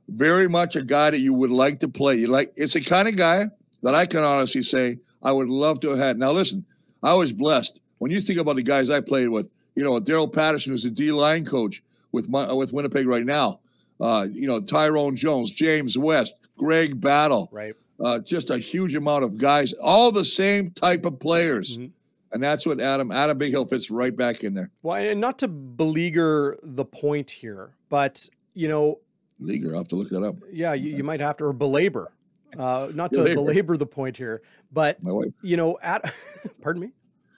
very 0.07 0.49
much 0.49 0.75
a 0.75 0.81
guy 0.81 1.11
that 1.11 1.19
you 1.19 1.35
would 1.35 1.51
like 1.51 1.81
to 1.81 1.87
play. 1.87 2.15
You 2.15 2.27
like 2.29 2.51
it's 2.55 2.73
the 2.73 2.81
kind 2.81 3.07
of 3.07 3.15
guy 3.15 3.45
that 3.83 3.93
I 3.93 4.07
can 4.07 4.23
honestly 4.23 4.63
say 4.63 4.97
I 5.21 5.31
would 5.31 5.49
love 5.49 5.79
to 5.81 5.89
have 5.89 5.99
had. 5.99 6.17
Now, 6.17 6.31
listen, 6.31 6.65
I 7.03 7.13
was 7.13 7.33
blessed. 7.33 7.81
When 7.97 8.11
you 8.11 8.21
think 8.21 8.39
about 8.39 8.55
the 8.55 8.63
guys 8.63 8.89
I 8.89 9.01
played 9.01 9.29
with, 9.29 9.49
you 9.75 9.83
know, 9.83 9.99
Daryl 9.99 10.31
Patterson, 10.31 10.71
who's 10.71 10.85
a 10.85 10.89
D 10.89 11.11
line 11.11 11.45
coach 11.45 11.83
with 12.11 12.29
my, 12.29 12.51
with 12.53 12.73
Winnipeg 12.73 13.07
right 13.07 13.25
now. 13.25 13.59
Uh, 13.99 14.27
you 14.31 14.47
know, 14.47 14.61
Tyrone 14.61 15.15
Jones, 15.15 15.51
James 15.51 15.97
West, 15.97 16.35
Greg 16.57 16.99
Battle. 16.99 17.49
Right. 17.51 17.73
Uh, 17.99 18.19
just 18.19 18.49
a 18.49 18.57
huge 18.57 18.95
amount 18.95 19.25
of 19.25 19.37
guys, 19.37 19.73
all 19.73 20.11
the 20.11 20.23
same 20.23 20.71
type 20.71 21.05
of 21.05 21.19
players. 21.19 21.77
Mm-hmm. 21.77 21.91
And 22.31 22.43
that's 22.43 22.65
what 22.65 22.79
Adam 22.79 23.11
Adam 23.11 23.39
Bighill 23.39 23.69
fits 23.69 23.89
right 23.89 24.15
back 24.15 24.43
in 24.43 24.53
there. 24.53 24.69
Well, 24.83 24.97
and 24.97 25.19
not 25.19 25.39
to 25.39 25.47
beleaguer 25.47 26.57
the 26.61 26.85
point 26.85 27.31
here, 27.31 27.71
but 27.89 28.29
you 28.53 28.67
know, 28.67 28.99
Leaguer, 29.39 29.71
I'll 29.71 29.79
have 29.79 29.87
to 29.89 29.95
look 29.95 30.09
that 30.09 30.23
up. 30.23 30.35
Yeah, 30.51 30.73
you, 30.73 30.95
you 30.95 31.03
might 31.03 31.21
have 31.21 31.37
to 31.37 31.45
or 31.45 31.53
belabor. 31.53 32.11
Uh, 32.57 32.89
not 32.95 33.13
to 33.13 33.23
belabor. 33.23 33.77
the 33.77 33.85
point 33.85 34.17
here, 34.17 34.41
but 34.71 34.97
you 35.41 35.57
know, 35.57 35.77
at 35.81 36.13
pardon 36.61 36.81
me, 36.81 36.91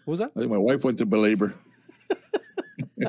what 0.05 0.11
was 0.11 0.19
that? 0.19 0.31
I 0.35 0.39
think 0.39 0.51
my 0.51 0.57
wife 0.57 0.83
went 0.83 0.97
to 0.99 1.05
belabor. 1.05 1.53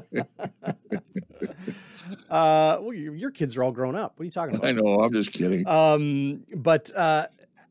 uh, 2.30 2.78
well, 2.80 2.92
your, 2.92 3.14
your, 3.14 3.30
kids 3.30 3.56
are 3.56 3.62
all 3.62 3.72
grown 3.72 3.94
up. 3.96 4.14
What 4.16 4.22
are 4.22 4.24
you 4.24 4.30
talking 4.30 4.56
about? 4.56 4.68
I 4.68 4.72
know. 4.72 5.00
I'm 5.00 5.12
just 5.12 5.32
kidding. 5.32 5.66
Um, 5.66 6.44
but 6.54 6.94
uh, 6.94 7.26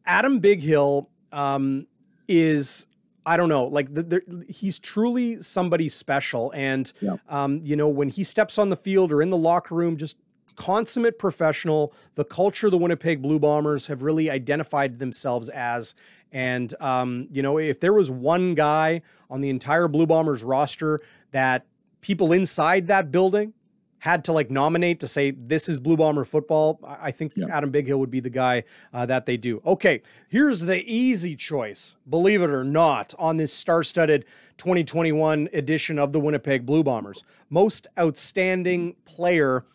Adam 0.06 0.42
Bighill 0.42 1.08
um, 1.32 1.88
is 2.28 2.88
I 3.26 3.38
don't 3.38 3.50
know, 3.50 3.66
like 3.66 3.94
the, 3.94 4.04
the, 4.04 4.46
he's 4.50 4.80
truly 4.80 5.42
somebody 5.42 5.90
special. 5.90 6.52
And, 6.56 6.92
yeah. 7.02 7.18
um, 7.30 7.62
you 7.64 7.76
know, 7.76 7.88
when 7.88 8.10
he 8.10 8.24
steps 8.24 8.58
on 8.58 8.70
the 8.70 8.76
field 8.76 9.12
or 9.12 9.22
in 9.22 9.30
the 9.30 9.38
locker 9.38 9.76
room, 9.76 9.98
just 9.98 10.18
consummate 10.54 11.20
professional. 11.20 11.94
The 12.16 12.26
culture 12.26 12.70
the 12.70 12.78
Winnipeg 12.78 13.22
Blue 13.22 13.40
Bombers 13.40 13.88
have 13.88 14.02
really 14.02 14.30
identified 14.30 15.00
themselves 15.00 15.50
as. 15.50 15.96
And, 16.32 16.74
um, 16.80 17.28
you 17.32 17.42
know, 17.42 17.58
if 17.58 17.80
there 17.80 17.94
was 17.94 18.10
one 18.10 18.56
guy 18.56 19.02
on 19.30 19.42
the 19.42 19.50
entire 19.50 19.88
Blue 19.88 20.06
Bombers 20.06 20.44
roster 20.44 21.00
that 21.32 21.66
people 22.02 22.32
inside 22.32 22.88
that 22.88 23.12
building 23.12 23.54
had 24.02 24.26
to 24.26 24.34
like 24.34 24.50
nominate 24.50 25.00
to 25.00 25.08
say 25.08 25.30
this 25.30 25.70
is 25.70 25.80
Blue 25.80 25.96
Bomber 25.96 26.26
football, 26.26 26.80
I 26.84 27.12
think 27.12 27.34
yeah. 27.36 27.46
Adam 27.52 27.72
Bighill 27.72 28.00
would 28.00 28.10
be 28.10 28.20
the 28.20 28.32
guy 28.32 28.64
uh, 28.92 29.06
that 29.06 29.28
they 29.28 29.38
do. 29.38 29.62
Okay, 29.64 30.02
here's 30.28 30.62
the 30.62 30.84
easy 30.92 31.36
choice, 31.36 31.96
believe 32.10 32.42
it 32.42 32.50
or 32.50 32.64
not, 32.64 33.14
on 33.20 33.38
this 33.38 33.54
star-studded 33.54 34.26
2021 34.58 35.50
edition 35.54 36.00
of 36.00 36.14
the 36.14 36.20
Winnipeg 36.20 36.66
Blue 36.66 36.84
Bombers. 36.84 37.24
Most 37.52 37.86
outstanding 37.98 38.96
player. 39.06 39.66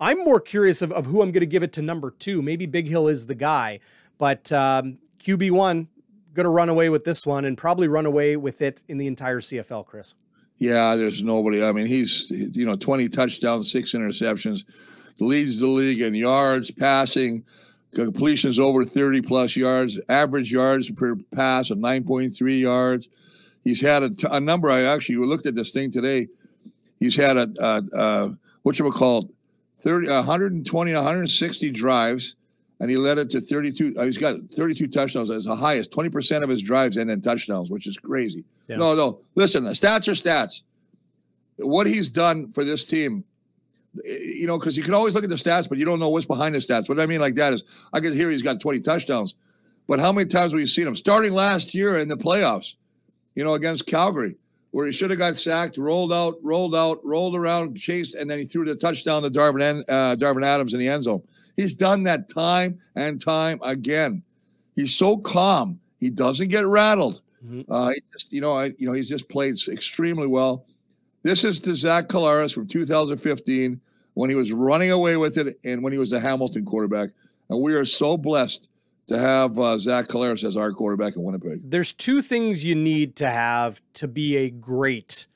I'm 0.00 0.18
more 0.24 0.40
curious 0.40 0.82
of, 0.82 0.92
of 0.92 1.06
who 1.06 1.22
I'm 1.22 1.30
going 1.30 1.40
to 1.40 1.46
give 1.46 1.62
it 1.62 1.72
to 1.74 1.82
number 1.82 2.10
two. 2.10 2.42
Maybe 2.42 2.66
Bighill 2.66 3.10
is 3.10 3.26
the 3.26 3.34
guy, 3.34 3.80
but 4.18 4.50
um, 4.52 4.98
QB1 5.18 5.86
going 6.34 6.44
to 6.44 6.50
run 6.50 6.68
away 6.68 6.88
with 6.88 7.04
this 7.04 7.24
one 7.24 7.44
and 7.44 7.56
probably 7.56 7.88
run 7.88 8.06
away 8.06 8.36
with 8.36 8.60
it 8.60 8.82
in 8.88 8.98
the 8.98 9.06
entire 9.06 9.40
CFL, 9.40 9.86
Chris. 9.86 10.14
Yeah, 10.58 10.96
there's 10.96 11.22
nobody. 11.22 11.64
I 11.64 11.72
mean, 11.72 11.86
he's 11.86 12.30
you 12.30 12.64
know 12.64 12.76
20 12.76 13.08
touchdowns, 13.08 13.70
six 13.70 13.92
interceptions, 13.92 14.64
leads 15.18 15.60
the 15.60 15.66
league 15.66 16.00
in 16.00 16.14
yards, 16.14 16.70
passing, 16.70 17.44
completions 17.94 18.58
over 18.58 18.84
30 18.84 19.20
plus 19.22 19.56
yards, 19.56 20.00
average 20.08 20.52
yards 20.52 20.90
per 20.90 21.16
pass 21.34 21.70
of 21.70 21.78
9.3 21.78 22.60
yards. 22.60 23.08
He's 23.62 23.80
had 23.80 24.02
a, 24.02 24.10
t- 24.10 24.28
a 24.30 24.40
number. 24.40 24.70
I 24.70 24.82
actually 24.82 25.16
looked 25.16 25.46
at 25.46 25.54
this 25.54 25.72
thing 25.72 25.90
today. 25.90 26.28
He's 27.00 27.16
had 27.16 27.36
a, 27.36 27.48
a, 27.58 27.82
a 27.98 28.38
what 28.62 28.78
you 28.78 28.84
would 28.84 28.94
call 28.94 29.30
30, 29.84 30.08
120, 30.08 30.94
160 30.94 31.70
drives 31.70 32.36
and 32.80 32.90
he 32.90 32.96
led 32.96 33.18
it 33.18 33.30
to 33.30 33.40
32. 33.40 33.94
Uh, 33.96 34.04
he's 34.04 34.18
got 34.18 34.36
32 34.50 34.88
touchdowns 34.88 35.30
as 35.30 35.44
the 35.44 35.54
highest. 35.54 35.92
20% 35.92 36.42
of 36.42 36.48
his 36.48 36.62
drives 36.62 36.98
end 36.98 37.10
in 37.10 37.20
touchdowns, 37.20 37.70
which 37.70 37.86
is 37.86 37.96
crazy. 37.98 38.44
Yeah. 38.66 38.76
No, 38.76 38.94
no. 38.94 39.20
Listen, 39.34 39.64
the 39.64 39.70
stats 39.70 40.08
are 40.08 40.12
stats. 40.12 40.64
What 41.58 41.86
he's 41.86 42.10
done 42.10 42.52
for 42.52 42.64
this 42.64 42.82
team, 42.82 43.24
eh, 44.04 44.18
you 44.36 44.46
know, 44.46 44.58
because 44.58 44.76
you 44.76 44.82
can 44.82 44.94
always 44.94 45.14
look 45.14 45.22
at 45.22 45.30
the 45.30 45.36
stats, 45.36 45.68
but 45.68 45.78
you 45.78 45.84
don't 45.84 46.00
know 46.00 46.08
what's 46.08 46.26
behind 46.26 46.54
the 46.54 46.58
stats. 46.58 46.88
What 46.88 46.98
I 46.98 47.06
mean 47.06 47.20
like 47.20 47.36
that 47.36 47.52
is, 47.52 47.64
I 47.92 48.00
can 48.00 48.12
hear 48.12 48.30
he's 48.30 48.42
got 48.42 48.60
20 48.60 48.80
touchdowns, 48.80 49.34
but 49.86 50.00
how 50.00 50.10
many 50.10 50.28
times 50.28 50.52
have 50.52 50.58
we 50.58 50.66
seen 50.66 50.86
him 50.86 50.96
starting 50.96 51.32
last 51.32 51.74
year 51.74 51.98
in 51.98 52.08
the 52.08 52.16
playoffs, 52.16 52.76
you 53.34 53.44
know, 53.44 53.54
against 53.54 53.86
Calgary? 53.86 54.36
Where 54.74 54.86
he 54.86 54.92
should 54.92 55.10
have 55.10 55.20
got 55.20 55.36
sacked, 55.36 55.78
rolled 55.78 56.12
out, 56.12 56.34
rolled 56.42 56.74
out, 56.74 56.98
rolled 57.04 57.36
around, 57.36 57.76
chased, 57.76 58.16
and 58.16 58.28
then 58.28 58.40
he 58.40 58.44
threw 58.44 58.64
the 58.64 58.74
touchdown 58.74 59.22
to 59.22 59.30
Darvin, 59.30 59.84
uh, 59.88 60.16
Darvin 60.16 60.44
Adams 60.44 60.74
in 60.74 60.80
the 60.80 60.88
end 60.88 61.04
zone. 61.04 61.22
He's 61.56 61.76
done 61.76 62.02
that 62.02 62.28
time 62.28 62.80
and 62.96 63.20
time 63.20 63.60
again. 63.62 64.20
He's 64.74 64.92
so 64.92 65.16
calm. 65.16 65.78
He 66.00 66.10
doesn't 66.10 66.48
get 66.48 66.66
rattled. 66.66 67.22
Mm-hmm. 67.46 67.70
Uh, 67.72 67.90
he 67.90 68.02
just, 68.12 68.32
you 68.32 68.40
know, 68.40 68.54
I, 68.54 68.72
you 68.76 68.88
know, 68.88 68.92
he's 68.94 69.08
just 69.08 69.28
played 69.28 69.54
extremely 69.68 70.26
well. 70.26 70.66
This 71.22 71.44
is 71.44 71.60
to 71.60 71.74
Zach 71.76 72.08
Collaros 72.08 72.52
from 72.52 72.66
2015 72.66 73.80
when 74.14 74.28
he 74.28 74.34
was 74.34 74.52
running 74.52 74.90
away 74.90 75.16
with 75.16 75.38
it 75.38 75.56
and 75.62 75.84
when 75.84 75.92
he 75.92 76.00
was 76.00 76.12
a 76.12 76.18
Hamilton 76.18 76.64
quarterback. 76.64 77.10
And 77.48 77.60
we 77.60 77.74
are 77.74 77.84
so 77.84 78.18
blessed 78.18 78.66
to 79.06 79.18
have 79.18 79.58
uh, 79.58 79.78
Zach 79.78 80.06
Collaros 80.06 80.44
as 80.44 80.56
our 80.56 80.72
quarterback 80.72 81.16
in 81.16 81.22
Winnipeg? 81.22 81.60
There's 81.62 81.92
two 81.92 82.22
things 82.22 82.64
you 82.64 82.74
need 82.74 83.16
to 83.16 83.28
have 83.28 83.80
to 83.94 84.08
be 84.08 84.36
a 84.36 84.50
great 84.50 85.26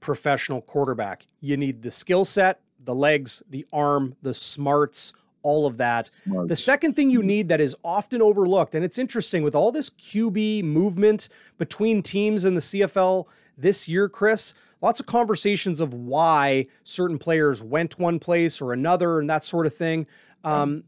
professional 0.00 0.62
quarterback. 0.62 1.26
You 1.40 1.56
need 1.56 1.82
the 1.82 1.90
skill 1.90 2.24
set, 2.24 2.60
the 2.84 2.94
legs, 2.94 3.42
the 3.48 3.66
arm, 3.72 4.16
the 4.22 4.34
smarts, 4.34 5.12
all 5.42 5.66
of 5.66 5.76
that. 5.78 6.10
Smarts. 6.24 6.48
The 6.48 6.56
second 6.56 6.96
thing 6.96 7.10
you 7.10 7.22
need 7.22 7.48
that 7.48 7.60
is 7.60 7.76
often 7.84 8.22
overlooked, 8.22 8.74
and 8.74 8.84
it's 8.84 8.98
interesting 8.98 9.42
with 9.42 9.54
all 9.54 9.72
this 9.72 9.90
QB 9.90 10.64
movement 10.64 11.28
between 11.58 12.02
teams 12.02 12.44
in 12.44 12.54
the 12.54 12.60
CFL 12.60 13.26
this 13.56 13.88
year, 13.88 14.08
Chris, 14.08 14.54
lots 14.80 15.00
of 15.00 15.06
conversations 15.06 15.80
of 15.80 15.92
why 15.92 16.66
certain 16.84 17.18
players 17.18 17.62
went 17.62 17.98
one 17.98 18.18
place 18.18 18.60
or 18.60 18.72
another 18.72 19.20
and 19.20 19.28
that 19.28 19.44
sort 19.44 19.66
of 19.66 19.74
thing. 19.74 20.06
Um, 20.44 20.84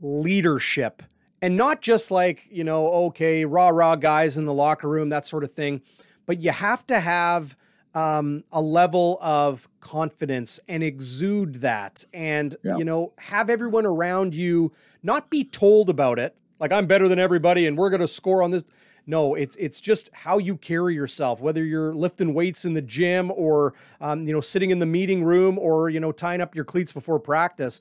leadership. 0.00 1.02
And 1.40 1.56
not 1.56 1.82
just 1.82 2.10
like, 2.10 2.48
you 2.50 2.64
know, 2.64 2.88
okay, 2.88 3.44
rah 3.44 3.68
rah 3.68 3.96
guys 3.96 4.38
in 4.38 4.44
the 4.44 4.52
locker 4.52 4.88
room, 4.88 5.10
that 5.10 5.24
sort 5.24 5.44
of 5.44 5.52
thing, 5.52 5.82
but 6.26 6.42
you 6.42 6.50
have 6.50 6.86
to 6.88 7.00
have 7.00 7.56
um, 7.94 8.44
a 8.52 8.60
level 8.60 9.18
of 9.20 9.68
confidence 9.80 10.60
and 10.68 10.82
exude 10.82 11.62
that 11.62 12.04
and 12.12 12.54
yeah. 12.62 12.76
you 12.76 12.84
know 12.84 13.12
have 13.18 13.48
everyone 13.48 13.86
around 13.86 14.34
you 14.34 14.72
not 15.02 15.30
be 15.30 15.42
told 15.42 15.88
about 15.88 16.18
it 16.18 16.36
like 16.60 16.70
i'm 16.70 16.86
better 16.86 17.08
than 17.08 17.18
everybody 17.18 17.66
and 17.66 17.78
we're 17.78 17.90
going 17.90 18.00
to 18.00 18.08
score 18.08 18.42
on 18.42 18.50
this 18.50 18.62
no 19.06 19.34
it's 19.34 19.56
it's 19.56 19.80
just 19.80 20.10
how 20.12 20.36
you 20.38 20.56
carry 20.56 20.94
yourself 20.94 21.40
whether 21.40 21.64
you're 21.64 21.94
lifting 21.94 22.34
weights 22.34 22.64
in 22.64 22.74
the 22.74 22.82
gym 22.82 23.32
or 23.34 23.72
um, 24.00 24.28
you 24.28 24.34
know 24.34 24.40
sitting 24.40 24.70
in 24.70 24.78
the 24.78 24.86
meeting 24.86 25.24
room 25.24 25.58
or 25.58 25.88
you 25.88 25.98
know 25.98 26.12
tying 26.12 26.40
up 26.40 26.54
your 26.54 26.64
cleats 26.64 26.92
before 26.92 27.18
practice 27.18 27.80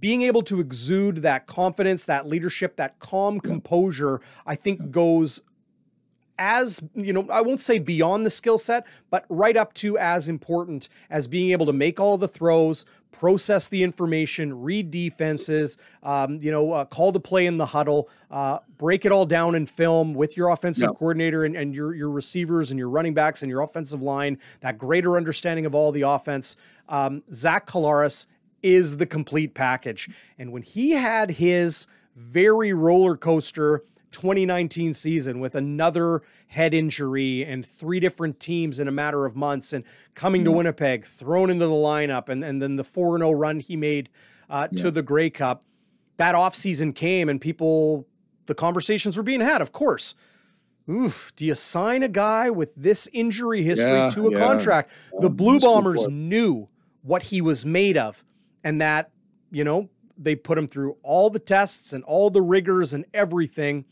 being 0.00 0.22
able 0.22 0.42
to 0.42 0.60
exude 0.60 1.18
that 1.18 1.46
confidence 1.46 2.04
that 2.04 2.26
leadership 2.26 2.76
that 2.76 2.98
calm 2.98 3.40
composure 3.40 4.20
i 4.46 4.54
think 4.54 4.90
goes 4.90 5.42
as 6.38 6.80
you 6.94 7.12
know 7.12 7.26
i 7.30 7.40
won't 7.40 7.60
say 7.60 7.78
beyond 7.78 8.24
the 8.24 8.30
skill 8.30 8.58
set 8.58 8.86
but 9.10 9.24
right 9.28 9.56
up 9.56 9.72
to 9.74 9.98
as 9.98 10.28
important 10.28 10.88
as 11.10 11.26
being 11.26 11.52
able 11.52 11.66
to 11.66 11.72
make 11.72 12.00
all 12.00 12.16
the 12.16 12.28
throws 12.28 12.84
process 13.12 13.68
the 13.68 13.84
information 13.84 14.62
read 14.62 14.90
defenses 14.90 15.76
um, 16.02 16.38
you 16.40 16.50
know 16.50 16.72
uh, 16.72 16.84
call 16.84 17.12
the 17.12 17.20
play 17.20 17.46
in 17.46 17.58
the 17.58 17.66
huddle 17.66 18.08
uh, 18.32 18.58
break 18.78 19.04
it 19.04 19.12
all 19.12 19.26
down 19.26 19.54
in 19.54 19.66
film 19.66 20.14
with 20.14 20.36
your 20.36 20.48
offensive 20.48 20.88
coordinator 20.96 21.44
and, 21.44 21.54
and 21.54 21.74
your, 21.74 21.94
your 21.94 22.10
receivers 22.10 22.70
and 22.70 22.78
your 22.78 22.88
running 22.88 23.14
backs 23.14 23.42
and 23.42 23.50
your 23.50 23.60
offensive 23.60 24.02
line 24.02 24.38
that 24.60 24.78
greater 24.78 25.16
understanding 25.16 25.66
of 25.66 25.74
all 25.74 25.92
the 25.92 26.02
offense. 26.02 26.56
Um, 26.88 27.22
zach 27.32 27.66
collaros 27.66 28.26
is 28.62 28.96
the 28.98 29.06
complete 29.06 29.54
package 29.54 30.08
and 30.38 30.52
when 30.52 30.62
he 30.62 30.90
had 30.90 31.32
his 31.32 31.86
very 32.14 32.72
roller 32.72 33.16
coaster 33.16 33.82
2019 34.12 34.94
season 34.94 35.40
with 35.40 35.54
another 35.54 36.22
head 36.48 36.74
injury 36.74 37.44
and 37.44 37.66
three 37.66 37.98
different 37.98 38.38
teams 38.38 38.78
in 38.78 38.86
a 38.86 38.92
matter 38.92 39.24
of 39.24 39.34
months 39.34 39.72
and 39.72 39.84
coming 40.14 40.44
to 40.44 40.50
mm-hmm. 40.50 40.58
Winnipeg, 40.58 41.06
thrown 41.06 41.50
into 41.50 41.66
the 41.66 41.72
lineup, 41.72 42.28
and, 42.28 42.44
and 42.44 42.62
then 42.62 42.76
the 42.76 42.84
4 42.84 43.18
0 43.18 43.32
run 43.32 43.60
he 43.60 43.76
made 43.76 44.08
uh, 44.48 44.68
yeah. 44.70 44.82
to 44.82 44.90
the 44.90 45.02
Grey 45.02 45.30
Cup. 45.30 45.64
That 46.18 46.34
offseason 46.34 46.94
came 46.94 47.28
and 47.28 47.40
people, 47.40 48.06
the 48.46 48.54
conversations 48.54 49.16
were 49.16 49.22
being 49.22 49.40
had, 49.40 49.62
of 49.62 49.72
course. 49.72 50.14
Oof, 50.90 51.32
do 51.36 51.46
you 51.46 51.54
sign 51.54 52.02
a 52.02 52.08
guy 52.08 52.50
with 52.50 52.74
this 52.74 53.08
injury 53.12 53.62
history 53.62 53.88
yeah, 53.88 54.10
to 54.10 54.28
a 54.28 54.36
contract? 54.36 54.90
The 55.20 55.30
Blue 55.30 55.58
Bombers 55.58 56.08
knew 56.08 56.68
what 57.02 57.24
he 57.24 57.40
was 57.40 57.64
made 57.64 57.96
of 57.96 58.22
and 58.64 58.80
that, 58.80 59.10
you 59.50 59.64
know, 59.64 59.88
they 60.18 60.34
put 60.34 60.58
him 60.58 60.68
through 60.68 60.96
all 61.02 61.30
the 61.30 61.38
tests 61.38 61.92
and 61.92 62.04
all 62.04 62.30
the 62.30 62.42
rigors 62.42 62.94
and 62.94 63.04
everything. 63.12 63.84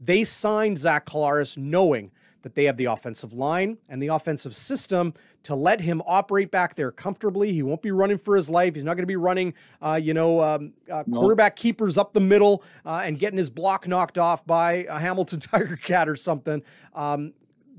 They 0.00 0.24
signed 0.24 0.78
Zach 0.78 1.06
Collaros 1.06 1.56
knowing 1.56 2.10
that 2.42 2.54
they 2.54 2.64
have 2.64 2.76
the 2.76 2.86
offensive 2.86 3.34
line 3.34 3.78
and 3.88 4.02
the 4.02 4.08
offensive 4.08 4.54
system 4.54 5.12
to 5.42 5.54
let 5.54 5.80
him 5.80 6.02
operate 6.06 6.50
back 6.50 6.74
there 6.74 6.90
comfortably. 6.90 7.52
He 7.52 7.62
won't 7.62 7.82
be 7.82 7.90
running 7.90 8.18
for 8.18 8.36
his 8.36 8.48
life. 8.48 8.74
He's 8.74 8.84
not 8.84 8.94
going 8.94 9.02
to 9.02 9.06
be 9.06 9.16
running, 9.16 9.54
uh, 9.82 9.94
you 9.94 10.14
know, 10.14 10.42
um, 10.42 10.72
uh, 10.90 11.04
quarterback 11.04 11.56
keepers 11.56 11.98
up 11.98 12.12
the 12.12 12.20
middle 12.20 12.62
uh, 12.84 13.02
and 13.04 13.18
getting 13.18 13.38
his 13.38 13.50
block 13.50 13.86
knocked 13.86 14.18
off 14.18 14.46
by 14.46 14.86
a 14.88 14.98
Hamilton 14.98 15.40
Tiger 15.40 15.76
Cat 15.76 16.08
or 16.08 16.16
something. 16.16 16.62
Um, 16.94 17.32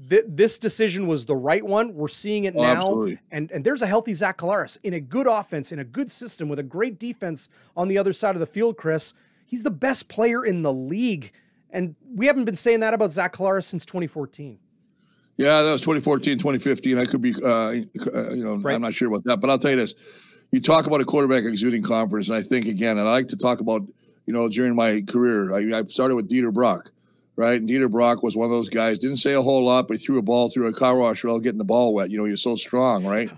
th- 0.10 0.26
this 0.28 0.60
decision 0.60 1.08
was 1.08 1.26
the 1.26 1.36
right 1.36 1.66
one. 1.66 1.94
We're 1.94 2.08
seeing 2.08 2.46
it 2.46 2.54
oh, 2.56 2.62
now, 2.62 2.78
absolutely. 2.78 3.20
and 3.32 3.52
and 3.52 3.64
there's 3.64 3.82
a 3.82 3.88
healthy 3.88 4.14
Zach 4.14 4.38
Collaros 4.38 4.78
in 4.84 4.94
a 4.94 5.00
good 5.00 5.28
offense 5.28 5.72
in 5.72 5.80
a 5.80 5.84
good 5.84 6.12
system 6.12 6.50
with 6.50 6.60
a 6.60 6.64
great 6.64 7.00
defense 7.00 7.50
on 7.76 7.88
the 7.88 7.98
other 7.98 8.14
side 8.14 8.36
of 8.36 8.40
the 8.40 8.46
field. 8.46 8.78
Chris, 8.78 9.14
he's 9.46 9.64
the 9.64 9.72
best 9.72 10.10
player 10.10 10.46
in 10.46 10.62
the 10.62 10.74
league 10.74 11.32
and 11.72 11.96
we 12.14 12.28
haven't 12.28 12.46
been 12.46 12.56
saying 12.56 12.82
that 12.82 12.94
about 12.94 13.12
Zach 13.12 13.34
Collaros 13.34 13.64
since 13.64 13.86
2014. 13.86 14.60
Yeah, 15.38 15.62
that 15.62 15.72
was 15.72 15.82
2014, 15.82 16.38
2015. 16.38 16.98
I 16.98 17.06
could 17.06 17.22
be, 17.22 17.34
uh, 17.44 17.48
uh, 17.48 17.72
you 17.74 18.44
know, 18.44 18.58
right. 18.58 18.76
I'm 18.76 18.82
not 18.82 18.94
sure 18.94 19.08
about 19.08 19.24
that. 19.24 19.38
But 19.38 19.50
I'll 19.50 19.58
tell 19.58 19.72
you 19.72 19.78
this. 19.78 19.96
You 20.52 20.60
talk 20.60 20.86
about 20.86 21.00
a 21.00 21.06
quarterback 21.06 21.46
exuding 21.46 21.82
confidence, 21.82 22.28
and 22.28 22.38
I 22.38 22.42
think, 22.42 22.66
again, 22.66 22.98
and 22.98 23.08
I 23.08 23.12
like 23.12 23.30
to 23.30 23.38
talk 23.38 23.62
about, 23.62 23.84
you 24.26 24.34
know, 24.34 24.50
during 24.50 24.76
my 24.76 25.02
career, 25.02 25.54
I, 25.56 25.80
I 25.80 25.84
started 25.86 26.16
with 26.16 26.30
Dieter 26.30 26.54
Brock, 26.54 26.92
right? 27.36 27.60
And 27.60 27.70
Dieter 27.70 27.90
Brock 27.90 28.24
was 28.24 28.36
one 28.36 28.46
of 28.46 28.52
those 28.52 28.70
guys, 28.70 29.00
didn't 29.00 29.18
say 29.18 29.34
a 29.34 29.42
whole 29.42 29.64
lot, 29.64 29.88
but 29.88 29.98
he 29.98 30.06
threw 30.06 30.20
a 30.20 30.22
ball 30.24 30.50
through 30.50 30.68
a 30.68 30.74
car 30.74 30.98
wash 30.98 31.24
without 31.24 31.40
getting 31.40 31.58
the 31.58 31.64
ball 31.64 31.94
wet. 31.94 32.10
You 32.10 32.18
know, 32.18 32.26
he 32.26 32.32
was 32.32 32.44
so 32.44 32.56
strong, 32.56 33.06
right? 33.06 33.30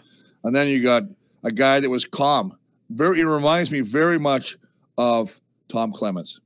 And 0.44 0.56
then 0.56 0.68
you 0.68 0.82
got 0.82 1.04
a 1.44 1.52
guy 1.52 1.80
that 1.80 1.90
was 1.90 2.06
calm. 2.06 2.58
Very, 2.90 3.22
it 3.22 3.26
reminds 3.26 3.72
me 3.72 3.82
very 3.82 4.20
much 4.20 4.58
of 4.98 5.40
Tom 5.68 5.92
Clements. 5.92 6.40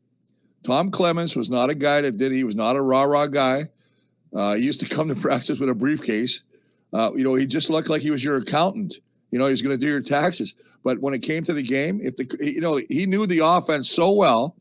Tom 0.64 0.92
Clements 0.92 1.36
was 1.36 1.50
not 1.50 1.70
a 1.70 1.76
guy 1.76 2.02
that 2.02 2.18
did. 2.18 2.32
He 2.32 2.44
was 2.44 2.56
not 2.56 2.76
a 2.76 2.82
rah 2.82 3.04
rah 3.04 3.28
guy. 3.28 3.64
Uh, 4.34 4.56
he 4.56 4.64
used 4.64 4.80
to 4.82 4.88
come 4.88 5.08
to 5.08 5.16
practice 5.22 5.60
with 5.60 5.70
a 5.70 5.76
briefcase. 5.76 6.44
Uh, 6.94 7.12
you 7.16 7.24
know, 7.24 7.36
he 7.36 7.46
just 7.46 7.70
looked 7.70 7.90
like 7.90 8.02
he 8.02 8.12
was 8.12 8.24
your 8.24 8.38
accountant. 8.38 8.96
You 9.32 9.40
know, 9.40 9.46
he's 9.48 9.62
going 9.62 9.78
to 9.78 9.84
do 9.84 9.92
your 9.92 10.02
taxes. 10.02 10.56
But 10.84 11.00
when 11.00 11.14
it 11.14 11.20
came 11.20 11.44
to 11.44 11.54
the 11.54 11.64
game, 11.64 12.00
if 12.02 12.16
the 12.16 12.26
you 12.40 12.62
know 12.62 12.80
he 12.90 13.06
knew 13.06 13.26
the 13.26 13.42
offense 13.44 13.90
so 13.90 14.14
well 14.14 14.56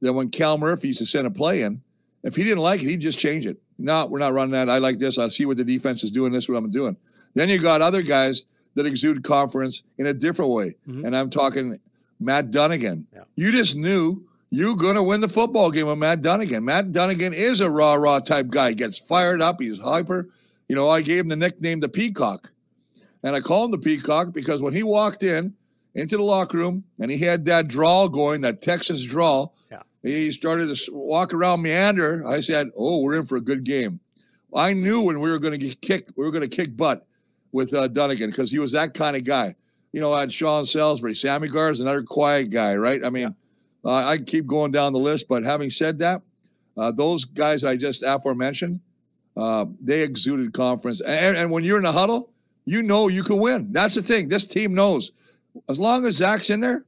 that 0.00 0.12
when 0.12 0.30
Cal 0.30 0.58
Murphy 0.58 0.88
used 0.88 0.98
to 0.98 1.06
send 1.06 1.26
a 1.26 1.30
play 1.30 1.62
in, 1.62 1.80
if 2.22 2.36
he 2.36 2.44
didn't 2.44 2.58
like 2.62 2.82
it, 2.82 2.88
he'd 2.88 3.00
just 3.00 3.18
change 3.18 3.46
it. 3.46 3.58
No, 3.78 4.06
we're 4.06 4.18
not 4.18 4.32
running 4.32 4.52
that. 4.52 4.68
I 4.68 4.78
like 4.78 4.98
this. 4.98 5.18
I 5.18 5.28
see 5.28 5.46
what 5.46 5.56
the 5.56 5.64
defense 5.64 6.04
is 6.04 6.10
doing. 6.10 6.32
This 6.32 6.44
is 6.44 6.48
what 6.48 6.58
I'm 6.58 6.70
doing. 6.70 6.96
Then 7.34 7.48
you 7.48 7.58
got 7.58 7.82
other 7.82 8.02
guys 8.02 8.44
that 8.74 8.86
exude 8.86 9.24
confidence 9.24 9.82
in 9.98 10.06
a 10.06 10.14
different 10.14 10.50
way, 10.50 10.76
mm-hmm. 10.88 11.04
and 11.04 11.16
I'm 11.16 11.30
talking 11.30 11.78
Matt 12.20 12.50
Dunigan. 12.50 13.04
Yeah. 13.12 13.24
You 13.36 13.52
just 13.52 13.76
knew 13.76 14.24
you're 14.50 14.76
going 14.76 14.96
to 14.96 15.02
win 15.02 15.20
the 15.20 15.28
football 15.28 15.70
game 15.70 15.86
with 15.86 15.98
Matt 15.98 16.22
Dunigan. 16.22 16.62
Matt 16.62 16.92
Dunigan 16.92 17.32
is 17.32 17.60
a 17.60 17.70
rah 17.70 17.94
rah 17.94 18.20
type 18.20 18.48
guy. 18.48 18.70
He 18.70 18.74
gets 18.74 18.98
fired 18.98 19.40
up. 19.40 19.60
He's 19.60 19.80
hyper. 19.80 20.28
You 20.68 20.76
know, 20.76 20.88
I 20.88 21.00
gave 21.00 21.20
him 21.20 21.28
the 21.28 21.36
nickname 21.36 21.80
the 21.80 21.88
Peacock. 21.88 22.52
And 23.22 23.36
I 23.36 23.40
call 23.40 23.64
him 23.64 23.70
the 23.70 23.78
Peacock 23.78 24.32
because 24.32 24.62
when 24.62 24.72
he 24.72 24.82
walked 24.82 25.22
in 25.22 25.54
into 25.94 26.16
the 26.16 26.22
locker 26.22 26.58
room 26.58 26.84
and 26.98 27.10
he 27.10 27.18
had 27.18 27.44
that 27.46 27.68
drawl 27.68 28.08
going, 28.08 28.40
that 28.42 28.62
Texas 28.62 29.02
drawl, 29.04 29.54
yeah. 29.70 29.82
He 30.02 30.30
started 30.30 30.74
to 30.74 30.92
walk 30.92 31.32
around 31.32 31.62
meander. 31.62 32.26
I 32.26 32.40
said, 32.40 32.68
Oh, 32.76 33.02
we're 33.02 33.18
in 33.18 33.26
for 33.26 33.36
a 33.36 33.40
good 33.40 33.64
game. 33.64 34.00
I 34.54 34.72
knew 34.72 35.02
when 35.02 35.20
we 35.20 35.30
were 35.30 35.38
going 35.38 35.58
to 35.58 35.66
get 35.66 35.80
kicked, 35.80 36.12
we 36.16 36.24
were 36.24 36.30
going 36.30 36.48
to 36.48 36.56
kick 36.56 36.76
butt 36.76 37.06
with 37.52 37.72
uh, 37.74 37.88
Dunigan 37.88 38.26
because 38.26 38.50
he 38.50 38.58
was 38.58 38.72
that 38.72 38.94
kind 38.94 39.16
of 39.16 39.24
guy. 39.24 39.54
You 39.92 40.00
know, 40.00 40.12
I 40.12 40.20
had 40.20 40.32
Sean 40.32 40.64
Salisbury, 40.64 41.14
Sammy 41.14 41.48
Gar 41.48 41.70
is 41.70 41.80
another 41.80 42.02
quiet 42.02 42.50
guy, 42.50 42.76
right? 42.76 43.04
I 43.04 43.10
mean, 43.10 43.22
yeah 43.22 43.30
uh, 43.84 44.06
I 44.06 44.18
keep 44.18 44.46
going 44.46 44.72
down 44.72 44.92
the 44.92 44.98
list, 44.98 45.28
but 45.28 45.42
having 45.42 45.70
said 45.70 45.98
that, 45.98 46.22
uh, 46.76 46.92
those 46.92 47.24
guys 47.24 47.64
I 47.64 47.76
just 47.76 48.02
aforementioned, 48.02 48.80
uh, 49.36 49.66
they 49.80 50.02
exuded 50.02 50.52
confidence. 50.52 51.00
And, 51.00 51.36
and, 51.36 51.50
when 51.50 51.64
you're 51.64 51.78
in 51.78 51.84
a 51.84 51.92
huddle, 51.92 52.30
you 52.64 52.82
know 52.82 53.08
you 53.08 53.22
can 53.22 53.38
win. 53.38 53.72
That's 53.72 53.94
the 53.94 54.02
thing. 54.02 54.28
This 54.28 54.46
team 54.46 54.74
knows. 54.74 55.12
As 55.68 55.80
long 55.80 56.04
as 56.04 56.16
Zach's 56.16 56.50
in 56.50 56.60
there, 56.60 56.84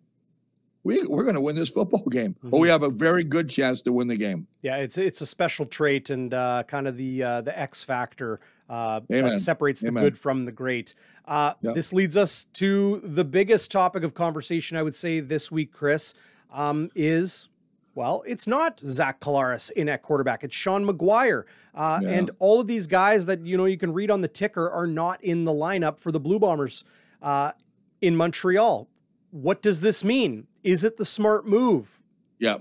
we, 0.84 1.04
we're 1.06 1.24
going 1.24 1.34
to 1.34 1.40
win 1.40 1.56
this 1.56 1.70
football 1.70 2.04
game. 2.04 2.34
Mm-hmm. 2.34 2.50
But 2.50 2.60
we 2.60 2.68
have 2.68 2.82
a 2.82 2.90
very 2.90 3.24
good 3.24 3.48
chance 3.48 3.82
to 3.82 3.92
win 3.92 4.06
the 4.06 4.16
game. 4.16 4.46
Yeah, 4.62 4.76
it's 4.76 4.98
it's 4.98 5.20
a 5.20 5.26
special 5.26 5.66
trait 5.66 6.10
and 6.10 6.32
uh, 6.32 6.62
kind 6.68 6.86
of 6.86 6.96
the 6.96 7.22
uh, 7.22 7.40
the 7.40 7.58
X 7.58 7.82
factor 7.82 8.40
uh, 8.68 9.00
that 9.08 9.40
separates 9.40 9.80
the 9.80 9.88
Amen. 9.88 10.04
good 10.04 10.18
from 10.18 10.44
the 10.44 10.52
great. 10.52 10.94
Uh, 11.26 11.54
yep. 11.62 11.74
This 11.74 11.92
leads 11.92 12.16
us 12.16 12.44
to 12.54 13.00
the 13.02 13.24
biggest 13.24 13.70
topic 13.70 14.04
of 14.04 14.14
conversation, 14.14 14.76
I 14.76 14.82
would 14.82 14.94
say, 14.94 15.20
this 15.20 15.50
week, 15.50 15.72
Chris 15.72 16.14
um, 16.52 16.90
is 16.94 17.48
well, 17.94 18.24
it's 18.26 18.46
not 18.46 18.80
Zach 18.80 19.20
Collaros 19.20 19.70
in 19.70 19.88
at 19.88 20.02
quarterback. 20.02 20.42
It's 20.42 20.54
Sean 20.54 20.84
McGuire. 20.84 21.44
Uh, 21.74 22.00
yeah. 22.02 22.08
And 22.10 22.30
all 22.40 22.60
of 22.60 22.66
these 22.66 22.86
guys 22.86 23.26
that, 23.26 23.46
you 23.46 23.56
know, 23.56 23.66
you 23.66 23.78
can 23.78 23.92
read 23.92 24.10
on 24.10 24.20
the 24.20 24.28
ticker 24.28 24.68
are 24.68 24.86
not 24.86 25.22
in 25.22 25.44
the 25.44 25.52
lineup 25.52 25.98
for 25.98 26.10
the 26.10 26.18
Blue 26.18 26.38
Bombers 26.38 26.84
uh, 27.22 27.52
in 28.00 28.16
Montreal. 28.16 28.88
What 29.34 29.62
does 29.62 29.80
this 29.80 30.04
mean? 30.04 30.46
Is 30.62 30.84
it 30.84 30.96
the 30.96 31.04
smart 31.04 31.46
move? 31.46 31.98
Yeah. 32.38 32.58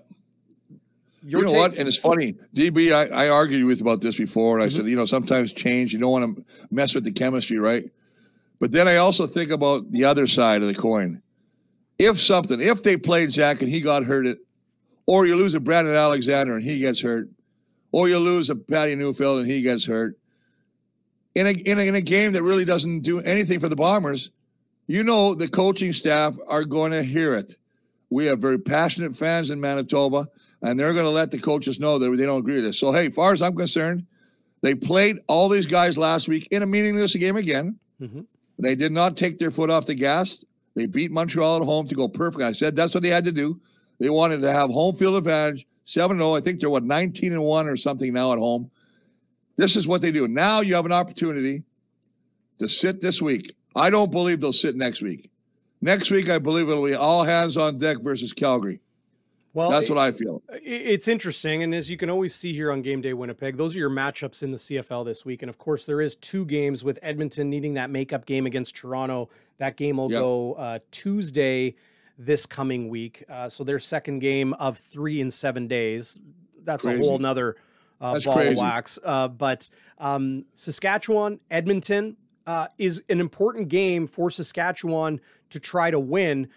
Your 1.24 1.42
you 1.42 1.46
know 1.46 1.52
take- 1.52 1.60
what? 1.60 1.78
And 1.78 1.88
it's 1.88 1.98
funny, 1.98 2.34
DB, 2.56 2.92
I, 2.92 3.26
I 3.26 3.30
argued 3.30 3.66
with 3.66 3.80
about 3.80 4.02
this 4.02 4.18
before. 4.18 4.56
And 4.58 4.64
I 4.64 4.68
mm-hmm. 4.68 4.78
said, 4.78 4.88
you 4.88 4.96
know, 4.96 5.06
sometimes 5.06 5.54
change, 5.54 5.94
you 5.94 6.00
don't 6.00 6.12
want 6.12 6.38
to 6.38 6.44
mess 6.72 6.96
with 6.96 7.04
the 7.04 7.12
chemistry, 7.12 7.60
right? 7.60 7.84
But 8.60 8.72
then 8.72 8.88
I 8.88 8.98
also 8.98 9.28
think 9.28 9.52
about 9.52 9.92
the 9.92 10.06
other 10.06 10.26
side 10.26 10.62
of 10.62 10.68
the 10.68 10.74
coin 10.74 11.22
if 12.00 12.20
something, 12.20 12.60
if 12.60 12.84
they 12.84 12.98
played 12.98 13.32
Zach 13.32 13.62
and 13.62 13.70
he 13.70 13.82
got 13.82 14.04
hurt, 14.04 14.26
it, 14.26 14.40
or 15.06 15.26
you 15.26 15.36
lose 15.36 15.54
a 15.56 15.60
Brandon 15.60 15.96
Alexander 15.96 16.56
and 16.56 16.64
he 16.64 16.80
gets 16.80 17.02
hurt, 17.02 17.30
or 17.92 18.10
you 18.10 18.18
lose 18.18 18.50
a 18.50 18.56
Patty 18.56 18.96
Neufeld 18.96 19.40
and 19.40 19.48
he 19.48 19.62
gets 19.62 19.86
hurt. 19.86 20.18
In 21.36 21.48
a, 21.48 21.50
in 21.52 21.80
a, 21.80 21.82
in 21.88 21.96
a 21.96 22.02
game 22.02 22.34
that 22.34 22.44
really 22.44 22.66
doesn't 22.66 23.02
do 23.02 23.20
anything 23.20 23.60
for 23.60 23.68
the 23.68 23.76
Bombers, 23.76 24.32
you 24.88 25.04
know 25.04 25.34
the 25.34 25.48
coaching 25.48 25.94
staff 25.94 26.36
are 26.48 26.64
going 26.64 26.92
to 26.92 27.04
hear 27.04 27.36
it. 27.36 27.56
We 28.10 28.26
have 28.26 28.40
very 28.40 28.60
passionate 28.60 29.16
fans 29.16 29.50
in 29.50 29.60
Manitoba, 29.60 30.28
and 30.62 30.80
they're 30.80 30.94
going 30.94 31.06
to 31.06 31.12
let 31.12 31.32
the 31.32 31.40
coaches 31.40 31.80
know 31.80 31.98
that 31.98 32.10
they 32.16 32.26
don't 32.26 32.40
agree 32.40 32.56
with 32.56 32.66
this. 32.66 32.80
So, 32.80 32.92
hey, 32.92 33.10
far 33.10 33.34
as 33.34 33.42
I'm 33.42 33.56
concerned, 33.56 34.06
they 34.62 34.76
played 34.76 35.18
all 35.28 35.50
these 35.50 35.66
guys 35.66 35.98
last 35.98 36.28
week 36.28 36.48
in 36.52 36.62
a 36.62 36.68
meaningless 36.68 37.16
game 37.16 37.36
again. 37.36 37.80
Mm-hmm. 38.00 38.22
They 38.60 38.76
did 38.76 38.92
not 38.92 39.18
take 39.18 39.40
their 39.40 39.52
foot 39.52 39.70
off 39.70 39.88
the 39.88 39.96
gas. 39.96 40.46
They 40.76 40.86
beat 40.86 41.12
Montreal 41.12 41.58
at 41.58 41.64
home 41.64 41.88
to 41.88 41.96
go 41.96 42.08
perfect. 42.08 42.44
I 42.44 42.52
said 42.52 42.76
that's 42.76 42.94
what 42.94 43.04
they 43.04 43.10
had 43.10 43.26
to 43.26 43.32
do. 43.32 43.60
They 44.00 44.10
wanted 44.10 44.42
to 44.42 44.52
have 44.52 44.70
home 44.70 44.96
field 44.96 45.16
advantage. 45.16 45.66
7 45.86 46.18
0. 46.18 46.34
I 46.34 46.40
think 46.40 46.60
they're 46.60 46.70
what, 46.70 46.84
19 46.84 47.34
and 47.34 47.44
1 47.44 47.68
or 47.68 47.76
something 47.76 48.14
now 48.14 48.32
at 48.32 48.40
home. 48.40 48.72
This 49.58 49.76
is 49.76 49.88
what 49.88 50.02
they 50.02 50.12
do. 50.12 50.28
Now 50.28 50.62
you 50.62 50.76
have 50.76 50.86
an 50.86 50.92
opportunity 50.92 51.64
to 52.60 52.68
sit 52.68 53.02
this 53.02 53.22
week. 53.22 53.56
I 53.76 53.90
don't 53.90 54.12
believe 54.12 54.42
they'll 54.42 54.54
sit 54.54 54.76
next 54.76 55.02
week. 55.02 55.30
Next 55.82 56.12
week, 56.12 56.30
I 56.30 56.40
believe 56.40 56.70
it'll 56.70 56.86
be 56.86 56.94
all 56.94 57.24
hands 57.24 57.58
on 57.58 57.78
deck 57.78 57.98
versus 58.02 58.32
Calgary. 58.32 58.80
Well, 59.54 59.70
that's 59.70 59.88
what 59.90 60.00
I 60.00 60.12
feel. 60.12 60.42
It's 60.50 61.08
interesting, 61.08 61.62
and 61.62 61.76
as 61.76 61.88
you 61.88 61.96
can 61.96 62.10
always 62.10 62.34
see 62.34 62.54
here 62.54 62.72
on 62.72 62.82
Game 62.82 63.02
Day 63.02 63.14
Winnipeg, 63.14 63.56
those 63.56 63.76
are 63.76 63.80
your 63.80 63.90
matchups 63.90 64.42
in 64.42 64.50
the 64.50 64.58
CFL 64.58 65.06
this 65.06 65.26
week. 65.26 65.44
And 65.44 65.50
of 65.50 65.60
course, 65.60 65.86
there 65.86 66.02
is 66.02 66.16
two 66.16 66.44
games 66.46 66.84
with 66.84 66.98
Edmonton 67.04 67.52
needing 67.52 67.76
that 67.76 67.92
makeup 67.92 68.26
game 68.26 68.48
against 68.48 68.76
Toronto. 68.76 69.30
That 69.60 69.78
game 69.78 69.98
will 69.98 70.12
yep. 70.12 70.22
go 70.22 70.54
uh, 70.54 70.80
Tuesday 70.90 71.76
this 72.18 72.48
coming 72.48 72.90
week. 72.90 73.24
Uh, 73.30 73.48
so 73.48 73.64
their 73.64 73.80
second 73.80 74.20
game 74.20 74.54
of 74.54 74.78
three 74.78 75.22
in 75.22 75.30
seven 75.30 75.68
days. 75.68 76.20
That's 76.64 76.86
crazy. 76.86 77.02
a 77.02 77.06
whole 77.06 77.20
nother 77.20 77.58
uh, 78.02 78.20
ball 78.20 78.34
crazy. 78.34 78.54
of 78.54 78.58
wax. 78.58 78.98
Uh, 79.04 79.28
but 79.28 79.70
um, 80.00 80.46
Saskatchewan, 80.56 81.40
Edmonton 81.52 82.18
uh, 82.46 82.68
is 82.78 83.02
an 83.10 83.20
important 83.20 83.70
game 83.70 84.08
for 84.08 84.30
Saskatchewan 84.30 85.22
to 85.50 85.60
try 85.60 85.92
to 85.92 86.00
win 86.00 86.50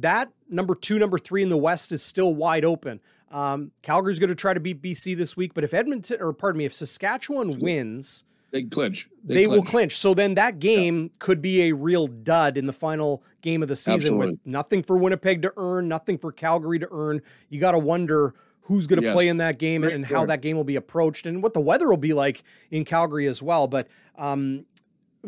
that 0.00 0.30
number 0.48 0.74
two, 0.74 0.98
number 0.98 1.18
three 1.18 1.42
in 1.42 1.48
the 1.48 1.56
West 1.56 1.92
is 1.92 2.02
still 2.02 2.34
wide 2.34 2.64
open. 2.64 3.00
Um, 3.30 3.72
Calgary's 3.82 4.18
going 4.18 4.28
to 4.28 4.34
try 4.34 4.54
to 4.54 4.60
beat 4.60 4.82
BC 4.82 5.16
this 5.16 5.36
week, 5.36 5.54
but 5.54 5.64
if 5.64 5.72
Edmonton, 5.72 6.20
or 6.20 6.32
pardon 6.32 6.58
me, 6.58 6.64
if 6.64 6.74
Saskatchewan 6.74 7.60
wins, 7.60 8.24
they 8.50 8.64
clinch. 8.64 9.08
They, 9.24 9.34
they 9.34 9.44
clinch. 9.46 9.56
will 9.56 9.70
clinch. 9.70 9.98
So 9.98 10.12
then 10.12 10.34
that 10.34 10.58
game 10.58 11.04
yeah. 11.04 11.08
could 11.18 11.40
be 11.40 11.62
a 11.62 11.72
real 11.72 12.06
dud 12.06 12.58
in 12.58 12.66
the 12.66 12.72
final 12.72 13.22
game 13.40 13.62
of 13.62 13.68
the 13.68 13.76
season 13.76 13.94
Absolutely. 13.94 14.30
with 14.32 14.40
nothing 14.44 14.82
for 14.82 14.98
Winnipeg 14.98 15.40
to 15.42 15.52
earn, 15.56 15.88
nothing 15.88 16.18
for 16.18 16.30
Calgary 16.30 16.78
to 16.78 16.88
earn. 16.92 17.22
You 17.48 17.60
got 17.60 17.72
to 17.72 17.78
wonder 17.78 18.34
who's 18.62 18.86
going 18.86 19.00
to 19.00 19.06
yes. 19.06 19.14
play 19.14 19.28
in 19.28 19.38
that 19.38 19.58
game 19.58 19.80
Great 19.80 19.94
and 19.94 20.04
how 20.04 20.26
that 20.26 20.42
game 20.42 20.56
will 20.56 20.64
be 20.64 20.76
approached 20.76 21.24
and 21.24 21.42
what 21.42 21.54
the 21.54 21.60
weather 21.60 21.88
will 21.88 21.96
be 21.96 22.12
like 22.12 22.44
in 22.70 22.84
Calgary 22.84 23.26
as 23.26 23.42
well. 23.42 23.66
But 23.66 23.88
um, 24.18 24.66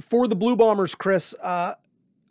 for 0.01 0.29
the 0.29 0.37
Blue 0.37 0.57
Bombers, 0.57 0.95
Chris, 0.95 1.35
uh, 1.43 1.75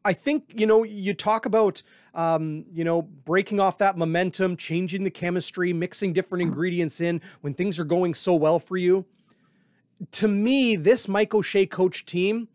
I 0.05 0.13
think, 0.13 0.51
you 0.55 0.65
know, 0.65 0.83
you 0.83 1.13
talk 1.13 1.45
about, 1.45 1.81
um, 2.13 2.65
you 2.73 2.83
know, 2.83 3.01
breaking 3.01 3.59
off 3.59 3.77
that 3.77 3.97
momentum, 3.97 4.57
changing 4.57 5.03
the 5.03 5.09
chemistry, 5.09 5.71
mixing 5.71 6.11
different 6.11 6.41
ingredients 6.41 6.99
in 6.99 7.21
when 7.41 7.53
things 7.53 7.79
are 7.79 7.85
going 7.85 8.13
so 8.13 8.33
well 8.35 8.59
for 8.59 8.75
you. 8.75 9.05
To 10.11 10.27
me, 10.27 10.75
this 10.75 11.07
Mike 11.07 11.33
O'Shea 11.33 11.65
coach 11.65 12.05
team 12.05 12.49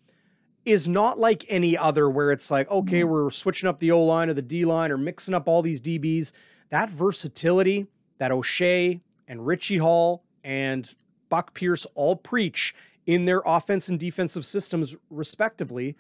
is 0.66 0.86
not 0.86 1.18
like 1.18 1.46
any 1.48 1.78
other 1.78 2.11
where 2.11 2.30
it's 2.30 2.50
like, 2.50 2.70
okay, 2.70 3.00
mm-hmm. 3.00 3.11
we're 3.11 3.30
switching 3.30 3.68
up 3.68 3.78
the 3.78 3.90
O 3.90 4.02
line 4.02 4.28
or 4.28 4.34
the 4.34 4.42
D 4.42 4.66
line 4.66 4.92
or 4.92 4.98
mixing 4.98 5.34
up 5.34 5.48
all 5.48 5.62
these 5.62 5.80
DBs. 5.80 6.32
That 6.70 6.90
versatility 6.90 7.86
that 8.18 8.30
O'Shea 8.30 9.00
and 9.26 9.46
Richie 9.46 9.78
Hall 9.78 10.24
and 10.44 10.94
Buck 11.30 11.54
Pierce 11.54 11.86
all 11.94 12.16
preach 12.16 12.74
in 13.09 13.24
their 13.24 13.42
offense 13.46 13.88
and 13.88 13.98
defensive 13.98 14.44
systems, 14.44 14.94
respectively 15.09 15.96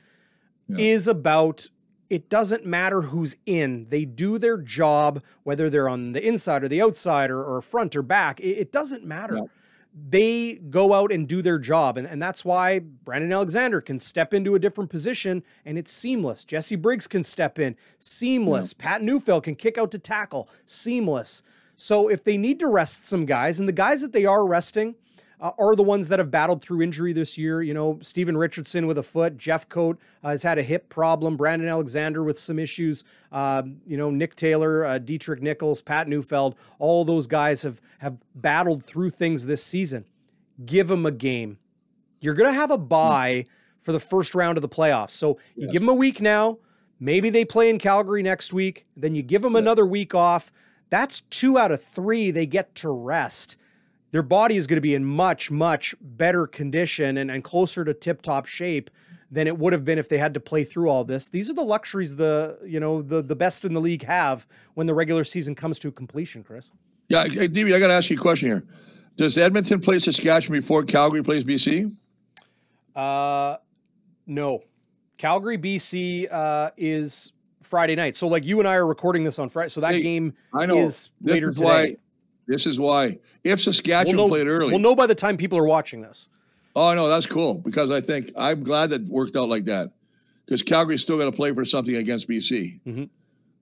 yeah. 0.68 0.76
is 0.78 1.08
about 1.08 1.70
it 2.10 2.28
doesn't 2.28 2.66
matter 2.66 3.02
who's 3.02 3.36
in. 3.46 3.86
They 3.88 4.04
do 4.04 4.38
their 4.38 4.58
job, 4.58 5.22
whether 5.42 5.70
they're 5.70 5.88
on 5.88 6.12
the 6.12 6.26
inside 6.26 6.62
or 6.64 6.68
the 6.68 6.82
outside 6.82 7.30
or, 7.30 7.42
or 7.42 7.62
front 7.62 7.96
or 7.96 8.02
back. 8.02 8.40
It, 8.40 8.58
it 8.58 8.72
doesn't 8.72 9.04
matter. 9.04 9.36
Yeah. 9.36 9.42
They 10.10 10.54
go 10.54 10.92
out 10.92 11.10
and 11.10 11.26
do 11.26 11.40
their 11.40 11.58
job. 11.58 11.96
And, 11.96 12.06
and 12.06 12.20
that's 12.22 12.44
why 12.44 12.78
Brandon 12.78 13.32
Alexander 13.32 13.80
can 13.80 13.98
step 13.98 14.34
into 14.34 14.54
a 14.54 14.58
different 14.58 14.90
position 14.90 15.42
and 15.64 15.78
it's 15.78 15.92
seamless. 15.92 16.44
Jesse 16.44 16.76
Briggs 16.76 17.06
can 17.06 17.22
step 17.22 17.58
in, 17.58 17.74
seamless. 17.98 18.74
Yeah. 18.78 18.84
Pat 18.84 19.02
Neufeld 19.02 19.44
can 19.44 19.54
kick 19.54 19.78
out 19.78 19.90
to 19.92 19.98
tackle, 19.98 20.48
seamless. 20.66 21.42
So 21.76 22.08
if 22.08 22.22
they 22.22 22.36
need 22.36 22.58
to 22.60 22.66
rest 22.66 23.06
some 23.06 23.24
guys, 23.24 23.58
and 23.58 23.68
the 23.68 23.72
guys 23.72 24.02
that 24.02 24.12
they 24.12 24.26
are 24.26 24.46
resting, 24.46 24.94
uh, 25.40 25.52
are 25.58 25.76
the 25.76 25.82
ones 25.82 26.08
that 26.08 26.18
have 26.18 26.30
battled 26.30 26.62
through 26.62 26.82
injury 26.82 27.12
this 27.12 27.38
year. 27.38 27.62
You 27.62 27.74
know, 27.74 27.98
Stephen 28.02 28.36
Richardson 28.36 28.86
with 28.86 28.98
a 28.98 29.02
foot, 29.02 29.36
Jeffcoat 29.36 29.96
uh, 30.22 30.30
has 30.30 30.42
had 30.42 30.58
a 30.58 30.62
hip 30.62 30.88
problem, 30.88 31.36
Brandon 31.36 31.68
Alexander 31.68 32.22
with 32.24 32.38
some 32.38 32.58
issues, 32.58 33.04
uh, 33.32 33.62
you 33.86 33.96
know, 33.96 34.10
Nick 34.10 34.34
Taylor, 34.34 34.84
uh, 34.84 34.98
Deatrick 34.98 35.40
Nichols, 35.40 35.82
Pat 35.82 36.08
Neufeld, 36.08 36.56
all 36.78 37.04
those 37.04 37.26
guys 37.26 37.62
have, 37.62 37.80
have 37.98 38.16
battled 38.34 38.84
through 38.84 39.10
things 39.10 39.46
this 39.46 39.62
season. 39.62 40.04
Give 40.64 40.88
them 40.88 41.06
a 41.06 41.12
game. 41.12 41.58
You're 42.20 42.34
going 42.34 42.50
to 42.50 42.58
have 42.58 42.72
a 42.72 42.78
bye 42.78 43.46
for 43.80 43.92
the 43.92 44.00
first 44.00 44.34
round 44.34 44.58
of 44.58 44.62
the 44.62 44.68
playoffs. 44.68 45.12
So 45.12 45.38
you 45.54 45.66
yeah. 45.66 45.72
give 45.72 45.82
them 45.82 45.88
a 45.88 45.94
week 45.94 46.20
now. 46.20 46.58
Maybe 46.98 47.30
they 47.30 47.44
play 47.44 47.70
in 47.70 47.78
Calgary 47.78 48.24
next 48.24 48.52
week. 48.52 48.86
Then 48.96 49.14
you 49.14 49.22
give 49.22 49.42
them 49.42 49.52
yeah. 49.52 49.60
another 49.60 49.86
week 49.86 50.16
off. 50.16 50.50
That's 50.90 51.20
two 51.30 51.58
out 51.58 51.70
of 51.70 51.82
three 51.82 52.32
they 52.32 52.46
get 52.46 52.74
to 52.76 52.90
rest 52.90 53.56
their 54.10 54.22
body 54.22 54.56
is 54.56 54.66
going 54.66 54.76
to 54.76 54.82
be 54.82 54.94
in 54.94 55.04
much, 55.04 55.50
much 55.50 55.94
better 56.00 56.46
condition 56.46 57.18
and, 57.18 57.30
and 57.30 57.44
closer 57.44 57.84
to 57.84 57.94
tip 57.94 58.22
top 58.22 58.46
shape 58.46 58.90
than 59.30 59.46
it 59.46 59.58
would 59.58 59.72
have 59.72 59.84
been 59.84 59.98
if 59.98 60.08
they 60.08 60.18
had 60.18 60.34
to 60.34 60.40
play 60.40 60.64
through 60.64 60.88
all 60.88 61.04
this. 61.04 61.28
These 61.28 61.50
are 61.50 61.54
the 61.54 61.62
luxuries 61.62 62.16
the 62.16 62.58
you 62.64 62.80
know 62.80 63.02
the 63.02 63.20
the 63.22 63.36
best 63.36 63.64
in 63.64 63.74
the 63.74 63.80
league 63.80 64.04
have 64.04 64.46
when 64.74 64.86
the 64.86 64.94
regular 64.94 65.24
season 65.24 65.54
comes 65.54 65.78
to 65.80 65.90
completion, 65.90 66.42
Chris. 66.42 66.70
Yeah, 67.08 67.24
hey, 67.24 67.48
DB, 67.48 67.74
I 67.74 67.78
got 67.78 67.88
to 67.88 67.94
ask 67.94 68.10
you 68.10 68.16
a 68.16 68.20
question 68.20 68.48
here. 68.48 68.64
Does 69.16 69.36
Edmonton 69.36 69.80
play 69.80 69.98
Saskatchewan 69.98 70.60
before 70.60 70.84
Calgary 70.84 71.22
plays 71.22 71.44
BC? 71.44 71.94
Uh, 72.94 73.56
no. 74.26 74.62
Calgary 75.16 75.58
BC 75.58 76.32
uh, 76.32 76.70
is 76.76 77.32
Friday 77.62 77.96
night. 77.96 78.14
So 78.14 78.28
like 78.28 78.44
you 78.44 78.60
and 78.60 78.68
I 78.68 78.74
are 78.74 78.86
recording 78.86 79.24
this 79.24 79.38
on 79.38 79.48
Friday, 79.48 79.70
so 79.70 79.80
that 79.80 79.94
hey, 79.94 80.02
game 80.02 80.34
I 80.54 80.66
know. 80.66 80.84
is 80.84 81.10
this 81.20 81.34
later 81.34 81.50
is 81.50 81.56
today. 81.56 81.66
Why, 81.66 81.96
this 82.48 82.66
is 82.66 82.80
why. 82.80 83.18
If 83.44 83.60
Saskatchewan 83.60 84.16
we'll 84.16 84.26
know, 84.26 84.32
played 84.32 84.46
early, 84.48 84.70
we'll 84.70 84.80
know 84.80 84.96
by 84.96 85.06
the 85.06 85.14
time 85.14 85.36
people 85.36 85.58
are 85.58 85.66
watching 85.66 86.00
this. 86.00 86.28
Oh 86.74 86.94
no, 86.94 87.08
that's 87.08 87.26
cool 87.26 87.58
because 87.58 87.90
I 87.90 88.00
think 88.00 88.32
I'm 88.36 88.64
glad 88.64 88.90
that 88.90 89.02
worked 89.02 89.36
out 89.36 89.48
like 89.48 89.66
that 89.66 89.92
because 90.44 90.62
Calgary's 90.62 91.02
still 91.02 91.18
going 91.18 91.30
to 91.30 91.36
play 91.36 91.54
for 91.54 91.64
something 91.64 91.96
against 91.96 92.28
BC. 92.28 92.80
Mm-hmm. 92.86 93.04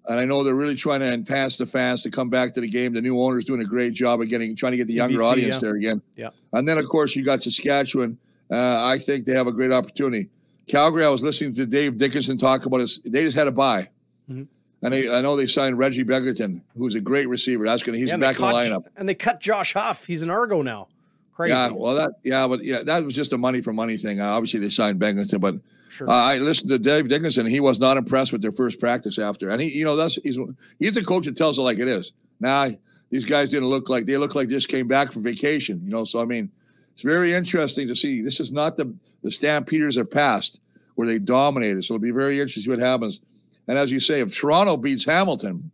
And 0.08 0.20
I 0.20 0.24
know 0.24 0.44
they're 0.44 0.54
really 0.54 0.76
trying 0.76 1.00
to 1.00 1.12
enhance 1.12 1.58
the 1.58 1.66
fans 1.66 2.02
to 2.02 2.10
come 2.10 2.30
back 2.30 2.54
to 2.54 2.60
the 2.60 2.68
game. 2.68 2.92
The 2.92 3.02
new 3.02 3.20
owner's 3.20 3.44
doing 3.44 3.60
a 3.60 3.64
great 3.64 3.92
job 3.92 4.20
of 4.20 4.28
getting 4.28 4.54
trying 4.54 4.72
to 4.72 4.76
get 4.76 4.86
the 4.86 4.94
younger 4.94 5.18
BC, 5.18 5.30
audience 5.30 5.54
yeah. 5.56 5.60
there 5.60 5.74
again. 5.74 6.02
Yeah. 6.14 6.30
And 6.52 6.66
then 6.66 6.78
of 6.78 6.88
course 6.88 7.16
you 7.16 7.24
got 7.24 7.42
Saskatchewan. 7.42 8.18
Uh, 8.50 8.84
I 8.86 8.98
think 8.98 9.26
they 9.26 9.32
have 9.32 9.48
a 9.48 9.52
great 9.52 9.72
opportunity. 9.72 10.30
Calgary, 10.68 11.04
I 11.04 11.08
was 11.08 11.22
listening 11.22 11.54
to 11.54 11.66
Dave 11.66 11.98
Dickenson 11.98 12.36
talk 12.36 12.66
about 12.66 12.80
his. 12.80 13.00
They 13.00 13.22
just 13.22 13.36
had 13.36 13.48
a 13.48 13.52
bye. 13.52 13.88
Mm-hmm. 14.30 14.44
And 14.82 14.92
they, 14.92 15.12
I 15.12 15.22
know 15.22 15.36
they 15.36 15.46
signed 15.46 15.78
Reggie 15.78 16.04
Begelton, 16.04 16.60
who's 16.76 16.94
a 16.94 17.00
great 17.00 17.28
receiver. 17.28 17.64
That's 17.64 17.82
gonna 17.82 17.98
he's 17.98 18.10
yeah, 18.10 18.18
back 18.18 18.36
in 18.36 18.42
the 18.42 18.52
lineup. 18.52 18.84
And 18.96 19.08
they 19.08 19.14
cut 19.14 19.40
Josh 19.40 19.72
Huff. 19.72 20.04
He's 20.04 20.22
an 20.22 20.30
Argo 20.30 20.62
now. 20.62 20.88
Crazy. 21.34 21.52
Yeah, 21.52 21.70
well 21.70 21.94
that 21.96 22.12
yeah, 22.22 22.46
but 22.46 22.62
yeah, 22.62 22.82
that 22.82 23.04
was 23.04 23.14
just 23.14 23.32
a 23.32 23.38
money 23.38 23.60
for 23.60 23.72
money 23.72 23.96
thing. 23.96 24.20
Uh, 24.20 24.26
obviously 24.28 24.60
they 24.60 24.68
signed 24.68 25.00
Begelton, 25.00 25.40
but 25.40 25.56
sure. 25.90 26.08
uh, 26.08 26.12
I 26.12 26.38
listened 26.38 26.70
to 26.70 26.78
Dave 26.78 27.08
Dickenson. 27.08 27.46
He 27.46 27.60
was 27.60 27.80
not 27.80 27.96
impressed 27.96 28.32
with 28.32 28.42
their 28.42 28.52
first 28.52 28.80
practice 28.80 29.18
after, 29.18 29.50
and 29.50 29.60
he, 29.60 29.70
you 29.72 29.84
know, 29.84 29.96
that's 29.96 30.16
he's 30.16 30.38
he's 30.78 30.96
a 30.96 31.04
coach 31.04 31.26
that 31.26 31.36
tells 31.36 31.58
it 31.58 31.62
like 31.62 31.78
it 31.78 31.88
is. 31.88 32.12
Now 32.40 32.68
these 33.10 33.24
guys 33.24 33.50
didn't 33.50 33.68
look 33.68 33.88
like 33.88 34.06
they 34.06 34.16
look 34.16 34.34
like 34.34 34.48
just 34.48 34.68
came 34.68 34.88
back 34.88 35.12
from 35.12 35.22
vacation, 35.22 35.80
you 35.84 35.90
know. 35.90 36.04
So 36.04 36.20
I 36.20 36.24
mean, 36.24 36.50
it's 36.92 37.02
very 37.02 37.32
interesting 37.34 37.88
to 37.88 37.94
see. 37.94 38.22
This 38.22 38.40
is 38.40 38.52
not 38.52 38.76
the 38.76 38.94
the 39.22 39.30
Stampeders 39.30 39.96
have 39.96 40.10
passed 40.10 40.60
where 40.94 41.06
they 41.06 41.18
dominated. 41.18 41.84
So 41.84 41.94
it'll 41.94 42.02
be 42.02 42.10
very 42.10 42.40
interesting 42.40 42.62
to 42.62 42.64
see 42.64 42.70
what 42.70 42.78
happens. 42.78 43.20
And 43.68 43.78
as 43.78 43.90
you 43.90 44.00
say, 44.00 44.20
if 44.20 44.34
Toronto 44.34 44.76
beats 44.76 45.04
Hamilton, 45.04 45.70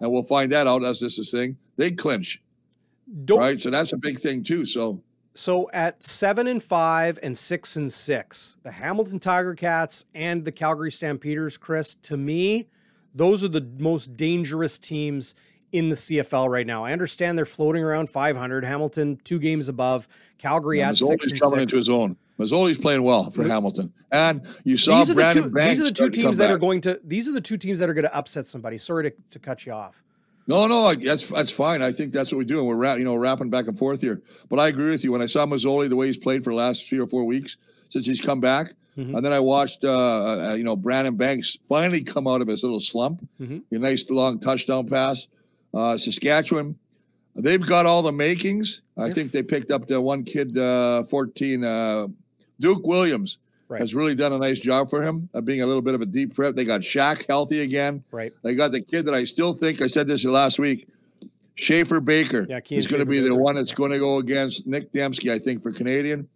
and 0.00 0.10
we'll 0.10 0.22
find 0.22 0.50
that 0.52 0.66
out 0.66 0.84
as 0.84 1.00
this 1.00 1.18
is 1.18 1.30
thing, 1.30 1.56
they 1.76 1.90
clinch. 1.90 2.42
Don't, 3.24 3.38
right. 3.38 3.60
So 3.60 3.70
that's 3.70 3.92
a 3.92 3.96
big 3.96 4.18
thing 4.18 4.42
too. 4.42 4.64
So 4.64 5.02
so 5.34 5.70
at 5.72 6.02
seven 6.02 6.46
and 6.46 6.62
five 6.62 7.18
and 7.22 7.36
six 7.36 7.76
and 7.76 7.92
six, 7.92 8.56
the 8.62 8.70
Hamilton 8.70 9.20
Tiger 9.20 9.54
Cats 9.54 10.04
and 10.14 10.44
the 10.44 10.52
Calgary 10.52 10.90
Stampeders, 10.90 11.56
Chris, 11.56 11.94
to 12.02 12.16
me, 12.16 12.68
those 13.14 13.44
are 13.44 13.48
the 13.48 13.66
most 13.78 14.16
dangerous 14.16 14.78
teams 14.78 15.34
in 15.72 15.88
the 15.88 15.94
CFL 15.94 16.50
right 16.50 16.66
now. 16.66 16.84
I 16.84 16.92
understand 16.92 17.38
they're 17.38 17.46
floating 17.46 17.82
around 17.82 18.10
500. 18.10 18.64
Hamilton 18.64 19.20
two 19.22 19.38
games 19.38 19.68
above. 19.68 20.08
Calgary 20.38 20.82
at 20.82 20.96
six 20.96 21.30
and 21.30 21.40
coming 21.40 21.60
six. 21.60 21.72
into 21.72 21.76
his 21.76 21.90
own. 21.90 22.16
Masoli's 22.40 22.78
playing 22.78 23.02
well 23.02 23.30
for 23.30 23.44
Hamilton, 23.46 23.92
and 24.10 24.46
you 24.64 24.76
saw 24.76 25.04
these 25.04 25.14
Brandon 25.14 25.44
two, 25.44 25.50
Banks. 25.50 25.78
These 25.78 25.80
are 25.80 25.92
the 25.92 25.94
two 25.94 26.10
teams 26.10 26.38
that 26.38 26.46
back. 26.46 26.54
are 26.54 26.58
going 26.58 26.80
to. 26.82 26.98
These 27.04 27.28
are 27.28 27.32
the 27.32 27.40
two 27.40 27.56
teams 27.58 27.78
that 27.80 27.90
are 27.90 27.94
going 27.94 28.04
to 28.06 28.16
upset 28.16 28.48
somebody. 28.48 28.78
Sorry 28.78 29.10
to, 29.10 29.16
to 29.30 29.38
cut 29.38 29.66
you 29.66 29.72
off. 29.72 30.02
No, 30.46 30.66
no, 30.66 30.94
that's 30.94 31.28
that's 31.28 31.50
fine. 31.50 31.82
I 31.82 31.92
think 31.92 32.12
that's 32.12 32.32
what 32.32 32.38
we're 32.38 32.44
doing. 32.44 32.66
We're 32.66 32.98
you 32.98 33.04
know 33.04 33.14
wrapping 33.14 33.50
back 33.50 33.68
and 33.68 33.78
forth 33.78 34.00
here. 34.00 34.22
But 34.48 34.58
I 34.58 34.68
agree 34.68 34.90
with 34.90 35.04
you. 35.04 35.12
When 35.12 35.20
I 35.22 35.26
saw 35.26 35.44
Masoli 35.46 35.88
the 35.88 35.96
way 35.96 36.06
he's 36.06 36.16
played 36.18 36.42
for 36.42 36.50
the 36.50 36.56
last 36.56 36.88
three 36.88 36.98
or 36.98 37.06
four 37.06 37.24
weeks 37.24 37.56
since 37.90 38.06
he's 38.06 38.20
come 38.20 38.40
back, 38.40 38.72
Mhm. 38.96 39.14
and 39.16 39.24
then 39.24 39.32
I 39.32 39.38
watched 39.40 39.84
uh, 39.84 40.50
uh, 40.50 40.54
you 40.54 40.64
know 40.64 40.74
Brandon 40.76 41.14
Banks 41.14 41.58
finally 41.68 42.00
come 42.02 42.26
out 42.26 42.40
of 42.40 42.48
his 42.48 42.62
little 42.64 42.80
slump. 42.80 43.20
Mhm. 43.40 43.62
A 43.70 43.78
nice 43.78 44.08
long 44.10 44.40
touchdown 44.40 44.88
pass. 44.88 45.28
Uh, 45.72 45.96
Saskatchewan, 45.98 46.76
they've 47.36 47.64
got 47.64 47.86
all 47.86 48.02
the 48.02 48.10
makings. 48.12 48.80
I 48.98 49.10
think 49.10 49.30
they 49.30 49.42
picked 49.44 49.70
up 49.70 49.86
the 49.86 50.00
one 50.00 50.24
kid, 50.24 50.58
uh, 50.58 51.04
fourteen, 51.04 51.62
uh, 51.64 52.08
Duke 52.60 52.86
Williams. 52.86 53.38
Right. 53.68 53.80
Has 53.80 53.94
really 53.94 54.16
done 54.16 54.32
a 54.32 54.38
nice 54.38 54.58
job 54.58 54.90
for 54.90 55.00
him, 55.00 55.28
of 55.32 55.44
being 55.44 55.62
a 55.62 55.66
little 55.66 55.80
bit 55.80 55.94
of 55.94 56.00
a 56.00 56.06
deep 56.06 56.34
threat. 56.34 56.56
They 56.56 56.64
got 56.64 56.80
Shaq 56.80 57.24
healthy 57.28 57.60
again. 57.60 58.02
Right. 58.10 58.32
They 58.42 58.56
got 58.56 58.72
the 58.72 58.80
kid 58.80 59.06
that 59.06 59.14
I 59.14 59.22
still 59.22 59.52
think 59.52 59.80
I 59.80 59.86
said 59.86 60.08
this 60.08 60.24
last 60.24 60.58
week, 60.58 60.88
Schaffer-Baker. 61.54 62.46
Yeah, 62.48 62.60
he's 62.64 62.86
going 62.88 62.98
to 63.00 63.06
be 63.06 63.20
the 63.20 63.34
one 63.34 63.54
that's 63.56 63.70
going 63.72 63.92
to 63.92 63.98
go 63.98 64.18
against 64.18 64.66
Nick 64.66 64.92
Dembski, 64.92 65.30
I 65.32 65.38
think, 65.38 65.62
for 65.62 65.70
Canadian. 65.72 66.28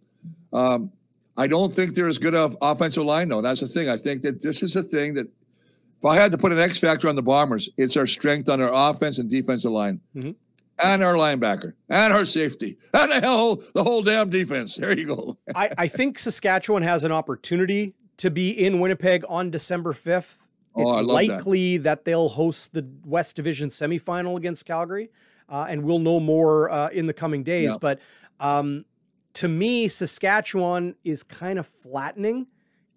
Um, 0.53 0.91
I 1.35 1.47
don't 1.47 1.73
think 1.73 1.93
they're 1.93 2.07
as 2.07 2.17
good 2.17 2.35
of 2.35 2.55
offensive 2.61 3.03
line, 3.03 3.27
though. 3.27 3.41
That's 3.41 3.59
the 3.59 3.67
thing. 3.67 3.89
I 3.89 3.97
think 3.97 4.21
that 4.21 4.41
this 4.41 4.63
is 4.63 4.77
a 4.77 4.83
thing 4.83 5.13
that 5.15 5.27
if 5.27 6.05
I 6.05 6.15
had 6.15 6.31
to 6.31 6.37
put 6.37 6.51
an 6.53 6.59
X 6.59 6.79
factor 6.79 7.09
on 7.09 7.15
the 7.17 7.21
Bombers, 7.21 7.69
it's 7.75 7.97
our 7.97 8.07
strength 8.07 8.47
on 8.47 8.61
our 8.61 8.71
offense 8.91 9.19
and 9.19 9.29
defensive 9.29 9.71
line, 9.71 9.99
Mhm. 10.15 10.35
And 10.83 11.03
our 11.03 11.13
linebacker, 11.15 11.73
and 11.89 12.13
our 12.13 12.25
safety, 12.25 12.77
and 12.93 13.11
the 13.11 13.25
whole 13.27 13.63
the 13.73 13.83
whole 13.83 14.01
damn 14.01 14.29
defense. 14.29 14.75
There 14.75 14.97
you 14.97 15.07
go. 15.07 15.37
I, 15.55 15.71
I 15.77 15.87
think 15.87 16.19
Saskatchewan 16.19 16.83
has 16.83 17.03
an 17.03 17.11
opportunity 17.11 17.93
to 18.17 18.29
be 18.31 18.49
in 18.51 18.79
Winnipeg 18.79 19.23
on 19.27 19.51
December 19.51 19.93
5th. 19.93 20.37
Oh, 20.75 20.81
It's 20.81 20.91
I 20.91 20.95
love 21.01 21.07
that. 21.07 21.13
likely 21.37 21.77
that. 21.77 22.05
they'll 22.05 22.29
host 22.29 22.73
the 22.73 22.85
West 23.05 23.35
Division 23.35 23.69
semifinal 23.69 24.37
against 24.37 24.65
Calgary, 24.65 25.09
uh, 25.49 25.65
and 25.69 25.83
we'll 25.83 25.99
know 25.99 26.19
more 26.19 26.69
uh, 26.69 26.89
in 26.89 27.07
the 27.07 27.13
coming 27.13 27.43
days. 27.43 27.71
Yeah. 27.71 27.77
But 27.79 27.99
um, 28.39 28.85
to 29.33 29.47
me, 29.47 29.87
Saskatchewan 29.87 30.95
is 31.03 31.23
kind 31.23 31.59
of 31.59 31.67
flattening. 31.67 32.47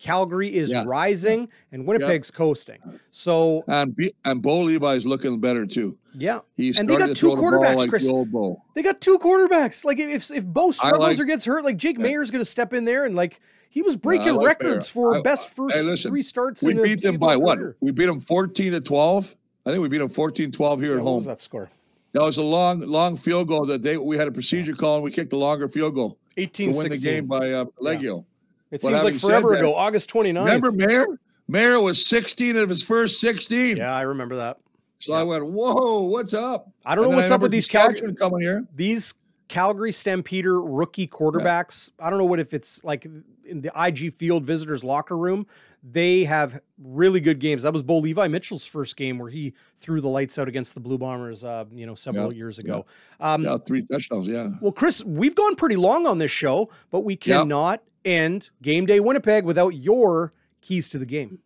Calgary 0.00 0.54
is 0.56 0.70
Yeah. 0.70 0.84
rising, 0.86 1.48
and 1.72 1.86
Winnipeg's 1.86 2.30
coasting. 2.30 2.78
So, 3.10 3.64
And 3.66 3.94
B, 3.96 4.12
and 4.24 4.40
Bo 4.40 4.60
Levi's 4.60 5.04
looking 5.06 5.40
better 5.40 5.66
too. 5.66 5.98
yeah, 6.14 6.40
He's 6.56 6.78
And 6.78 6.88
they 6.88 6.96
got 6.96 7.16
two 7.16 7.30
the 7.30 7.36
quarterbacks, 7.36 7.76
like 7.76 7.90
Chris. 7.90 8.04
the 8.04 8.56
they 8.74 8.82
got 8.82 9.00
two 9.00 9.18
quarterbacks. 9.18 9.84
Like 9.84 9.98
if 9.98 10.30
if 10.30 10.44
Bo 10.44 10.70
struggles 10.70 11.02
like- 11.02 11.18
or 11.20 11.24
gets 11.24 11.44
hurt, 11.44 11.64
like 11.64 11.76
Jake 11.76 11.98
Maier's 11.98 12.30
going 12.30 12.44
to 12.44 12.48
step 12.50 12.72
in 12.72 12.84
there 12.84 13.04
and 13.04 13.16
like 13.16 13.40
he 13.70 13.82
was 13.82 13.96
breaking 13.96 14.34
like 14.36 14.46
records 14.46 14.94
Mayer. 14.94 15.04
for 15.12 15.16
I- 15.16 15.20
best 15.22 15.48
first 15.50 15.74
hey, 15.74 15.82
listen, 15.82 16.10
three 16.10 16.22
starts. 16.22 16.62
We 16.62 16.74
beat 16.74 17.02
them 17.02 17.16
by 17.18 17.36
what? 17.36 17.58
career. 17.58 17.76
We 17.80 17.92
beat 17.92 18.06
them 18.06 18.20
14 18.20 18.72
to 18.72 18.80
12. 18.80 19.36
I 19.66 19.70
think 19.70 19.82
we 19.82 19.88
beat 19.88 19.98
them 19.98 20.08
14 20.08 20.50
12 20.50 20.80
here 20.80 20.90
Yeah, 20.90 20.94
at 20.96 21.02
what 21.02 21.08
home. 21.08 21.16
was 21.16 21.26
that 21.26 21.40
score? 21.40 21.68
That 22.12 22.22
was 22.22 22.38
a 22.38 22.42
long, 22.42 22.80
long 22.80 23.16
field 23.18 23.48
goal 23.48 23.66
that 23.66 23.82
they 23.82 23.96
we 23.98 24.16
had 24.16 24.28
a 24.28 24.32
procedure 24.32 24.72
call 24.72 24.94
and 24.96 25.04
we 25.04 25.10
kicked 25.10 25.32
a 25.32 25.36
longer 25.36 25.68
field 25.68 25.94
goal 25.94 26.18
18 26.38 26.72
to 26.72 26.78
win 26.78 26.88
the 26.88 26.96
game 26.96 27.26
by 27.26 27.50
uh, 27.52 27.64
Legio. 27.82 28.24
It 28.70 28.82
But 28.82 28.88
seems 28.92 29.02
like 29.04 29.20
forever 29.20 29.52
that- 29.52 29.58
ago, 29.60 29.74
August 29.74 30.10
29th. 30.10 30.44
Remember 30.44 30.70
Maier? 30.72 31.06
Maier 31.50 31.82
was 31.82 32.04
16 32.06 32.56
of 32.56 32.68
his 32.68 32.82
first 32.82 33.20
16. 33.20 33.78
Yeah, 33.78 33.94
I 33.94 34.02
remember 34.02 34.36
that. 34.36 34.58
So 34.98 35.14
I 35.14 35.22
went, 35.22 35.46
whoa, 35.46 36.02
what's 36.02 36.34
up? 36.34 36.70
I 36.84 36.94
don't 36.94 37.04
know 37.04 37.10
And 37.10 37.16
what's 37.18 37.30
up 37.30 37.40
with 37.40 37.52
these 37.52 37.68
Calgary 37.68 38.14
coming 38.14 38.40
here. 38.42 38.66
these 38.74 39.14
Calgary 39.46 39.92
Stampeder 39.92 40.60
rookie 40.60 41.06
quarterbacks. 41.06 41.90
I 41.98 42.10
don't 42.10 42.18
know 42.18 42.24
what 42.26 42.40
if 42.40 42.52
it's 42.52 42.82
like 42.84 43.06
in 43.46 43.60
the 43.62 43.70
IG 43.74 44.12
Field 44.12 44.44
visitors 44.44 44.84
locker 44.84 45.16
room. 45.16 45.46
They 45.82 46.24
have 46.24 46.60
really 46.82 47.20
good 47.20 47.38
games. 47.38 47.62
That 47.62 47.72
was 47.72 47.82
Bo 47.84 47.98
Levi 47.98 48.26
Mitchell's 48.28 48.66
first 48.66 48.96
game 48.96 49.16
where 49.18 49.30
he 49.30 49.54
threw 49.78 50.00
the 50.00 50.08
lights 50.08 50.36
out 50.38 50.48
against 50.48 50.74
the 50.74 50.80
Blue 50.80 50.98
Bombers, 50.98 51.44
uh, 51.44 51.64
you 51.72 51.86
know, 51.86 51.94
several 51.94 52.32
Yeah, 52.32 52.36
years 52.38 52.58
ago. 52.58 52.84
Um, 53.20 53.44
Yeah, 53.44 53.56
three 53.64 53.82
touchdowns. 53.90 54.26
Yeah. 54.26 54.50
Well, 54.60 54.72
Chris, 54.72 55.02
we've 55.04 55.36
gone 55.36 55.54
pretty 55.54 55.76
long 55.76 56.06
on 56.06 56.18
this 56.18 56.32
show, 56.32 56.68
but 56.90 57.00
we 57.00 57.14
cannot 57.16 57.80
end 58.04 58.50
Game 58.62 58.86
Day 58.86 59.00
Winnipeg 59.00 59.44
without 59.44 59.70
your 59.74 60.32
keys 60.60 60.88
to 60.90 60.98
the 60.98 61.06
game. 61.06 61.38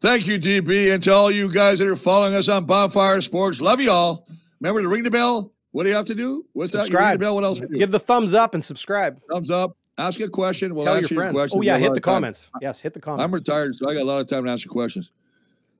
Thank 0.00 0.26
you, 0.26 0.38
DB. 0.38 0.94
And 0.94 1.02
to 1.04 1.12
all 1.12 1.30
you 1.30 1.50
guys 1.50 1.78
that 1.78 1.88
are 1.88 1.96
following 1.96 2.34
us 2.34 2.48
on 2.48 2.64
Bonfire 2.64 3.20
Sports, 3.20 3.60
love 3.60 3.80
you 3.80 3.90
all. 3.90 4.26
Remember 4.60 4.80
to 4.82 4.88
ring 4.88 5.02
the 5.02 5.10
bell. 5.10 5.52
What 5.72 5.82
do 5.84 5.90
you 5.90 5.94
have 5.94 6.06
to 6.06 6.14
do? 6.14 6.46
What's 6.52 6.72
that? 6.72 6.88
You 6.88 6.98
ring 6.98 7.12
the 7.12 7.18
bell. 7.18 7.34
What 7.34 7.44
else? 7.44 7.60
Give 7.60 7.90
the 7.90 8.00
thumbs 8.00 8.34
up 8.34 8.54
and 8.54 8.64
subscribe. 8.64 9.20
Thumbs 9.30 9.50
up. 9.50 9.76
Ask 9.98 10.18
a 10.20 10.28
question. 10.28 10.74
We'll 10.74 10.84
Tell 10.84 10.94
your 10.94 11.02
answer 11.02 11.14
your 11.14 11.22
friends. 11.24 11.34
question. 11.34 11.58
Oh 11.58 11.62
yeah, 11.62 11.76
We 11.76 11.82
have 11.82 11.82
a 11.82 11.84
hit 11.84 11.92
the 11.94 11.98
of 11.98 12.02
time. 12.04 12.14
comments. 12.14 12.50
Yes, 12.62 12.80
hit 12.80 12.94
the 12.94 13.00
comments. 13.00 13.24
I'm 13.24 13.32
retired, 13.34 13.74
so 13.76 13.88
I 13.90 13.94
got 13.94 14.02
a 14.02 14.04
lot 14.04 14.20
of 14.20 14.26
time 14.26 14.44
to 14.46 14.50
answer 14.50 14.68
questions. 14.68 15.12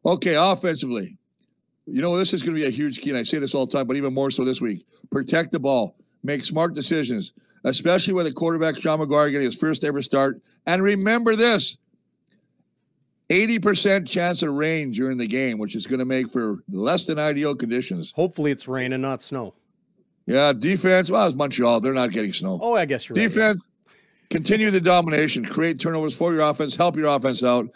Okay, 0.04 0.34
offensively, 0.36 1.16
you 1.86 2.02
know 2.02 2.16
this 2.18 2.34
is 2.34 2.42
going 2.42 2.54
to 2.54 2.60
be 2.60 2.66
a 2.66 2.70
huge 2.70 3.00
key, 3.00 3.10
and 3.10 3.18
I 3.18 3.22
say 3.22 3.38
this 3.38 3.54
all 3.54 3.64
the 3.66 3.72
time, 3.72 3.86
but 3.86 3.96
even 3.96 4.12
more 4.12 4.30
so 4.30 4.44
this 4.44 4.60
week. 4.60 4.84
Protect 5.10 5.52
the 5.52 5.58
ball, 5.58 5.96
make 6.22 6.44
smart 6.44 6.74
decisions, 6.74 7.32
especially 7.64 8.14
with 8.14 8.26
a 8.26 8.32
quarterback 8.32 8.78
Sean 8.78 8.98
McGuire 8.98 9.30
getting 9.30 9.46
his 9.46 9.56
first 9.56 9.84
ever 9.84 10.02
start. 10.02 10.40
And 10.66 10.82
remember 10.82 11.36
this: 11.36 11.78
eighty 13.28 13.58
percent 13.58 14.06
chance 14.06 14.42
of 14.42 14.52
rain 14.52 14.90
during 14.90 15.18
the 15.18 15.26
game, 15.26 15.58
which 15.58 15.74
is 15.74 15.86
going 15.86 15.98
to 15.98 16.04
make 16.04 16.30
for 16.30 16.62
less 16.70 17.04
than 17.04 17.18
ideal 17.18 17.54
conditions. 17.54 18.12
Hopefully 18.12 18.50
it's 18.50 18.68
rain 18.68 18.92
and 18.92 19.02
not 19.02 19.22
snow. 19.22 19.54
Yeah, 20.26 20.52
defense. 20.52 21.10
Well, 21.10 21.26
it's 21.26 21.36
Montreal; 21.36 21.80
they're 21.80 21.94
not 21.94 22.12
getting 22.12 22.32
snow. 22.32 22.58
Oh, 22.62 22.74
I 22.74 22.84
guess 22.84 23.08
you're 23.08 23.14
right. 23.14 23.22
Defense, 23.22 23.64
continue 24.28 24.70
the 24.70 24.80
domination, 24.80 25.44
create 25.44 25.80
turnovers 25.80 26.14
for 26.14 26.32
your 26.32 26.42
offense, 26.42 26.76
help 26.76 26.96
your 26.96 27.08
offense 27.08 27.42
out, 27.42 27.66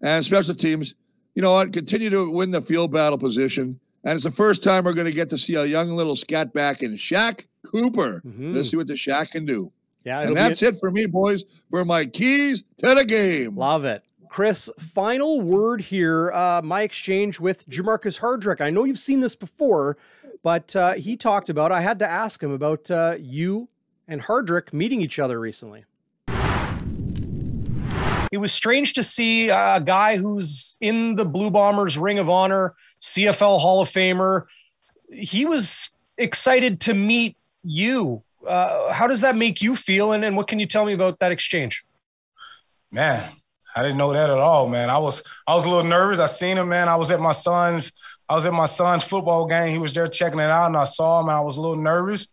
and 0.00 0.24
special 0.24 0.54
teams. 0.54 0.94
You 1.34 1.42
know 1.42 1.52
what? 1.52 1.72
Continue 1.72 2.10
to 2.10 2.30
win 2.30 2.50
the 2.50 2.60
field 2.60 2.92
battle 2.92 3.18
position. 3.18 3.78
And 4.04 4.14
it's 4.14 4.24
the 4.24 4.30
first 4.32 4.64
time 4.64 4.84
we're 4.84 4.94
going 4.94 5.06
to 5.06 5.12
get 5.12 5.30
to 5.30 5.38
see 5.38 5.54
a 5.54 5.64
young 5.64 5.88
little 5.90 6.16
scat 6.16 6.52
back 6.52 6.82
in 6.82 6.92
Shaq 6.94 7.46
Cooper. 7.64 8.20
Mhm. 8.26 8.54
Let's 8.54 8.70
see 8.70 8.76
what 8.76 8.86
the 8.88 8.94
Shaq 8.94 9.30
can 9.30 9.46
do. 9.46 9.70
Yeah, 10.04 10.22
And 10.22 10.36
that's 10.36 10.62
it 10.64 10.76
for 10.80 10.90
me, 10.90 11.06
boys, 11.06 11.44
for 11.70 11.84
my 11.84 12.04
keys 12.06 12.64
to 12.78 12.94
the 12.94 13.04
game. 13.04 13.56
Love 13.56 13.84
it. 13.84 14.02
Chris, 14.28 14.68
final 14.78 15.40
word 15.40 15.80
here. 15.82 16.32
Uh, 16.32 16.60
my 16.62 16.82
exchange 16.82 17.38
with 17.38 17.68
Jermarcus 17.68 18.18
Hardrick. 18.20 18.60
I 18.60 18.70
know 18.70 18.82
you've 18.84 18.98
seen 18.98 19.20
this 19.20 19.36
before, 19.36 19.96
but 20.42 20.74
uh, 20.74 20.94
he 20.94 21.16
talked 21.16 21.48
about, 21.50 21.70
I 21.70 21.82
had 21.82 21.98
to 22.00 22.08
ask 22.08 22.42
him 22.42 22.50
about 22.50 22.90
uh, 22.90 23.14
you 23.20 23.68
and 24.08 24.22
Hardrick 24.22 24.72
meeting 24.72 25.00
each 25.02 25.18
other 25.20 25.38
recently. 25.38 25.84
It 28.32 28.38
was 28.38 28.50
strange 28.50 28.94
to 28.94 29.04
see 29.04 29.50
a 29.50 29.78
guy 29.78 30.16
who's 30.16 30.78
in 30.80 31.16
the 31.16 31.24
Blue 31.24 31.50
Bombers 31.50 31.98
Ring 31.98 32.18
of 32.18 32.30
Honor, 32.30 32.74
CFL 33.02 33.60
Hall 33.60 33.82
of 33.82 33.90
Famer. 33.90 34.46
He 35.12 35.44
was 35.44 35.90
excited 36.16 36.80
to 36.82 36.94
meet 36.94 37.36
you. 37.62 38.22
Uh, 38.48 38.90
how 38.90 39.06
does 39.06 39.20
that 39.20 39.36
make 39.36 39.60
you 39.60 39.76
feel? 39.76 40.12
And, 40.12 40.24
and 40.24 40.34
what 40.34 40.48
can 40.48 40.58
you 40.58 40.66
tell 40.66 40.86
me 40.86 40.94
about 40.94 41.18
that 41.18 41.30
exchange? 41.30 41.84
Man, 42.90 43.30
I 43.76 43.82
didn't 43.82 43.98
know 43.98 44.14
that 44.14 44.30
at 44.30 44.38
all, 44.38 44.66
man. 44.66 44.88
I 44.88 44.96
was 44.96 45.22
I 45.46 45.54
was 45.54 45.66
a 45.66 45.68
little 45.68 45.84
nervous. 45.84 46.18
I 46.18 46.26
seen 46.26 46.56
him, 46.56 46.70
man. 46.70 46.88
I 46.88 46.96
was 46.96 47.10
at 47.10 47.20
my 47.20 47.32
son's 47.32 47.92
I 48.30 48.34
was 48.34 48.46
at 48.46 48.54
my 48.54 48.66
son's 48.66 49.04
football 49.04 49.44
game. 49.44 49.72
He 49.72 49.78
was 49.78 49.92
there 49.92 50.08
checking 50.08 50.40
it 50.40 50.48
out, 50.48 50.66
and 50.66 50.76
I 50.76 50.84
saw 50.84 51.20
him, 51.20 51.28
I 51.28 51.40
was 51.40 51.58
a 51.58 51.60
little 51.60 51.76
nervous. 51.76 52.26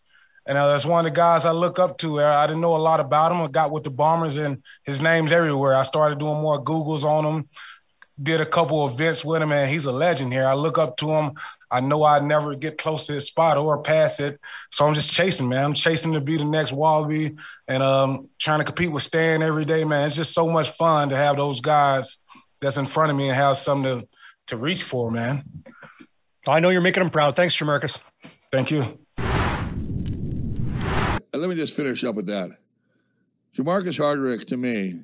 And 0.46 0.58
uh, 0.58 0.68
that's 0.68 0.86
one 0.86 1.06
of 1.06 1.12
the 1.12 1.16
guys 1.16 1.46
I 1.46 1.52
look 1.52 1.80
up 1.80 1.98
to. 2.00 2.22
I 2.22 2.48
didn't 2.48 2.62
know 2.62 2.76
a 2.76 2.78
lot 2.78 3.00
about 3.00 3.32
him. 3.32 3.42
I 3.42 3.48
got 3.48 3.72
with 3.72 3.84
the 3.84 3.92
Bombers, 3.92 4.36
and 4.36 4.64
his 4.84 5.02
name's 5.02 5.32
everywhere. 5.32 5.76
I 5.76 5.84
started 5.84 6.20
doing 6.20 6.42
more 6.42 6.64
Googles 6.64 7.04
on 7.04 7.26
him. 7.26 7.50
Did 8.22 8.42
a 8.42 8.46
couple 8.46 8.84
of 8.84 8.94
events 8.94 9.24
with 9.24 9.42
him, 9.42 9.52
and 9.52 9.70
he's 9.70 9.86
a 9.86 9.92
legend 9.92 10.34
here. 10.34 10.46
I 10.46 10.54
look 10.54 10.78
up 10.78 10.98
to 10.98 11.10
him. 11.12 11.32
I 11.72 11.80
know 11.80 12.04
I'd 12.04 12.24
never 12.24 12.56
get 12.56 12.78
close 12.78 13.06
to 13.08 13.14
his 13.14 13.28
spot 13.28 13.58
or 13.58 13.82
pass 13.82 14.20
it. 14.20 14.40
So 14.72 14.86
I'm 14.86 14.94
just 14.94 15.12
chasing, 15.12 15.48
man. 15.48 15.64
I'm 15.64 15.74
chasing 15.74 16.14
to 16.14 16.22
be 16.22 16.36
the 16.36 16.44
next 16.44 16.74
Walby 16.74 17.38
and 17.68 17.84
um, 17.84 18.30
trying 18.40 18.60
to 18.60 18.66
compete 18.66 18.92
with 18.92 19.04
Stan 19.04 19.42
every 19.42 19.66
day, 19.66 19.84
man. 19.86 20.08
It's 20.08 20.16
just 20.16 20.34
so 20.34 20.50
much 20.50 20.72
fun 20.72 21.10
to 21.10 21.16
have 21.16 21.38
those 21.38 21.62
guys 21.62 22.18
that's 22.60 22.78
in 22.78 22.88
front 22.88 23.12
of 23.12 23.18
me 23.18 23.30
and 23.30 23.36
have 23.36 23.58
something 23.58 24.02
to, 24.02 24.08
to 24.48 24.58
reach 24.58 24.84
for, 24.84 25.12
man. 25.12 25.44
I 26.48 26.60
know 26.60 26.70
you're 26.70 26.82
making 26.82 27.04
him 27.04 27.10
proud. 27.10 27.36
Thanks, 27.36 27.56
Jermarcus. 27.56 28.00
Thank 28.52 28.72
you. 28.72 28.99
Let 31.34 31.50
me 31.50 31.56
just 31.56 31.76
finish 31.76 32.04
up 32.04 32.16
with 32.16 32.28
that. 32.28 32.52
Jermarcus 33.56 34.00
Hardrick, 34.00 34.48
to 34.48 34.58
me, 34.58 35.02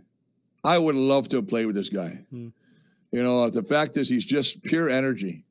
I 0.63 0.77
would 0.77 0.95
love 0.95 1.29
to 1.29 1.37
have 1.37 1.47
played 1.47 1.65
with 1.65 1.75
this 1.75 1.89
guy. 1.89 2.19
Hmm. 2.29 2.49
You 3.11 3.23
know, 3.23 3.49
the 3.49 3.63
fact 3.63 3.97
is, 3.97 4.09
he's 4.09 4.25
just 4.25 4.63
pure 4.63 4.89
energy. 4.89 5.43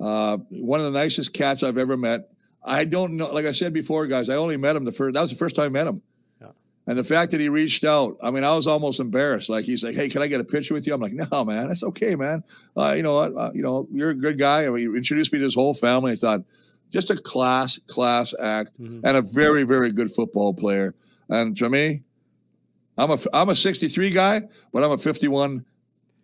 Uh, 0.00 0.38
one 0.50 0.80
of 0.80 0.86
the 0.86 0.98
nicest 0.98 1.32
cats 1.32 1.62
I've 1.62 1.78
ever 1.78 1.96
met. 1.96 2.30
I 2.64 2.84
don't 2.84 3.16
know, 3.16 3.32
like 3.32 3.44
I 3.44 3.52
said 3.52 3.72
before, 3.72 4.06
guys, 4.06 4.28
I 4.28 4.36
only 4.36 4.56
met 4.56 4.74
him 4.74 4.84
the 4.84 4.92
first, 4.92 5.14
that 5.14 5.20
was 5.20 5.30
the 5.30 5.36
first 5.36 5.54
time 5.56 5.66
I 5.66 5.68
met 5.68 5.86
him. 5.86 6.02
Yeah. 6.40 6.48
And 6.86 6.98
the 6.98 7.04
fact 7.04 7.30
that 7.32 7.40
he 7.40 7.48
reached 7.48 7.84
out, 7.84 8.16
I 8.22 8.30
mean, 8.30 8.42
I 8.42 8.56
was 8.56 8.66
almost 8.66 9.00
embarrassed. 9.00 9.48
Like 9.48 9.64
he's 9.64 9.84
like, 9.84 9.94
"Hey, 9.94 10.08
can 10.08 10.22
I 10.22 10.26
get 10.26 10.40
a 10.40 10.44
picture 10.44 10.74
with 10.74 10.86
you?" 10.86 10.94
I'm 10.94 11.00
like, 11.00 11.12
"No, 11.12 11.44
man, 11.44 11.68
that's 11.68 11.84
okay, 11.84 12.16
man. 12.16 12.42
Uh, 12.76 12.94
you 12.96 13.02
know 13.02 13.14
what? 13.14 13.36
Uh, 13.36 13.50
you 13.54 13.62
know, 13.62 13.86
you're 13.92 14.10
a 14.10 14.14
good 14.14 14.38
guy." 14.38 14.66
I 14.66 14.70
mean, 14.70 14.82
you 14.82 14.96
introduced 14.96 15.32
me 15.32 15.38
to 15.38 15.44
his 15.44 15.54
whole 15.54 15.74
family. 15.74 16.12
I 16.12 16.16
thought, 16.16 16.40
just 16.90 17.10
a 17.10 17.16
class, 17.16 17.78
class 17.86 18.34
act, 18.40 18.80
Mhm. 18.80 19.00
and 19.04 19.16
a 19.16 19.22
very, 19.22 19.64
very 19.64 19.90
good 19.92 20.10
football 20.10 20.54
player. 20.54 20.94
And 21.28 21.56
for 21.58 21.68
me, 21.68 22.02
I'm 22.96 23.10
a 23.10 23.18
I'm 23.32 23.48
a 23.48 23.54
63 23.56 24.10
guy, 24.10 24.42
but 24.72 24.84
I'm 24.84 24.92
a 24.92 24.98
51. 24.98 25.64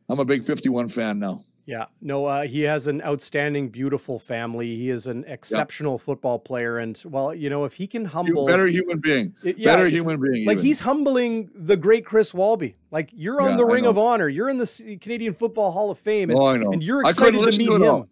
I'm 0.08 0.18
a 0.20 0.24
big 0.24 0.44
51 0.44 0.88
fan 0.88 1.18
now. 1.18 1.44
Yeah, 1.66 1.84
no, 2.02 2.24
uh, 2.24 2.42
he 2.48 2.62
has 2.62 2.88
an 2.88 3.00
outstanding, 3.02 3.68
beautiful 3.68 4.18
family. 4.18 4.74
He 4.74 4.90
is 4.90 5.06
an 5.06 5.24
exceptional 5.28 5.98
football 5.98 6.38
player, 6.40 6.78
and 6.78 7.00
well, 7.06 7.32
you 7.32 7.48
know, 7.48 7.64
if 7.64 7.74
he 7.74 7.86
can 7.86 8.04
humble, 8.06 8.44
better 8.46 8.66
human 8.66 8.98
being. 8.98 9.34
It- 9.44 9.56
yeah, 9.58 9.76
better 9.76 9.88
human 9.88 10.20
being. 10.20 10.46
like 10.46 10.54
even. 10.56 10.64
he's 10.66 10.80
humbling 10.80 11.48
the 11.54 11.76
great 11.76 12.04
Chris 12.04 12.34
Walby. 12.34 12.74
Like 12.90 13.10
you're 13.12 13.40
on 13.40 13.50
Yeah, 13.50 13.56
the 13.58 13.66
Ring 13.66 13.86
of 13.86 13.98
Honor, 13.98 14.28
you're 14.28 14.48
in 14.48 14.58
the 14.58 14.98
Canadian 15.00 15.32
Football 15.32 15.70
Hall 15.70 15.90
of 15.92 15.98
Fame, 15.98 16.30
and, 16.30 16.38
Oh, 16.40 16.46
I 16.46 16.56
know. 16.56 16.72
and 16.72 16.82
you're 16.82 17.06
I 17.06 17.10
excited 17.10 17.38
to 17.40 17.58
meet 17.58 17.66
to 17.68 17.76
him. 17.76 17.82
all. 17.84 18.08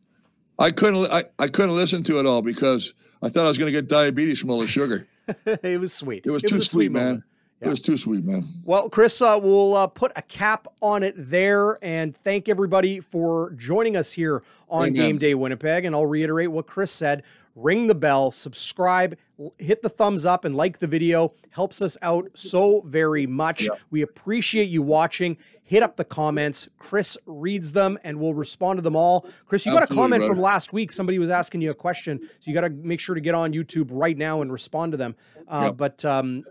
I 0.58 0.70
couldn't. 0.70 1.10
I, 1.12 1.24
I 1.38 1.48
couldn't 1.48 1.76
listen 1.76 2.02
to 2.04 2.18
it 2.18 2.26
all 2.26 2.42
because 2.42 2.94
I 3.22 3.28
thought 3.28 3.44
I 3.44 3.48
was 3.48 3.58
going 3.58 3.72
to 3.72 3.78
get 3.78 3.88
diabetes 3.88 4.40
from 4.40 4.50
all 4.50 4.60
the 4.60 4.66
sugar. 4.66 5.06
it 5.46 5.80
was 5.80 5.92
sweet. 5.92 6.24
It 6.26 6.30
was 6.30 6.42
a 6.44 6.48
too 6.48 6.62
sweet, 6.62 6.92
man. 6.92 7.04
moment. 7.04 7.24
It 7.60 7.68
was 7.68 7.80
too 7.80 7.96
sweet, 7.96 8.24
man. 8.24 8.46
Well, 8.64 8.88
Chris, 8.88 9.20
uh, 9.20 9.38
we'll 9.42 9.74
uh, 9.74 9.88
put 9.88 10.12
a 10.14 10.22
cap 10.22 10.68
on 10.80 11.02
it 11.02 11.14
there 11.16 11.84
and 11.84 12.16
thank 12.16 12.48
everybody 12.48 13.00
for 13.00 13.52
joining 13.56 13.96
us 13.96 14.12
here 14.12 14.44
on 14.68 14.88
Amen. 14.88 14.92
Game 14.94 15.18
Day 15.18 15.34
Winnipeg. 15.34 15.84
And 15.84 15.94
I'll 15.94 16.06
reiterate 16.06 16.52
what 16.52 16.68
Chris 16.68 16.92
said 16.92 17.24
ring 17.58 17.88
the 17.88 17.94
bell, 17.94 18.30
subscribe, 18.30 19.18
hit 19.58 19.82
the 19.82 19.88
thumbs 19.88 20.24
up, 20.24 20.44
and 20.44 20.54
like 20.54 20.78
the 20.78 20.86
video. 20.86 21.32
Helps 21.50 21.82
us 21.82 21.98
out 22.02 22.30
so 22.34 22.82
very 22.86 23.26
much. 23.26 23.68
We 23.90 24.02
appreciate 24.02 24.68
you 24.68 24.80
watching. 24.80 25.36
Hit 25.68 25.82
up 25.82 25.96
the 25.96 26.04
comments. 26.04 26.66
Chris 26.78 27.18
reads 27.26 27.72
them 27.72 27.98
and 28.02 28.18
we'll 28.18 28.32
respond 28.32 28.78
to 28.78 28.82
them 28.82 28.96
all. 28.96 29.26
Chris, 29.46 29.66
you 29.66 29.72
got 29.74 29.82
a 29.82 29.86
comment 29.86 30.20
brother. 30.20 30.32
from 30.32 30.40
last 30.40 30.72
week. 30.72 30.90
Somebody 30.90 31.18
was 31.18 31.28
asking 31.28 31.60
you 31.60 31.70
a 31.70 31.74
question. 31.74 32.18
So 32.22 32.50
you 32.50 32.54
got 32.54 32.62
to 32.62 32.70
make 32.70 33.00
sure 33.00 33.14
to 33.14 33.20
get 33.20 33.34
on 33.34 33.52
YouTube 33.52 33.88
right 33.90 34.16
now 34.16 34.40
and 34.40 34.50
respond 34.50 34.92
to 34.92 34.96
them. 34.96 35.14
Uh, 35.46 35.64
Yep. 35.66 35.76
But 35.76 36.04
um, 36.06 36.44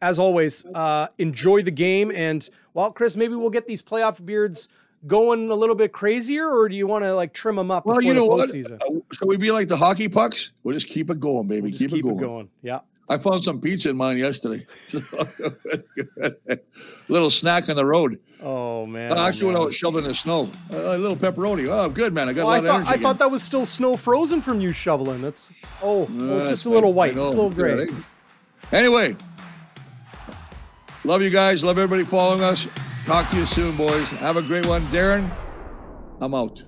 as 0.00 0.20
always, 0.20 0.64
uh, 0.66 1.08
enjoy 1.18 1.62
the 1.62 1.72
game. 1.72 2.12
And 2.14 2.48
well, 2.74 2.92
Chris, 2.92 3.16
maybe 3.16 3.34
we'll 3.34 3.50
get 3.50 3.66
these 3.66 3.82
playoff 3.82 4.24
beards 4.24 4.68
going 5.08 5.50
a 5.50 5.54
little 5.54 5.74
bit 5.74 5.92
crazier, 5.92 6.48
or 6.48 6.68
do 6.68 6.76
you 6.76 6.86
want 6.86 7.02
to 7.02 7.16
like 7.16 7.32
trim 7.32 7.56
them 7.56 7.72
up? 7.72 7.86
Well, 7.86 8.00
you 8.00 8.14
know 8.14 8.26
what? 8.26 8.48
postseason? 8.50 8.80
Uh, 8.82 9.00
Shall 9.12 9.26
we 9.26 9.36
be 9.36 9.50
like 9.50 9.66
the 9.66 9.76
hockey 9.76 10.08
pucks? 10.08 10.52
We'll 10.62 10.74
just 10.74 10.86
keep 10.86 11.10
it 11.10 11.18
going, 11.18 11.48
baby. 11.48 11.70
Just 11.70 11.80
keep, 11.80 11.90
keep 11.90 12.04
it 12.04 12.08
going. 12.08 12.18
it 12.18 12.24
going. 12.24 12.48
Yeah. 12.62 12.80
I 13.10 13.16
found 13.16 13.42
some 13.42 13.58
pizza 13.60 13.88
in 13.90 13.96
mine 13.96 14.18
yesterday. 14.18 14.66
little 17.08 17.30
snack 17.30 17.68
on 17.70 17.76
the 17.76 17.84
road. 17.84 18.18
Oh 18.42 18.84
man. 18.86 19.12
Uh, 19.12 19.16
oh, 19.18 19.26
actually, 19.26 19.46
when 19.48 19.56
I 19.56 19.64
was 19.64 19.74
shoveling 19.74 20.04
the 20.04 20.14
snow, 20.14 20.48
uh, 20.72 20.76
a 20.76 20.98
little 20.98 21.16
pepperoni. 21.16 21.66
Oh, 21.68 21.88
good 21.88 22.12
man. 22.12 22.28
I 22.28 22.32
got 22.34 22.42
Oh, 22.42 22.44
a 22.44 22.48
lot 22.48 22.54
I 22.54 22.58
of 22.58 22.64
thought 22.66 22.74
energy. 22.76 22.90
I 22.90 22.94
again. 22.94 23.02
thought 23.02 23.18
that 23.18 23.30
was 23.30 23.42
still 23.42 23.64
snow 23.66 23.96
frozen 23.96 24.42
from 24.42 24.60
you 24.60 24.72
shoveling. 24.72 25.22
That's 25.22 25.50
oh, 25.82 26.06
oh, 26.10 26.38
it's 26.40 26.50
just 26.50 26.66
a 26.66 26.70
little 26.70 26.92
white, 26.92 27.12
I 27.12 27.14
just 27.14 27.26
a 27.26 27.30
little 27.30 27.50
gray. 27.50 27.86
Anyway, 28.72 29.16
love 31.04 31.22
you 31.22 31.30
guys. 31.30 31.64
Love 31.64 31.78
everybody 31.78 32.04
following 32.04 32.42
us. 32.42 32.68
Talk 33.06 33.30
to 33.30 33.38
you 33.38 33.46
soon, 33.46 33.74
boys. 33.76 34.10
Have 34.18 34.36
a 34.36 34.42
great 34.42 34.66
one. 34.66 34.82
Darren, 34.86 35.34
I'm 36.20 36.34
out. 36.34 36.62